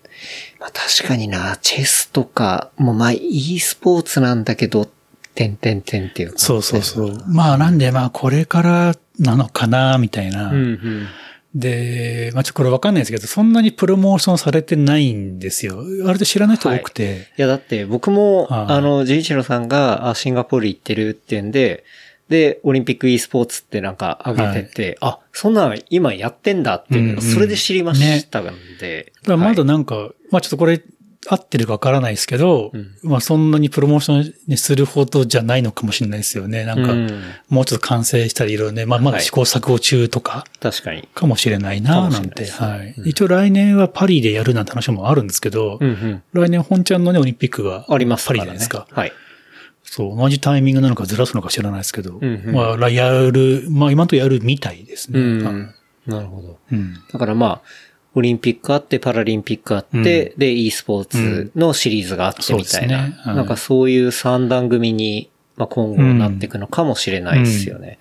[0.64, 4.88] まあ確かにな、チェスとか、もうまあ e スポーツなんだけど、
[5.34, 7.22] てんてんてんっていう感じそうそうそう。
[7.26, 10.48] まあなんで、まあこれからなのかな、みたいな。
[10.48, 11.06] うんうん。
[11.54, 15.84] で、まあちょっとこれわかんないですけど、そんなにプロモーションされてないんですよ。
[16.02, 17.28] 割と知らない人多くて。
[17.36, 21.84] いや、だって僕も、はいあの、ジイチロさんがあシンガポール行ってるってんで、
[22.34, 28.44] で、オリンピック e スポーツってなんか上げてて、あ、そんなの今やってんだっていうのを、うんうんそれで知りましたん
[28.80, 29.12] で。
[29.22, 30.82] だからまだはいなんか、まあちょっとこれ
[31.26, 36.64] 合ってるかわからないですけど、うんまあそんなにプロモーションにするほどじゃないのかもしれないですよね。
[36.64, 41.08] なんか、うんもうちょっと完成したりいろいろね、まあまだ試行錯誤中とか確かに。
[41.14, 42.46] かもしれないななんて。
[42.46, 42.94] はい。
[42.98, 46.22] うん一応来年はパリでやるなんて話もあるんですけど、うんうん。
[46.32, 48.52] 来年本ちゃんのね、オリンピックがありますパからね。
[48.52, 48.86] リじゃないですか。
[48.90, 49.12] はい。
[49.96, 55.20] そう、同じタイミングなのかずらすのか知らないですけど、うんうんまあ、やる、まあ今のとやるみたいですね。
[55.20, 55.74] うん。
[56.04, 56.58] なるほど。
[56.72, 56.94] うん。
[57.12, 57.62] だからまあ、
[58.16, 68.00] オリンピックあって、パラリンピックあって、で、e スポーツのシリーズがあってみたいな、そうですねはいなんかそういう三段組に、まあ、今後なっていくのかもしれないですよね。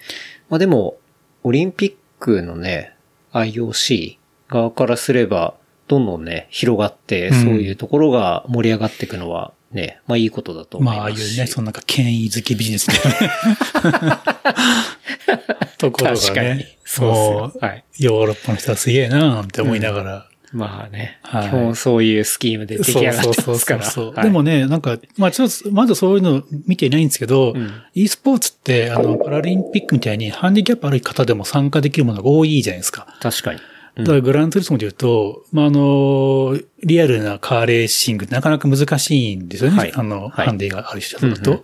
[0.49, 0.98] まあでも、
[1.44, 2.95] オリンピックのね、
[3.34, 4.18] IOC
[4.49, 5.53] 側からすれば、
[5.88, 11.32] どんどんね、広がって、うんそういうところが盛り上がっていくのはね、まあいいことだと思いまあ、ああますし。
[11.34, 14.22] いうね、そのなんか権威好きビジネスみたいな
[15.78, 16.20] ところがね。
[16.20, 16.66] 確かに。
[16.86, 17.60] そう。
[17.60, 17.84] はい。
[17.98, 20.28] ヨーロッパの人はすげえなーって思いながら。
[20.54, 23.86] まあね、はい基本そういうスキームで出来上がってますから。
[23.86, 33.08] はいでもね、なんか、まあちょっと、まだそういうの見ていないんですけど、うん e スポーツって、あの、パラリンピックみたいにハンディキャップある方でも参加できるものが多いじゃないですか。
[33.20, 33.60] 確かに。
[33.95, 39.78] うんだからグランツーリスモで言うと、まあ、あの、リアルなカーレーシングってなかなか難しいんですよね。
[39.78, 41.64] はいあの、はいハンディがある人だと。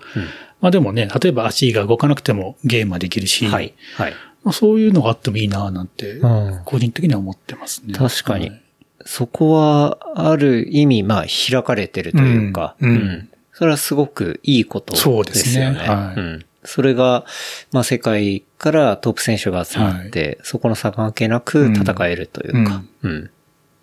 [0.62, 3.74] まあでもね、例えば足が動かなくてもゲームはできるし、はい。
[3.96, 4.14] はい。
[4.44, 7.94] まあ、そういうのがあってもいいななんて、うん個人的には思ってますね。
[7.94, 8.62] 確かにはい
[9.06, 15.16] そこは、ある意味、まあ、開かれてるというか、うんうんそれはすごくいいことですよね。
[15.16, 16.46] そうですねはいうん。
[16.70, 17.26] それが、
[17.72, 23.30] まあ、世界からトップ選手が集まって、そこの差関係なく戦えるというか、うん。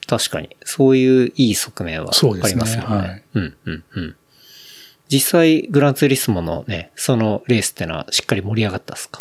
[0.07, 2.97] 確かに、そういういい側面はありますよね。
[2.97, 3.23] はい。
[3.35, 4.17] うん、うん、うん。
[5.09, 9.19] 実際、グランツーリスモのね、そのレースってのはしっかり盛り上がったっすか？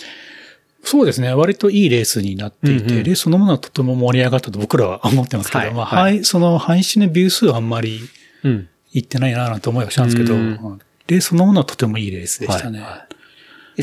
[0.83, 1.33] そうですね。
[1.33, 3.03] 割といいレースになっていて、うんうん。
[3.03, 6.13] レースそのものはとても盛り上がったと僕らは思ってますけど、はいまあ、はい。
[6.15, 7.99] はい、その配信のビュー数はあんまり
[8.43, 8.69] うん。
[8.93, 10.79] いってないななんて思いはしたんですけど、うん。
[11.07, 12.79] レースそのものはとてもいいレースでしたね。
[12.79, 13.07] はいはい。
[13.09, 13.14] で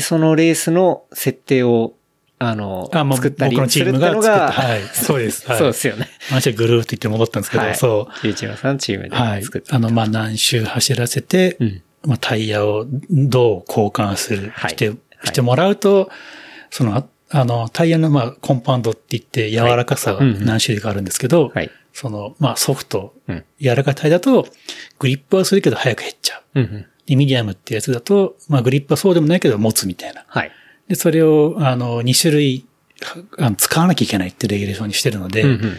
[0.01, 1.93] そのレースの設定を、
[2.39, 4.45] あの、あ、作ったり僕のチするってのームが作った。
[4.45, 4.81] が、はい。
[4.81, 5.47] そうです。
[5.47, 5.57] はい。
[5.57, 6.09] そうですよね。
[6.29, 7.75] 話はぐるーっと言って戻ったんですけど、はい。
[7.75, 8.13] そう。
[8.23, 9.61] ゆうちろさんチームではい作っ。
[9.61, 9.75] た。
[9.75, 11.81] あの、まあ、何周走らせて、うん。
[12.05, 16.09] まあ、タイヤをどう交換する、はいして、はいしてもらうと、
[16.69, 21.71] その、ああの、タイヤの、まあ、コンパウンドって言って、柔らかさがはいうんうん何種類かあるんですけど、はい。
[21.93, 23.45] その、まあ、ソフト、うん。
[23.61, 24.47] 柔らかいタイヤだと、
[24.99, 26.59] グリップはするけど早く減っちゃう。
[26.59, 26.85] うんうん。
[27.05, 30.25] で、ミディアムってやつだと、まあ、グリップはそうでもないけど持つみたいな。
[30.27, 30.51] はい。
[30.87, 32.65] で、それを、あの、2種類、
[33.37, 35.77] あの使わなきゃいけないってレギュレーションにしてるので、うんうん。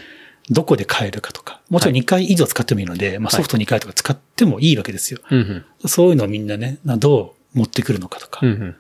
[0.51, 5.21] どこで変えるかとか、もちろん2回以上使ってもいいので、まあ、ソフト2回とか使ってもいいわけですよ。
[5.31, 5.39] うん
[5.83, 5.89] うん。
[5.89, 8.77] そういうのをみんなね、などう持ってくるのかとか、っうんうん。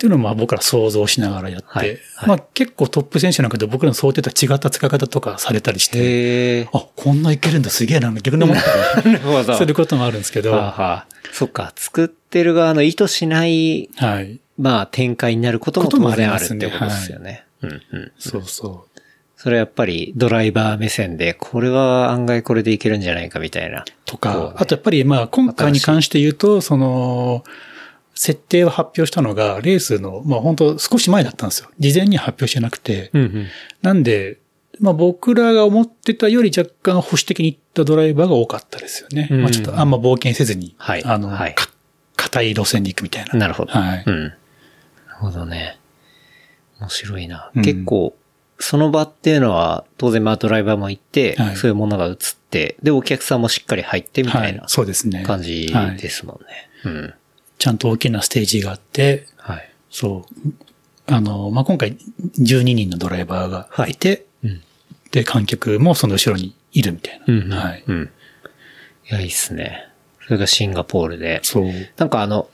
[0.00, 6.68] ていうのをまあ僕ら想像しながらやって、はいはいまあ結構トップ選手なんかで僕らの想定とは違った使い方とかされたりして。
[6.72, 9.18] あ、こんないけるんだすげえな、逆に思ったり。
[9.58, 14.40] することもあるんですけど、はあはあそっか、作ってる側の意図しない、はい。
[14.58, 17.44] まあ展開になることも当然あるってことですよね。
[17.62, 18.12] うんうん。
[18.18, 19.00] そうそう。
[19.36, 23.86] それはやっぱりドライバー目線で、これは案外これでいけるんじゃないかみたいな。
[24.04, 27.42] とこうねか、あとやっぱりまあ今回に関して言うと、その、
[28.14, 31.70] 設定を発表したのが、レースの、まあ本当少し前だったんですよ。
[31.78, 33.08] 事前には発表してなくて。
[33.14, 33.46] うんうん。
[33.80, 34.36] なんで、
[34.80, 39.28] まあ僕らが思ってたより若干保守的にいったドライバーが多かったですよね。
[39.30, 41.68] うんまあちょっとあんま冒険せずに、はいあの、はいか
[42.16, 43.34] 硬い路線に行くみたいな。
[43.38, 43.72] なるほど。
[43.72, 44.24] はいうん。
[44.24, 44.36] なる
[45.18, 45.78] ほどね。
[46.80, 47.50] 面白いな。
[47.54, 48.14] うん結構、
[48.58, 52.14] その場っていうのは、当然まあドライバーも行って、はいそういうものが映っ
[52.50, 55.22] て、で、お客さんもしっかり入ってみたいなはいそうですね。
[55.24, 56.68] 感じはいですもんね。
[56.84, 57.14] うん。
[57.58, 59.70] ちゃんと大きなステージがあって、はい。
[59.90, 60.52] そう。
[61.06, 61.96] あの、まあ、今回
[62.38, 64.24] 12人のドライバーがいて、うん。
[65.10, 67.24] で、観客もその後ろにいるみたいな。
[67.26, 67.52] うん。
[67.52, 67.84] はい。
[67.86, 68.10] うん。
[69.10, 69.88] いや、いいっすね。
[70.24, 71.40] それがシンガポールで。
[71.42, 71.72] そう。
[71.96, 72.48] なんかあの、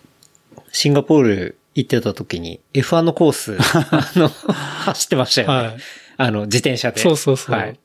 [0.73, 5.69] シンガポール行ってた時に F1 のコース、 あの、走ってましたよね。
[5.69, 5.77] はい。
[6.16, 7.01] あの、自転車で。
[7.01, 7.55] そうそうそう。
[7.55, 7.78] はい。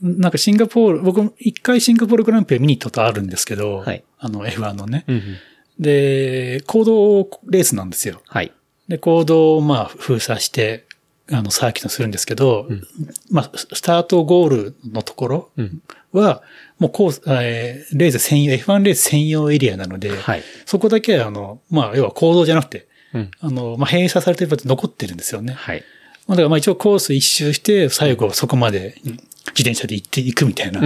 [0.00, 5.04] なんかシンガポール、僕も一回シンガポールグランプリ見に行ったことあるんですけど、はいあの F1 のね。
[5.08, 5.36] うんうん。
[5.80, 8.22] で、行動レースなんですよ。
[8.26, 8.52] はい。
[8.88, 10.86] で、行動をまあ封鎖して、
[11.30, 12.86] あの、サーキットするんですけど、うん
[13.30, 15.82] まあ、スタートゴールのところうん。
[16.12, 16.42] は、
[16.78, 20.42] もうコース、えーレース専用、F1 レース専用エリアなので、はい。
[20.64, 23.30] そこだけあの、まあ、要は行動じゃなくて、うん。
[23.40, 25.52] あの、まあ、閉鎖されてる場所残ってるんですよね。
[25.54, 25.84] はい。
[26.26, 30.80] まあ、だからまあ一応コース一周して、最後そこまで自転車で行っていくみたいな。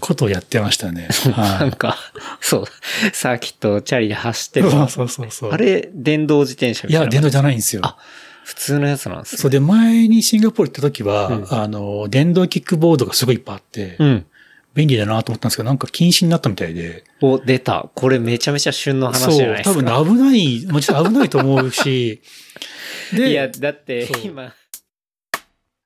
[0.00, 1.08] ことをやってましたね。
[1.34, 1.60] はい。
[1.60, 1.98] なんか、
[2.40, 2.64] そう、
[3.12, 4.70] サーキットをチャリで走ってる。
[4.70, 5.50] そうそうそうそう。
[5.50, 7.04] あれ、電動自転車みたいな。
[7.04, 7.82] いや、電動じゃないんですよ。
[7.84, 7.96] あ
[8.44, 9.38] 普通のやつなんですね。
[9.38, 14.26] そうで、前にシンガポール行った時は、うんあの、電動キックボードがすごいいっぱいあって、うん。
[14.74, 17.04] 便利だなと思ったんですけど、なんか禁止になったみたいで。
[17.20, 17.90] お、出た。
[17.94, 19.82] これめちゃめちゃ旬の話そうじゃない、ですか。
[19.82, 22.22] 多分危ない、もちろん危ないと思うし、
[23.12, 24.54] で、いや、だってそう、今、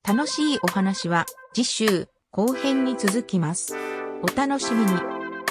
[0.06, 3.74] 楽しいお話は次週後編に続きます。
[4.22, 4.92] お楽しみに。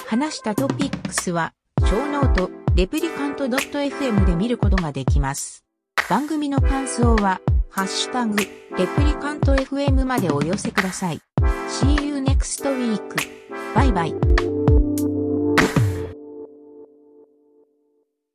[0.06, 5.65] 話したトピックスは小ノートレプリカント .fm で見ることができます。
[6.08, 8.46] 番組の感想はハッシュタグレ
[8.86, 11.20] プリカント fm までお寄せください。
[11.68, 13.00] See you next week.
[13.74, 14.55] バイバイ。